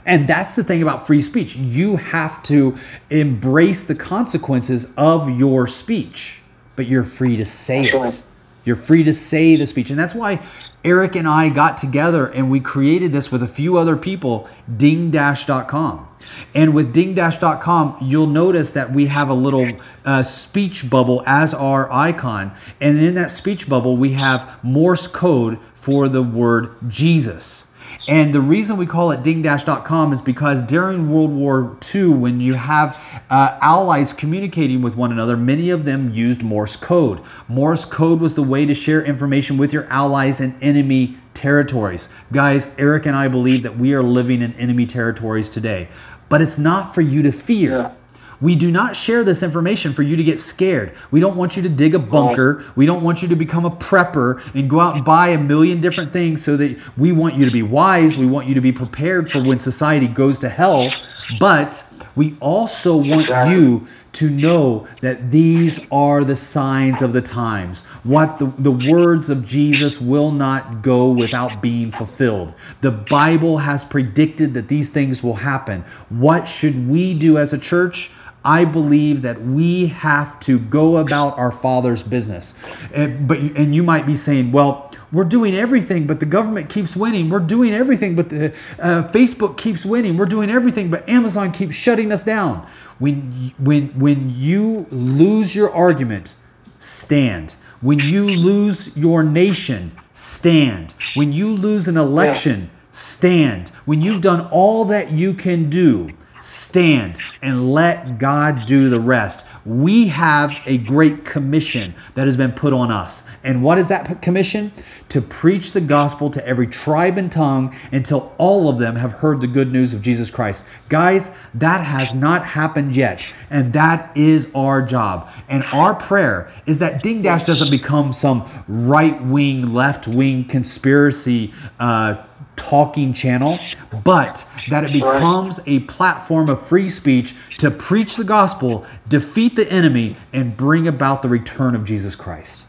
And 0.07 0.27
that's 0.29 0.57
the 0.57 0.65
thing 0.65 0.83
about 0.83 1.07
free 1.07 1.21
speech. 1.21 1.57
You 1.57 1.97
have 1.97 2.43
to 2.45 2.77
embrace 3.11 3.85
the 3.85 3.95
consequences 3.95 4.93
of 4.97 5.29
your 5.39 5.67
speech, 5.67 6.41
but 6.77 6.87
you're 6.87 7.05
free 7.05 7.37
to 7.37 7.45
say 7.45 7.85
it. 7.85 8.23
You're 8.65 8.77
free 8.77 9.05
to 9.05 9.13
say 9.13 9.57
the 9.57 9.67
speech. 9.67 9.91
And 9.91 9.99
that's 9.99 10.15
why 10.15 10.41
Eric 10.85 11.17
and 11.17 11.29
I 11.29 11.49
got 11.49 11.77
together 11.77 12.27
and 12.27 12.51
we 12.51 12.61
created 12.61 13.13
this 13.13 13.31
with 13.31 13.43
a 13.43 13.49
few 13.49 13.77
other 13.77 13.97
people, 13.97 14.49
dingdash.com. 14.71 16.09
And 16.55 16.75
with 16.75 16.95
dingdash.com, 16.95 17.97
you'll 18.03 18.27
notice 18.27 18.73
that 18.73 18.93
we 18.93 19.07
have 19.07 19.29
a 19.29 19.35
little 19.35 19.79
uh, 20.05 20.23
speech 20.23 20.89
bubble 20.89 21.23
as 21.27 21.53
our 21.53 21.91
icon. 21.91 22.53
And 22.81 22.99
in 22.99 23.15
that 23.15 23.31
speech 23.31 23.69
bubble, 23.69 23.97
we 23.97 24.13
have 24.13 24.63
Morse 24.63 25.07
code 25.07 25.59
for 25.75 26.09
the 26.09 26.23
word 26.23 26.77
Jesus. 26.89 27.67
And 28.09 28.35
the 28.35 28.41
reason 28.41 28.77
we 28.77 28.87
call 28.87 29.11
it 29.11 29.23
dingdash.com 29.23 30.13
is 30.13 30.23
because 30.23 30.63
during 30.63 31.11
World 31.11 31.31
War 31.31 31.77
II, 31.95 32.09
when 32.09 32.41
you 32.41 32.55
have 32.55 33.01
uh, 33.29 33.59
allies 33.61 34.13
communicating 34.13 34.83
with 34.83 34.97
one 34.97 35.13
another, 35.13 35.37
many 35.37 35.71
of 35.71 35.85
them 35.85 36.13
used 36.13 36.43
Morse 36.43 36.77
code. 36.77 37.21
Morse 37.47 37.85
code 37.85 38.21
was 38.21 38.35
the 38.35 38.43
way 38.43 38.65
to 38.65 38.75
share 38.75 39.05
information 39.05 39.59
with 39.59 39.73
your 39.73 39.85
allies 39.85 40.41
in 40.41 40.57
enemy 40.61 41.19
territories. 41.35 42.09
Guys, 42.33 42.75
Eric 42.79 43.07
and 43.07 43.15
I 43.15 43.29
believe 43.29 43.63
that 43.63 43.77
we 43.77 43.95
are 43.95 44.03
living 44.03 44.43
in 44.43 44.55
enemy 44.55 44.87
territories 44.87 45.51
today, 45.51 45.89
but 46.29 46.41
it's 46.43 46.59
not 46.59 46.95
for 46.95 47.03
you 47.03 47.23
to 47.23 47.33
fear. 47.33 47.95
We 48.41 48.57
do 48.57 48.71
not 48.71 48.97
share 48.97 49.23
this 49.23 49.43
information 49.43 49.93
for 49.93 50.03
you 50.03 50.17
to 50.17 50.25
get 50.25 50.41
scared. 50.41 50.95
We 51.11 51.21
don't 51.21 51.37
want 51.37 51.57
you 51.57 51.63
to 51.63 51.69
dig 51.69 51.95
a 51.95 51.99
bunker. 51.99 52.65
We 52.75 52.87
don't 52.87 53.03
want 53.03 53.23
you 53.23 53.29
to 53.29 53.37
become 53.37 53.65
a 53.65 53.71
prepper 53.71 54.43
and 54.55 54.69
go 54.69 54.81
out 54.81 54.97
and 54.97 55.05
buy 55.05 55.29
a 55.29 55.39
million 55.39 55.81
different 55.81 56.13
things 56.13 56.43
so 56.43 56.57
that 56.57 56.79
we 56.97 57.13
want 57.13 57.35
you 57.35 57.45
to 57.45 57.51
be 57.51 57.63
wise. 57.63 58.17
We 58.17 58.27
want 58.27 58.49
you 58.49 58.55
to 58.55 58.61
be 58.61 58.73
prepared 58.73 59.31
for 59.31 59.43
when 59.43 59.59
society 59.59 60.09
goes 60.09 60.39
to 60.41 60.49
hell. 60.49 60.91
But 61.39 61.85
we 62.17 62.37
also 62.41 62.97
want 62.97 63.29
you 63.51 63.87
to 64.13 64.29
know 64.29 64.87
that 65.03 65.31
these 65.31 65.79
are 65.93 66.25
the 66.25 66.35
signs 66.35 67.03
of 67.03 67.13
the 67.13 67.23
times. 67.23 67.83
What 68.03 68.39
the, 68.39 68.47
the 68.59 68.73
words 68.73 69.31
of 69.31 69.47
Jesus 69.47 70.01
will 70.01 70.33
not 70.33 70.83
go 70.83 71.11
without 71.11 71.63
being 71.63 71.93
fulfilled. 71.93 72.55
The 72.81 72.91
Bible 72.91 73.59
has 73.59 73.85
predicted 73.85 74.55
that 74.55 74.69
these 74.69 74.91
things 74.91 75.23
will 75.23 75.35
happen. 75.35 75.85
What 76.09 76.49
should 76.49 76.89
we 76.89 77.15
do 77.15 77.39
as 77.39 77.53
a 77.53 77.59
church? 77.59 78.11
I 78.45 78.65
believe 78.65 79.23
that 79.23 79.43
we 79.43 79.89
have 79.89 80.41
to 80.41 80.59
go 80.59 80.97
about 80.97 81.37
our 81.37 81.53
Father's 81.53 82.03
business. 82.03 82.55
And, 82.93 83.29
but 83.29 83.39
and 83.39 83.75
you 83.75 83.83
might 83.83 84.07
be 84.07 84.15
saying, 84.15 84.53
well, 84.53 84.91
we're 85.13 85.25
doing 85.25 85.55
everything, 85.55 86.07
but 86.07 86.21
the 86.21 86.27
government 86.27 86.71
keeps 86.71 86.97
winning. 86.97 87.29
We're 87.29 87.41
doing 87.41 87.75
everything, 87.75 88.15
but 88.15 88.31
the 88.31 88.55
uh, 88.79 89.09
Facebook 89.09 89.57
keeps 89.57 89.85
winning. 89.85 90.17
We're 90.17 90.27
doing 90.27 90.51
everything, 90.51 90.91
but 90.91 91.07
Amazon 91.09 91.53
keeps 91.53 91.77
shutting 91.77 92.13
us 92.13 92.25
down. 92.25 92.67
When 92.99 93.53
when 93.59 93.89
when 93.99 94.31
you 94.31 94.87
lose 94.91 95.55
your 95.55 95.71
argument, 95.73 96.37
stand. 96.79 97.57
When 97.81 97.99
you 97.99 98.29
lose 98.29 98.97
your 98.97 99.23
nation, 99.23 99.93
stand. 100.13 100.95
When 101.15 101.33
you 101.33 101.55
lose 101.55 101.89
an 101.89 101.97
election, 101.97 102.71
stand. 102.91 103.71
When 103.85 104.01
you've 104.03 104.21
done 104.21 104.49
all 104.51 104.85
that 104.87 105.13
you 105.13 105.35
can 105.35 105.71
do, 105.71 106.11
stand 106.41 107.21
and 107.43 107.73
let 107.73 108.19
God 108.19 108.67
do 108.67 108.89
the 108.89 109.01
rest. 109.01 109.47
We 109.65 110.09
have 110.09 110.57
a 110.67 110.79
great 110.79 111.25
commission 111.25 111.95
that 112.15 112.27
has 112.27 112.37
been 112.37 112.53
put 112.53 112.73
on 112.73 112.91
us. 112.91 113.23
And 113.45 113.63
what 113.63 113.79
is 113.79 113.89
that 113.89 114.23
commission? 114.23 114.73
To 115.11 115.21
preach 115.21 115.73
the 115.73 115.81
gospel 115.81 116.31
to 116.31 116.47
every 116.47 116.67
tribe 116.67 117.19
and 117.19 117.31
tongue 117.31 117.75
until 117.93 118.35
all 118.39 118.69
of 118.69 118.79
them 118.79 118.97
have 118.97 119.13
heard 119.13 119.41
the 119.41 119.47
good 119.47 119.73
news 119.73 119.93
of 119.93 120.03
Jesus 120.03 120.31
Christ. 120.31 120.65
Guys, 120.89 121.35
that 121.55 121.85
has 121.85 122.15
not 122.15 122.45
happened 122.45 122.97
yet. 122.97 123.27
And 123.51 123.73
that 123.73 124.17
is 124.17 124.51
our 124.55 124.83
job. 124.83 125.29
And 125.49 125.65
our 125.65 125.95
prayer 125.95 126.51
is 126.67 126.79
that 126.79 127.03
Ding 127.03 127.23
Dash 127.23 127.45
doesn't 127.45 127.71
become 127.71 128.13
some 128.13 128.49
right 128.69 129.23
wing, 129.25 129.75
left 129.75 130.07
wing 130.07 130.45
conspiracy. 130.45 131.53
Uh, 131.79 132.25
talking 132.61 133.15
channel, 133.15 133.59
but 134.05 134.47
that 134.69 134.85
it 134.85 134.93
becomes 134.93 135.59
a 135.67 135.81
platform 135.81 136.51
of 136.51 136.65
free 136.65 136.89
speech 136.89 137.35
to 137.59 137.71
preach 137.71 138.17
the 138.17 138.25
gospel, 138.25 138.85
defeat 139.09 139.57
the 139.57 139.71
enemy, 139.73 140.17
and 140.33 140.57
bring 140.57 140.87
about 140.87 141.23
the 141.23 141.29
return 141.29 141.75
of 141.75 141.85
Jesus 141.85 142.15
Christ. 142.15 142.67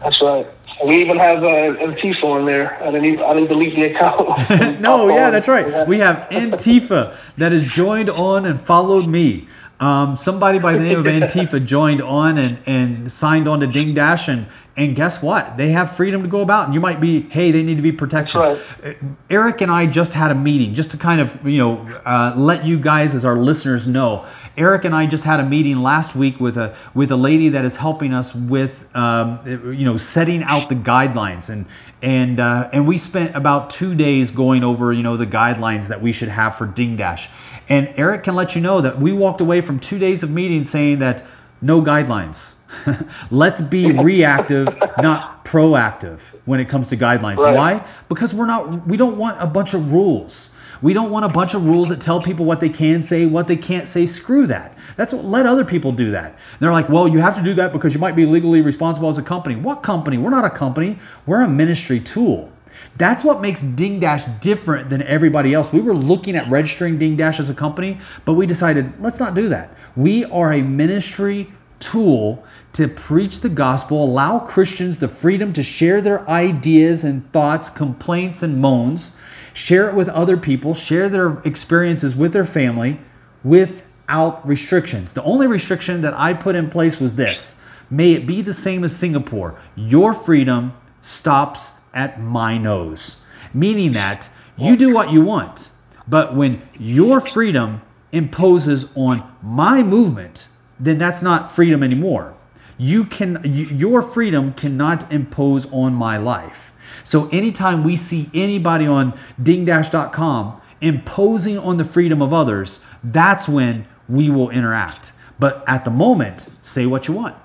That's 0.00 0.20
right. 0.20 0.46
We 0.84 1.00
even 1.00 1.16
have 1.18 1.44
uh, 1.44 1.78
Antifa 1.78 2.24
on 2.24 2.44
there. 2.44 2.82
I 2.82 2.86
didn't, 2.86 3.04
even, 3.04 3.24
I 3.24 3.34
didn't 3.34 3.48
delete 3.48 3.76
the 3.76 3.94
account. 3.94 4.80
no, 4.80 5.08
yeah, 5.08 5.30
that's 5.30 5.46
right. 5.46 5.86
We 5.86 5.98
have 6.00 6.28
Antifa 6.30 7.16
that 7.36 7.52
has 7.52 7.64
joined 7.66 8.10
on 8.10 8.44
and 8.44 8.60
followed 8.60 9.06
me. 9.06 9.46
Um, 9.82 10.16
somebody 10.16 10.60
by 10.60 10.74
the 10.74 10.84
name 10.84 11.00
of 11.00 11.06
Antifa 11.06 11.64
joined 11.64 12.00
on 12.02 12.38
and, 12.38 12.58
and 12.66 13.10
signed 13.10 13.48
on 13.48 13.58
to 13.60 13.66
Ding 13.66 13.94
Dash, 13.94 14.28
and 14.28 14.46
and 14.76 14.94
guess 14.94 15.20
what? 15.20 15.56
They 15.56 15.70
have 15.70 15.96
freedom 15.96 16.22
to 16.22 16.28
go 16.28 16.40
about, 16.40 16.66
and 16.66 16.74
you 16.74 16.80
might 16.80 17.00
be, 17.00 17.22
hey, 17.22 17.50
they 17.50 17.64
need 17.64 17.74
to 17.74 17.82
be 17.82 17.90
protection. 17.90 18.40
Right. 18.40 18.58
Uh, 18.82 18.92
Eric 19.28 19.60
and 19.60 19.72
I 19.72 19.86
just 19.86 20.14
had 20.14 20.30
a 20.30 20.36
meeting, 20.36 20.72
just 20.72 20.92
to 20.92 20.96
kind 20.96 21.20
of 21.20 21.46
you 21.46 21.58
know 21.58 21.78
uh, 22.04 22.32
let 22.36 22.64
you 22.64 22.78
guys 22.78 23.12
as 23.12 23.24
our 23.24 23.36
listeners 23.36 23.88
know. 23.88 24.24
Eric 24.56 24.84
and 24.84 24.94
I 24.94 25.06
just 25.06 25.24
had 25.24 25.40
a 25.40 25.44
meeting 25.44 25.82
last 25.82 26.14
week 26.14 26.38
with 26.38 26.56
a 26.56 26.76
with 26.94 27.10
a 27.10 27.16
lady 27.16 27.48
that 27.48 27.64
is 27.64 27.78
helping 27.78 28.14
us 28.14 28.32
with 28.36 28.88
um, 28.94 29.40
you 29.44 29.84
know 29.84 29.96
setting 29.96 30.44
out 30.44 30.68
the 30.68 30.76
guidelines 30.76 31.50
and 31.50 31.66
and 32.02 32.38
uh, 32.38 32.70
and 32.72 32.86
we 32.86 32.98
spent 32.98 33.34
about 33.34 33.68
two 33.68 33.96
days 33.96 34.30
going 34.30 34.62
over 34.62 34.92
you 34.92 35.02
know 35.02 35.16
the 35.16 35.26
guidelines 35.26 35.88
that 35.88 36.00
we 36.00 36.12
should 36.12 36.28
have 36.28 36.54
for 36.54 36.66
Ding 36.66 36.94
Dash. 36.94 37.28
And 37.68 37.92
Eric 37.96 38.24
can 38.24 38.34
let 38.34 38.54
you 38.54 38.60
know 38.60 38.80
that 38.80 38.98
we 38.98 39.12
walked 39.12 39.40
away 39.40 39.60
from 39.60 39.78
two 39.78 39.98
days 39.98 40.22
of 40.22 40.30
meetings 40.30 40.68
saying 40.68 40.98
that 41.00 41.22
no 41.60 41.80
guidelines. 41.80 42.54
Let's 43.30 43.60
be 43.60 43.92
reactive, 44.02 44.76
not 44.98 45.44
proactive 45.44 46.34
when 46.44 46.60
it 46.60 46.68
comes 46.68 46.88
to 46.88 46.96
guidelines. 46.96 47.38
Right. 47.38 47.54
Why? 47.54 47.86
Because 48.08 48.34
we're 48.34 48.46
not 48.46 48.86
we 48.86 48.96
don't 48.96 49.16
want 49.16 49.40
a 49.40 49.46
bunch 49.46 49.74
of 49.74 49.92
rules. 49.92 50.50
We 50.80 50.94
don't 50.94 51.10
want 51.10 51.24
a 51.24 51.28
bunch 51.28 51.54
of 51.54 51.64
rules 51.64 51.90
that 51.90 52.00
tell 52.00 52.20
people 52.20 52.44
what 52.44 52.58
they 52.58 52.68
can 52.68 53.02
say, 53.02 53.24
what 53.24 53.46
they 53.46 53.56
can't 53.56 53.86
say. 53.86 54.04
Screw 54.04 54.48
that. 54.48 54.76
That's 54.96 55.12
what 55.12 55.24
let 55.24 55.46
other 55.46 55.64
people 55.64 55.92
do 55.92 56.10
that. 56.10 56.36
they're 56.58 56.72
like, 56.72 56.88
well, 56.88 57.06
you 57.06 57.20
have 57.20 57.36
to 57.36 57.42
do 57.42 57.54
that 57.54 57.72
because 57.72 57.94
you 57.94 58.00
might 58.00 58.16
be 58.16 58.26
legally 58.26 58.62
responsible 58.62 59.08
as 59.08 59.16
a 59.16 59.22
company. 59.22 59.54
What 59.54 59.82
company? 59.84 60.18
We're 60.18 60.30
not 60.30 60.44
a 60.44 60.50
company. 60.50 60.98
We're 61.24 61.42
a 61.42 61.48
ministry 61.48 62.00
tool. 62.00 62.52
That's 62.96 63.24
what 63.24 63.40
makes 63.40 63.62
Ding 63.62 64.00
Dash 64.00 64.24
different 64.40 64.90
than 64.90 65.02
everybody 65.02 65.54
else. 65.54 65.72
We 65.72 65.80
were 65.80 65.94
looking 65.94 66.36
at 66.36 66.48
registering 66.48 66.98
Ding 66.98 67.16
Dash 67.16 67.40
as 67.40 67.50
a 67.50 67.54
company, 67.54 67.98
but 68.24 68.34
we 68.34 68.46
decided 68.46 69.00
let's 69.00 69.20
not 69.20 69.34
do 69.34 69.48
that. 69.48 69.76
We 69.96 70.24
are 70.26 70.52
a 70.52 70.62
ministry 70.62 71.52
tool 71.82 72.44
to 72.72 72.88
preach 72.88 73.40
the 73.40 73.48
gospel, 73.48 74.04
allow 74.04 74.38
Christians 74.38 74.98
the 74.98 75.08
freedom 75.08 75.52
to 75.52 75.62
share 75.62 76.00
their 76.00 76.28
ideas 76.28 77.04
and 77.04 77.30
thoughts, 77.32 77.68
complaints 77.68 78.42
and 78.42 78.60
moans, 78.60 79.12
share 79.52 79.88
it 79.88 79.94
with 79.94 80.08
other 80.08 80.36
people, 80.36 80.72
share 80.72 81.08
their 81.08 81.38
experiences 81.40 82.16
with 82.16 82.32
their 82.32 82.44
family 82.44 83.00
without 83.44 84.46
restrictions. 84.46 85.12
The 85.12 85.24
only 85.24 85.46
restriction 85.46 86.00
that 86.02 86.14
I 86.14 86.34
put 86.34 86.54
in 86.54 86.70
place 86.70 87.00
was 87.00 87.16
this 87.16 87.60
may 87.90 88.12
it 88.14 88.26
be 88.26 88.40
the 88.40 88.54
same 88.54 88.84
as 88.84 88.96
Singapore. 88.96 89.60
Your 89.74 90.14
freedom 90.14 90.72
stops 91.02 91.72
at 91.94 92.20
my 92.20 92.58
nose, 92.58 93.18
meaning 93.52 93.92
that 93.92 94.28
you 94.56 94.76
do 94.76 94.94
what 94.94 95.10
you 95.10 95.22
want. 95.22 95.70
But 96.06 96.34
when 96.34 96.62
your 96.78 97.20
freedom 97.20 97.82
imposes 98.12 98.88
on 98.94 99.26
my 99.42 99.82
movement, 99.82 100.48
then 100.78 100.98
that's 100.98 101.22
not 101.22 101.50
freedom 101.50 101.82
anymore. 101.82 102.36
You 102.78 103.04
can 103.04 103.40
you, 103.44 103.66
your 103.66 104.02
freedom 104.02 104.52
cannot 104.54 105.10
impose 105.12 105.70
on 105.72 105.94
my 105.94 106.16
life. 106.16 106.72
So 107.04 107.28
anytime 107.28 107.84
we 107.84 107.96
see 107.96 108.30
anybody 108.34 108.86
on 108.86 109.18
dingdash.com 109.40 110.60
imposing 110.80 111.58
on 111.58 111.76
the 111.76 111.84
freedom 111.84 112.20
of 112.20 112.32
others, 112.32 112.80
that's 113.04 113.48
when 113.48 113.86
we 114.08 114.28
will 114.28 114.50
interact. 114.50 115.12
But 115.38 115.64
at 115.66 115.84
the 115.84 115.90
moment, 115.90 116.48
say 116.60 116.86
what 116.86 117.08
you 117.08 117.14
want. 117.14 117.36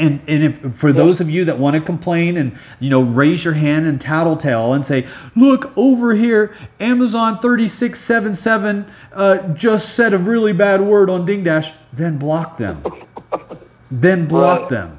And, 0.00 0.20
and 0.26 0.42
if, 0.42 0.76
for 0.76 0.92
those 0.94 1.20
of 1.20 1.28
you 1.28 1.44
that 1.44 1.58
want 1.58 1.76
to 1.76 1.82
complain 1.82 2.36
and 2.38 2.56
you 2.80 2.88
know 2.88 3.02
raise 3.02 3.44
your 3.44 3.52
hand 3.54 3.86
and 3.86 4.00
tattletale 4.00 4.72
and 4.72 4.84
say, 4.84 5.06
look 5.36 5.76
over 5.76 6.14
here, 6.14 6.54
Amazon 6.80 7.38
3677 7.38 8.86
uh, 9.12 9.48
just 9.54 9.94
said 9.94 10.14
a 10.14 10.18
really 10.18 10.54
bad 10.54 10.80
word 10.80 11.10
on 11.10 11.26
Ding 11.26 11.44
Dash, 11.44 11.72
then 11.92 12.16
block 12.18 12.56
them. 12.56 12.82
then 13.90 14.26
block 14.26 14.60
Right. 14.62 14.68
them. 14.70 14.98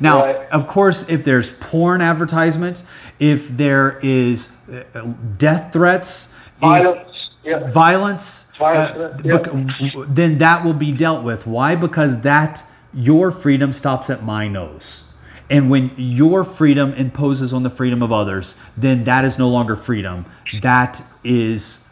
Now, 0.00 0.24
Right. 0.24 0.48
of 0.50 0.66
course, 0.66 1.06
if 1.08 1.24
there's 1.24 1.50
porn 1.50 2.00
advertisement, 2.00 2.82
if 3.18 3.48
there 3.48 3.98
is 4.02 4.48
uh, 4.72 5.12
death 5.36 5.72
threats, 5.72 6.28
if- 6.28 6.60
Violence. 6.60 7.02
Yeah. 7.44 7.70
violence, 7.70 8.50
Violence, 8.58 8.96
uh, 8.98 9.18
yeah. 9.22 10.04
then 10.08 10.38
that 10.38 10.64
will 10.64 10.74
be 10.74 10.90
dealt 10.90 11.22
with. 11.22 11.46
Why? 11.46 11.76
Because 11.76 12.22
that 12.22 12.64
your 12.92 13.30
freedom 13.30 13.72
stops 13.72 14.10
at 14.10 14.22
my 14.22 14.48
nose. 14.48 15.04
And 15.48 15.70
when 15.70 15.92
your 15.96 16.42
freedom 16.44 16.92
imposes 16.94 17.52
on 17.52 17.62
the 17.62 17.70
freedom 17.70 18.02
of 18.02 18.10
others, 18.12 18.56
then 18.76 19.04
that 19.04 19.24
is 19.24 19.38
no 19.38 19.48
longer 19.48 19.76
freedom. 19.76 20.26
That 20.60 21.04
is 21.22 21.84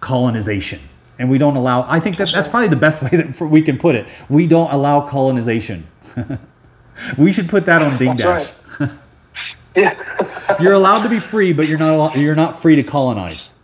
colonization. 0.00 0.80
And 1.18 1.30
we 1.30 1.38
don't 1.38 1.56
allow, 1.56 1.86
I 1.88 1.98
think 1.98 2.18
that 2.18 2.28
that's 2.32 2.48
probably 2.48 2.68
the 2.68 2.76
best 2.76 3.02
way 3.02 3.10
that 3.10 3.40
we 3.40 3.62
can 3.62 3.78
put 3.78 3.94
it. 3.96 4.06
We 4.28 4.46
don't 4.46 4.70
allow 4.70 5.08
colonization. 5.08 5.86
we 7.18 7.32
should 7.32 7.48
put 7.48 7.66
that 7.66 7.82
on 7.82 7.98
Ding 7.98 8.16
Dash. 8.16 8.52
That's 8.78 8.92
Yeah. 9.76 10.56
You're 10.60 10.72
allowed 10.72 11.02
to 11.02 11.08
be 11.08 11.18
free, 11.18 11.52
but 11.52 11.66
you're 11.66 11.78
not 11.78 11.94
allowed, 11.94 12.16
you're 12.16 12.36
not 12.36 12.54
free 12.54 12.76
to 12.76 12.84
colonize. 12.84 13.54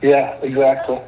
yeah, 0.00 0.32
exactly. 0.40 1.00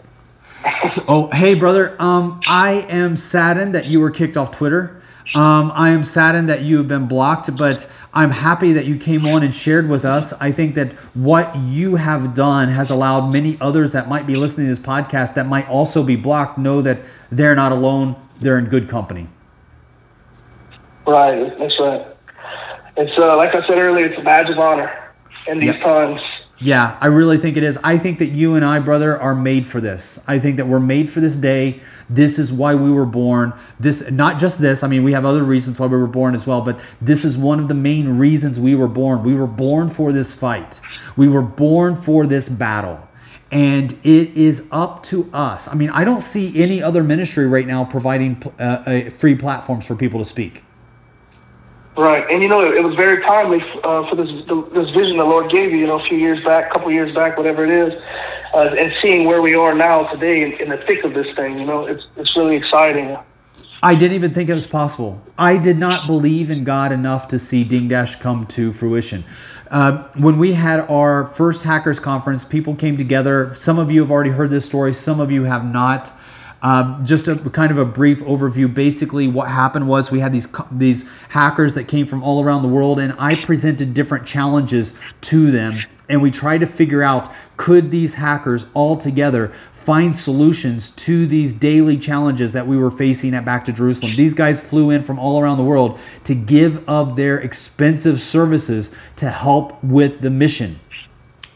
So, 0.88 1.02
oh, 1.09 1.30
hey, 1.30 1.54
brother. 1.54 2.00
Um, 2.00 2.40
I 2.46 2.86
am 2.88 3.16
saddened 3.16 3.74
that 3.74 3.86
you 3.86 4.00
were 4.00 4.11
kicked 4.11 4.36
off 4.36 4.50
Twitter. 4.50 5.00
Um, 5.34 5.70
I 5.74 5.90
am 5.90 6.02
saddened 6.04 6.48
that 6.48 6.62
you 6.62 6.78
have 6.78 6.88
been 6.88 7.06
blocked, 7.06 7.54
but 7.56 7.86
I'm 8.14 8.30
happy 8.30 8.72
that 8.72 8.86
you 8.86 8.96
came 8.96 9.26
on 9.26 9.42
and 9.42 9.54
shared 9.54 9.88
with 9.88 10.04
us. 10.04 10.32
I 10.34 10.50
think 10.52 10.74
that 10.76 10.94
what 11.14 11.54
you 11.56 11.96
have 11.96 12.32
done 12.34 12.68
has 12.68 12.88
allowed 12.90 13.30
many 13.30 13.59
others 13.61 13.92
that 13.92 14.09
might 14.09 14.26
be 14.26 14.36
listening 14.36 14.68
to 14.68 14.70
this 14.74 14.78
podcast 14.84 15.34
that 15.34 15.46
might 15.46 15.68
also 15.68 16.02
be 16.02 16.16
blocked 16.16 16.56
know 16.56 16.80
that 16.80 17.00
they're 17.30 17.54
not 17.54 17.72
alone. 17.72 18.16
They're 18.40 18.59
in 18.59 18.66
good 18.66 18.88
company. 18.88 19.28
Right. 21.06 21.56
That's 21.59 21.78
right. 21.78 22.06
It's 22.96 23.16
uh, 23.18 23.36
like 23.36 23.54
I 23.54 23.66
said 23.66 23.78
earlier. 23.78 24.06
It's 24.06 24.18
a 24.18 24.24
badge 24.24 24.48
of 24.50 24.59
honor 24.59 25.12
in 25.46 25.59
these 25.61 25.68
Yep. 25.74 25.82
times 25.82 26.20
Yeah, 26.61 26.98
I 27.00 27.06
really 27.06 27.38
think 27.38 27.56
it 27.56 27.62
is. 27.62 27.78
I 27.84 27.98
think 27.98 28.18
that 28.18 28.30
you 28.30 28.56
and 28.56 28.64
I, 28.64 28.80
brother, 28.80 29.16
are 29.16 29.34
made 29.34 29.64
for 29.64 29.80
this. 29.80 30.18
I 30.26 30.40
think 30.40 30.56
that 30.56 30.66
we're 30.66 30.80
made 30.80 31.09
for 31.09 31.20
this 31.20 31.36
day. 31.36 31.80
This 32.11 32.36
is 32.36 32.52
why 32.52 32.74
we 32.74 32.90
were 32.90 33.06
born. 33.06 33.52
This 33.78 34.11
not 34.11 34.40
just 34.40 34.61
this. 34.61 34.82
I 34.82 34.88
mean, 34.88 35.04
we 35.04 35.12
have 35.12 35.24
other 35.24 35.44
reasons 35.44 35.78
why 35.78 35.86
we 35.86 35.96
were 35.96 36.09
born 36.09 36.34
as 36.34 36.48
well, 36.48 36.61
but 36.61 36.80
this 37.00 37.24
is 37.24 37.38
one 37.38 37.61
of 37.61 37.68
the 37.68 37.74
main 37.74 38.09
reasons 38.18 38.59
we 38.59 38.74
were 38.74 38.88
born. 38.88 39.22
We 39.22 39.34
were 39.34 39.46
born 39.46 39.86
for 39.88 40.12
this 40.12 40.34
fight. 40.34 40.80
We 41.16 41.28
were 41.28 41.42
born 41.42 41.94
for 41.94 42.26
this 42.26 42.48
battle. 42.48 43.09
And 43.52 43.92
it 44.02 44.36
is 44.36 44.66
up 44.72 45.04
to 45.04 45.30
us. 45.32 45.68
I 45.68 45.74
mean, 45.74 45.90
I 45.90 46.04
don't 46.04 46.20
see 46.20 46.61
any 46.61 46.82
other 46.82 47.02
ministry 47.02 47.46
right 47.46 47.66
now 47.66 47.84
providing 47.84 48.42
uh, 48.59 48.62
uh, 48.62 49.11
free 49.11 49.36
platforms 49.36 49.86
for 49.86 49.94
people 49.94 50.18
to 50.18 50.26
speak. 50.26 50.64
Right, 51.99 52.24
and 52.30 52.40
you 52.40 52.49
know, 52.49 52.64
it, 52.64 52.76
it 52.76 52.84
was 52.84 52.94
very 52.94 53.20
timely 53.24 53.61
uh, 53.82 54.09
for 54.09 54.14
this 54.14 54.30
this 54.72 54.90
vision 54.90 55.16
the 55.16 55.24
Lord 55.24 55.51
gave 55.51 55.72
you, 55.72 55.78
you 55.78 55.86
know, 55.88 55.99
a 55.99 56.05
few 56.05 56.16
years 56.16 56.40
back, 56.44 56.70
a 56.70 56.72
couple 56.72 56.92
years 56.92 57.12
back, 57.12 57.36
whatever 57.36 57.64
it 57.64 57.70
is, 57.70 58.01
uh, 58.55 58.76
and 58.78 58.92
seeing 59.03 59.26
where 59.26 59.42
we 59.42 59.55
are 59.55 59.74
now 59.74 60.05
today 60.05 60.42
in, 60.42 60.53
in 60.61 60.68
the 60.68 60.76
thick 60.86 61.03
of 61.03 61.12
this 61.12 61.26
thing, 61.34 61.59
you 61.59 61.66
know, 61.66 61.86
it's 61.86 62.07
it's 62.16 62.36
really 62.36 62.55
exciting. 62.55 63.18
I 63.82 63.96
didn't 63.96 64.14
even 64.14 64.32
think 64.32 64.49
it 64.49 64.55
was 64.55 64.68
possible. 64.68 65.20
I 65.36 65.59
did 65.59 65.76
not 65.76 66.07
believe 66.07 66.53
in 66.53 66.62
God 66.62 66.92
enough 66.92 67.26
to 67.28 67.38
see 67.38 67.64
Ding 67.64 67.88
Dash 67.88 68.14
come 68.14 68.46
to 68.46 68.72
fruition. 68.72 69.24
Uh, 69.68 70.09
when 70.18 70.38
we 70.38 70.53
had 70.53 70.80
our 70.88 71.26
first 71.26 71.64
hackers 71.64 71.99
conference, 71.99 72.44
people 72.44 72.76
came 72.76 72.96
together. 72.96 73.53
Some 73.55 73.76
of 73.76 73.90
you 73.90 74.03
have 74.03 74.12
already 74.12 74.30
heard 74.30 74.51
this 74.51 74.64
story, 74.64 74.92
some 74.94 75.18
of 75.18 75.32
you 75.32 75.44
have 75.44 75.64
not. 75.64 76.12
Um, 76.61 77.04
just 77.06 77.28
a 77.28 77.36
kind 77.36 77.70
of 77.70 77.78
a 77.78 77.84
brief 77.84 78.20
overview. 78.24 78.72
Basically, 78.72 79.28
what 79.28 79.48
happened 79.48 79.86
was 79.86 80.11
we 80.11 80.18
had 80.18 80.32
these 80.32 80.48
these 80.72 81.09
hackers 81.28 81.74
that 81.74 81.84
came 81.84 82.04
from 82.04 82.22
all 82.22 82.42
around 82.42 82.62
the 82.62 82.68
world, 82.68 82.98
and 82.98 83.14
I 83.18 83.36
presented 83.36 83.94
different 83.94 84.26
challenges 84.26 84.92
to 85.22 85.52
them, 85.52 85.84
and 86.09 86.20
we 86.20 86.32
tried 86.32 86.59
to 86.59 86.66
figure 86.66 87.02
out 87.02 87.28
could 87.56 87.92
these 87.92 88.14
hackers 88.14 88.66
all 88.74 88.96
together 88.96 89.48
find 89.70 90.14
solutions 90.14 90.90
to 90.90 91.26
these 91.26 91.54
daily 91.54 91.96
challenges 91.96 92.52
that 92.52 92.66
we 92.66 92.76
were 92.76 92.90
facing 92.90 93.34
at 93.34 93.44
Back 93.44 93.64
to 93.66 93.72
Jerusalem. 93.72 94.16
These 94.16 94.34
guys 94.34 94.61
flew 94.61 94.90
in 94.90 95.04
from 95.04 95.18
all 95.18 95.40
around 95.40 95.59
the 95.59 95.64
world 95.64 96.00
to 96.24 96.34
give 96.34 96.88
of 96.88 97.14
their 97.14 97.38
expensive 97.38 98.20
services 98.20 98.90
to 99.16 99.30
help 99.30 99.82
with 99.84 100.20
the 100.20 100.30
mission. 100.30 100.80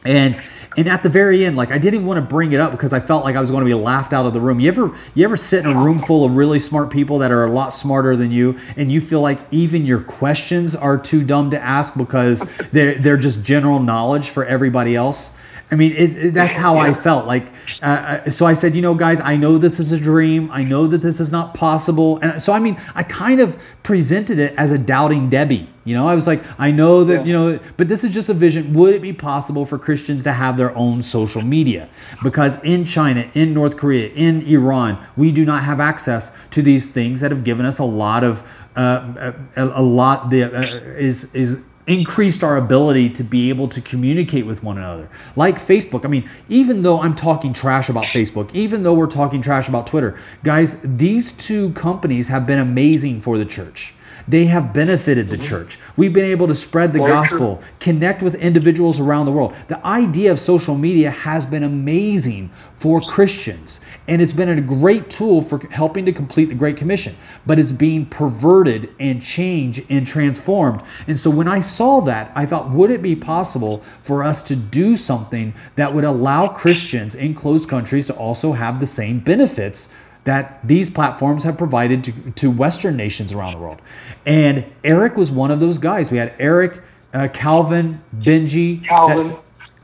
And 0.05 0.41
and 0.77 0.89
at 0.89 1.03
the 1.03 1.09
very 1.09 1.45
end, 1.45 1.57
like 1.57 1.71
I 1.71 1.79
didn't 1.79 2.05
want 2.07 2.19
to 2.19 2.23
bring 2.23 2.53
it 2.53 2.61
up 2.61 2.73
because 2.73 2.93
I 2.93 3.01
felt 3.01 3.25
like 3.25 3.37
I 3.37 3.41
was 3.41 3.51
going 3.51 3.65
to 3.65 3.69
be 3.69 3.75
laughed 3.75 4.13
out 4.13 4.27
of 4.27 4.33
the 4.33 4.41
room. 4.41 4.59
You 4.59 4.69
ever 4.69 4.91
you 5.15 5.25
ever 5.25 5.37
sit 5.37 5.65
in 5.65 5.71
a 5.71 5.79
room 5.79 6.03
full 6.03 6.25
of 6.25 6.35
really 6.35 6.59
smart 6.59 6.91
people 6.91 7.19
that 7.19 7.31
are 7.31 7.45
a 7.45 7.51
lot 7.51 7.73
smarter 7.73 8.17
than 8.17 8.33
you, 8.33 8.59
and 8.77 8.91
you 8.91 9.01
feel 9.01 9.21
like 9.21 9.41
even 9.53 9.87
your 9.87 10.01
questions 10.01 10.75
are 10.75 10.99
too 10.99 11.23
dumb 11.23 11.51
to 11.51 11.61
ask 11.61 11.97
because 11.97 12.41
they're 12.73 12.99
they're 12.99 13.17
just 13.17 13.45
general 13.45 13.79
knowledge 13.79 14.31
for 14.31 14.45
everybody 14.45 14.97
else. 14.97 15.33
I 15.73 15.75
mean, 15.75 15.93
it, 15.93 16.17
it, 16.17 16.35
that's 16.35 16.55
how 16.55 16.77
I 16.77 16.93
felt. 16.93 17.27
Like, 17.27 17.47
uh, 17.81 18.21
uh, 18.27 18.31
so 18.31 18.45
I 18.45 18.53
said, 18.53 18.77
you 18.77 18.83
know, 18.83 18.95
guys, 18.95 19.23
I 19.23 19.37
know 19.37 19.57
this 19.57 19.81
is 19.81 19.91
a 19.91 19.99
dream. 19.99 20.51
I 20.53 20.63
know 20.65 20.87
that 20.87 21.01
this 21.01 21.19
is 21.19 21.33
not 21.33 21.55
possible. 21.55 22.19
And 22.19 22.43
so, 22.43 22.53
I 22.53 22.59
mean, 22.59 22.77
I 22.95 23.03
kind 23.03 23.41
of 23.41 23.57
presented 23.83 24.39
it 24.39 24.55
as 24.59 24.71
a 24.71 24.77
doubting 24.77 25.31
Debbie. 25.31 25.67
You 25.85 25.95
know, 25.95 26.07
I 26.07 26.15
was 26.15 26.27
like, 26.27 26.43
I 26.61 26.71
know 26.71 27.05
that, 27.05 27.21
yeah. 27.21 27.25
you 27.25 27.33
know, 27.33 27.61
but 27.79 27.89
this 27.89 28.05
is 28.05 28.13
just 28.13 28.29
a 28.29 28.35
vision. 28.35 28.75
Would 28.75 28.95
it 28.95 29.01
be 29.01 29.15
possible 29.15 29.65
for 29.65 29.79
Christians 29.79 30.23
to 30.25 30.33
have 30.33 30.59
their 30.59 30.77
own 30.77 31.03
social 31.03 31.43
media? 31.43 31.89
Because 32.23 32.63
in 32.63 32.85
China, 32.85 33.29
in 33.33 33.55
North 33.55 33.79
Korea, 33.79 34.11
in 34.11 34.43
Iran, 34.43 35.03
we 35.17 35.33
do 35.33 35.47
not 35.47 35.63
have 35.63 35.81
access 35.81 36.31
to 36.51 36.61
these 36.61 36.87
things 36.87 37.21
that 37.21 37.31
have 37.31 37.45
given 37.45 37.65
us 37.65 37.79
a 37.79 37.85
lot 37.85 38.25
of, 38.25 38.43
uh, 38.77 39.33
a, 39.57 39.63
a, 39.65 39.83
lot, 39.83 40.29
the, 40.29 40.45
uh, 40.45 40.63
is, 40.99 41.33
is, 41.33 41.61
increased 41.87 42.45
our 42.45 42.57
ability 42.57 43.11
to 43.11 43.25
be 43.25 43.49
able 43.49 43.69
to 43.69 43.81
communicate 43.81 44.47
with 44.47 44.63
one 44.63 44.79
another. 44.79 45.09
Like 45.35 45.57
Facebook. 45.57 46.05
I 46.05 46.09
mean, 46.09 46.29
even 46.49 46.83
though 46.83 47.01
I'm 47.01 47.15
talking 47.15 47.53
trash 47.53 47.89
about 47.89 48.05
Facebook, 48.07 48.55
even 48.55 48.83
though 48.83 48.95
we're 48.95 49.07
talking 49.07 49.43
trash 49.43 49.69
about 49.69 49.87
Twitter, 49.87 50.19
guys, 50.45 50.81
these 50.83 51.33
two 51.33 51.71
companies 51.73 52.29
have 52.29 52.47
been 52.47 52.59
amazing 52.59 53.21
for 53.21 53.39
the 53.39 53.45
church. 53.45 53.95
They 54.29 54.47
have 54.47 54.73
benefited 54.73 55.31
the 55.31 55.37
mm-hmm. 55.37 55.49
church. 55.49 55.79
We've 55.97 56.13
been 56.13 56.25
able 56.25 56.49
to 56.49 56.55
spread 56.55 56.93
the 56.93 57.01
gospel, 57.01 57.63
connect 57.81 58.23
with 58.23 58.35
individuals 58.37 59.01
around 59.01 59.27
the 59.27 59.33
world. 59.33 59.55
The 59.69 59.85
idea 59.87 60.33
of 60.33 60.39
social 60.39 60.77
media 60.77 61.11
has 61.11 61.47
been 61.47 61.63
amazing 61.63 62.51
for 62.75 63.01
Christians, 63.01 63.81
and 64.09 64.21
it's 64.21 64.33
been 64.33 64.49
a 64.49 64.61
great 64.61 65.09
tool 65.11 65.41
for 65.41 65.59
helping 65.69 66.05
to 66.07 66.13
complete 66.13 66.47
the 66.47 66.55
Great 66.55 66.77
Commission. 66.77 67.17
But 67.47 67.59
it's 67.59 67.73
being 67.73 68.07
perverted 68.07 68.95
and 68.99 69.23
changed 69.23 69.85
and 69.89 70.07
transformed. 70.07 70.83
And 71.07 71.19
so 71.19 71.31
when 71.31 71.49
I 71.49 71.61
saw 71.61 72.01
that, 72.01 72.33
I 72.35 72.47
thought, 72.47 72.71
would 72.71 72.91
it 72.91 73.03
be 73.03 73.17
possible 73.17 73.81
for 74.01 74.25
us 74.25 74.43
to 74.45 74.57
do 74.57 74.97
something 74.97 75.55
that 75.77 75.95
would 75.95 76.05
allow 76.05 76.49
Christians 76.49 77.15
in 77.15 77.35
closed 77.35 77.69
countries 77.69 78.07
to 78.07 78.15
also 78.15 78.53
have 78.53 78.81
the 78.81 78.87
same 78.87 79.21
benefits 79.21 79.89
that 80.25 80.61
these 80.67 80.89
platforms 80.89 81.43
have 81.45 81.59
provided 81.59 82.05
to, 82.05 82.13
to 82.33 82.51
Western 82.51 82.97
nations 82.97 83.33
around 83.33 83.55
the 83.55 83.59
world. 83.59 83.83
And 84.25 84.65
Eric 84.85 85.17
was 85.17 85.31
one 85.31 85.51
of 85.51 85.61
those 85.61 85.79
guys. 85.79 86.11
We 86.11 86.19
had 86.19 86.35
Eric, 86.39 86.81
uh, 87.13 87.29
Calvin, 87.33 88.03
Benji. 88.17 88.85
Calvin. 88.87 89.37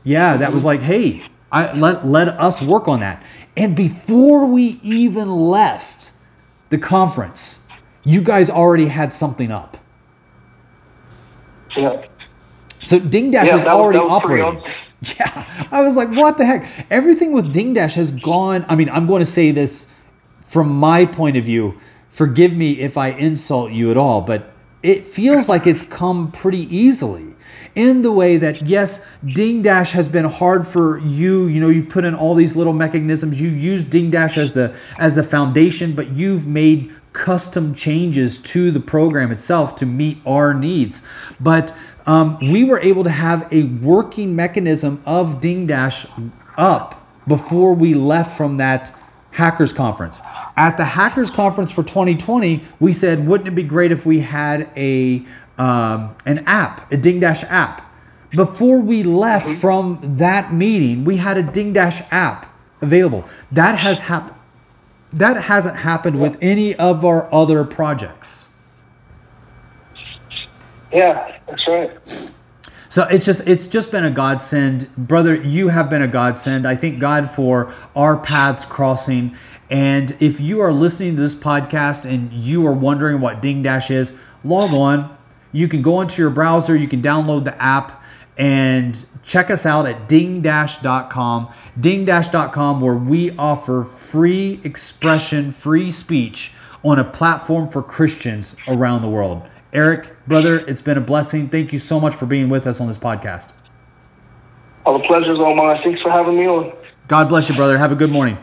Yeah, 0.03 0.37
that 0.37 0.53
was 0.53 0.63
like, 0.63 0.81
hey, 0.81 1.25
I, 1.51 1.73
let, 1.73 2.05
let 2.05 2.29
us 2.29 2.61
work 2.61 2.87
on 2.87 3.01
that. 3.01 3.23
And 3.57 3.75
before 3.75 4.47
we 4.47 4.79
even 4.81 5.29
left 5.29 6.13
the 6.69 6.77
conference, 6.77 7.61
you 8.03 8.21
guys 8.21 8.49
already 8.49 8.87
had 8.87 9.11
something 9.11 9.51
up. 9.51 9.77
Yeah. 11.75 12.05
So 12.81 12.99
Ding 12.99 13.31
Dash 13.31 13.47
yeah, 13.47 13.55
was 13.55 13.65
already 13.65 13.99
was, 13.99 14.11
operating. 14.11 14.63
Yeah, 15.17 15.67
I 15.71 15.81
was 15.81 15.95
like, 15.95 16.09
what 16.09 16.37
the 16.37 16.45
heck? 16.45 16.69
Everything 16.91 17.31
with 17.31 17.53
Ding 17.53 17.71
Dash 17.71 17.95
has 17.95 18.11
gone. 18.11 18.65
I 18.67 18.75
mean, 18.75 18.89
I'm 18.89 19.07
going 19.07 19.21
to 19.21 19.25
say 19.25 19.51
this 19.51 19.87
from 20.49 20.67
my 20.67 21.05
point 21.05 21.37
of 21.37 21.43
view, 21.43 21.77
forgive 22.09 22.53
me 22.53 22.79
if 22.79 22.97
I 22.97 23.09
insult 23.09 23.71
you 23.71 23.91
at 23.91 23.97
all, 23.97 24.21
but 24.21 24.51
it 24.81 25.05
feels 25.05 25.47
like 25.47 25.67
it's 25.67 25.83
come 25.83 26.31
pretty 26.31 26.75
easily 26.75 27.35
in 27.75 28.01
the 28.01 28.11
way 28.11 28.35
that 28.37 28.65
yes 28.65 29.05
ding 29.23 29.61
dash 29.61 29.91
has 29.91 30.07
been 30.07 30.25
hard 30.25 30.65
for 30.65 30.97
you. 30.99 31.45
You 31.45 31.61
know 31.61 31.69
you've 31.69 31.89
put 31.89 32.03
in 32.03 32.15
all 32.15 32.33
these 32.33 32.55
little 32.55 32.73
mechanisms. 32.73 33.39
You 33.39 33.49
use 33.49 33.83
ding 33.83 34.09
dash 34.09 34.39
as 34.39 34.53
the 34.53 34.75
as 34.97 35.13
the 35.13 35.23
foundation 35.23 35.93
but 35.93 36.15
you've 36.15 36.47
made 36.47 36.91
custom 37.13 37.75
changes 37.75 38.39
to 38.39 38.71
the 38.71 38.79
program 38.79 39.31
itself 39.31 39.75
to 39.75 39.85
meet 39.85 40.17
our 40.25 40.55
needs. 40.55 41.03
But 41.39 41.75
um, 42.07 42.39
we 42.39 42.63
were 42.63 42.79
able 42.79 43.03
to 43.03 43.11
have 43.11 43.47
a 43.53 43.63
working 43.63 44.35
mechanism 44.35 44.99
of 45.05 45.39
ding 45.41 45.67
dash 45.67 46.07
up 46.57 46.95
before 47.27 47.75
we 47.75 47.93
left 47.93 48.35
from 48.35 48.57
that 48.57 48.95
Hackers 49.31 49.73
Conference. 49.73 50.21
At 50.55 50.77
the 50.77 50.85
Hackers 50.85 51.31
Conference 51.31 51.71
for 51.71 51.83
2020, 51.83 52.63
we 52.79 52.93
said, 52.93 53.27
wouldn't 53.27 53.47
it 53.47 53.55
be 53.55 53.63
great 53.63 53.91
if 53.91 54.05
we 54.05 54.19
had 54.19 54.69
a 54.75 55.25
um, 55.57 56.15
an 56.25 56.39
app, 56.45 56.91
a 56.91 56.97
Ding 56.97 57.19
Dash 57.19 57.43
app? 57.43 57.85
Before 58.31 58.79
we 58.79 59.03
left 59.03 59.49
from 59.49 59.99
that 60.01 60.53
meeting, 60.53 61.03
we 61.03 61.17
had 61.17 61.37
a 61.37 61.43
Ding 61.43 61.73
Dash 61.73 62.01
app 62.11 62.53
available. 62.81 63.25
That 63.51 63.77
has 63.79 64.01
happened. 64.01 64.35
That 65.11 65.43
hasn't 65.43 65.77
happened 65.77 66.21
with 66.21 66.37
any 66.39 66.75
of 66.75 67.03
our 67.03 67.33
other 67.33 67.63
projects. 67.63 68.51
Yeah, 70.91 71.37
that's 71.47 71.67
right. 71.67 72.28
So 72.89 73.03
it's 73.03 73.23
just 73.23 73.47
it's 73.47 73.67
just 73.67 73.91
been 73.91 74.03
a 74.03 74.09
godsend, 74.09 74.93
brother. 74.97 75.35
You 75.35 75.67
have 75.67 75.91
been 75.91 76.01
a 76.01 76.07
godsend. 76.07 76.67
I 76.67 76.75
thank 76.75 76.99
God 76.99 77.29
for 77.29 77.71
our 77.95 78.17
paths 78.17 78.65
crossing. 78.65 79.35
And 79.69 80.17
if 80.19 80.39
you 80.39 80.59
are 80.61 80.73
listening 80.73 81.15
to 81.15 81.21
this 81.21 81.35
podcast 81.35 82.03
and 82.03 82.33
you 82.33 82.65
are 82.65 82.73
wondering 82.73 83.21
what 83.21 83.43
Ding 83.43 83.61
Dash 83.61 83.91
is, 83.91 84.13
log 84.43 84.73
on. 84.73 85.15
You 85.51 85.67
can 85.67 85.83
go 85.83 86.01
into 86.01 86.19
your 86.19 86.31
browser. 86.31 86.75
You 86.75 86.87
can 86.87 87.01
download 87.01 87.43
the 87.45 87.61
app 87.61 88.03
and 88.39 89.05
check 89.21 89.51
us 89.51 89.65
out 89.65 89.85
at 89.85 90.07
ding-dash.com. 90.07 91.49
Ding-dash.com, 91.79 92.81
where 92.81 92.95
we 92.95 93.35
offer 93.37 93.83
free 93.83 94.61
expression, 94.63 95.51
free 95.51 95.91
speech 95.91 96.53
on 96.83 96.97
a 96.97 97.03
platform 97.03 97.69
for 97.69 97.83
Christians 97.83 98.55
around 98.67 99.01
the 99.01 99.09
world. 99.09 99.43
Eric, 99.71 100.15
brother, 100.27 100.59
it's 100.59 100.81
been 100.81 100.97
a 100.97 101.01
blessing. 101.01 101.47
Thank 101.47 101.71
you 101.71 101.79
so 101.79 101.99
much 101.99 102.15
for 102.15 102.25
being 102.25 102.49
with 102.49 102.65
us 102.65 102.81
on 102.81 102.87
this 102.87 102.97
podcast. 102.97 103.53
All 104.85 104.97
the 104.97 105.05
pleasure's 105.05 105.39
all 105.39 105.55
mine. 105.55 105.79
Thanks 105.83 106.01
for 106.01 106.09
having 106.09 106.35
me 106.35 106.47
on. 106.47 106.73
God 107.07 107.29
bless 107.29 107.49
you, 107.49 107.55
brother. 107.55 107.77
Have 107.77 107.91
a 107.91 107.95
good 107.95 108.09
morning. 108.09 108.37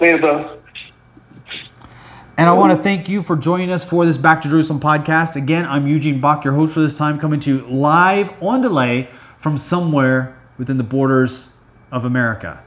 Later, 0.00 0.18
brother. 0.18 0.56
And 2.38 2.48
I 2.48 2.54
want 2.54 2.72
to 2.72 2.82
thank 2.82 3.10
you 3.10 3.20
for 3.20 3.36
joining 3.36 3.70
us 3.70 3.84
for 3.84 4.06
this 4.06 4.16
Back 4.16 4.40
to 4.42 4.48
Jerusalem 4.48 4.80
podcast. 4.80 5.36
Again, 5.36 5.66
I'm 5.66 5.86
Eugene 5.86 6.22
Bach, 6.22 6.42
your 6.42 6.54
host 6.54 6.72
for 6.72 6.80
this 6.80 6.96
time, 6.96 7.18
coming 7.18 7.38
to 7.40 7.56
you 7.56 7.66
live 7.66 8.32
on 8.42 8.62
delay 8.62 9.10
from 9.36 9.58
somewhere 9.58 10.40
within 10.56 10.78
the 10.78 10.84
borders 10.84 11.50
of 11.92 12.06
America. 12.06 12.62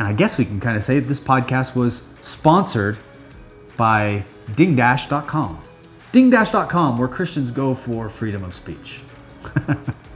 And 0.00 0.08
I 0.08 0.12
guess 0.12 0.36
we 0.36 0.44
can 0.44 0.58
kind 0.58 0.76
of 0.76 0.82
say 0.82 0.98
that 0.98 1.06
this 1.06 1.20
podcast 1.20 1.76
was 1.76 2.08
sponsored 2.20 2.98
by 3.76 4.24
dingdash.com. 4.54 5.58
Dingdash.com, 6.12 6.98
where 6.98 7.08
Christians 7.08 7.50
go 7.50 7.74
for 7.74 8.08
freedom 8.08 8.44
of 8.44 8.54
speech. 8.54 9.02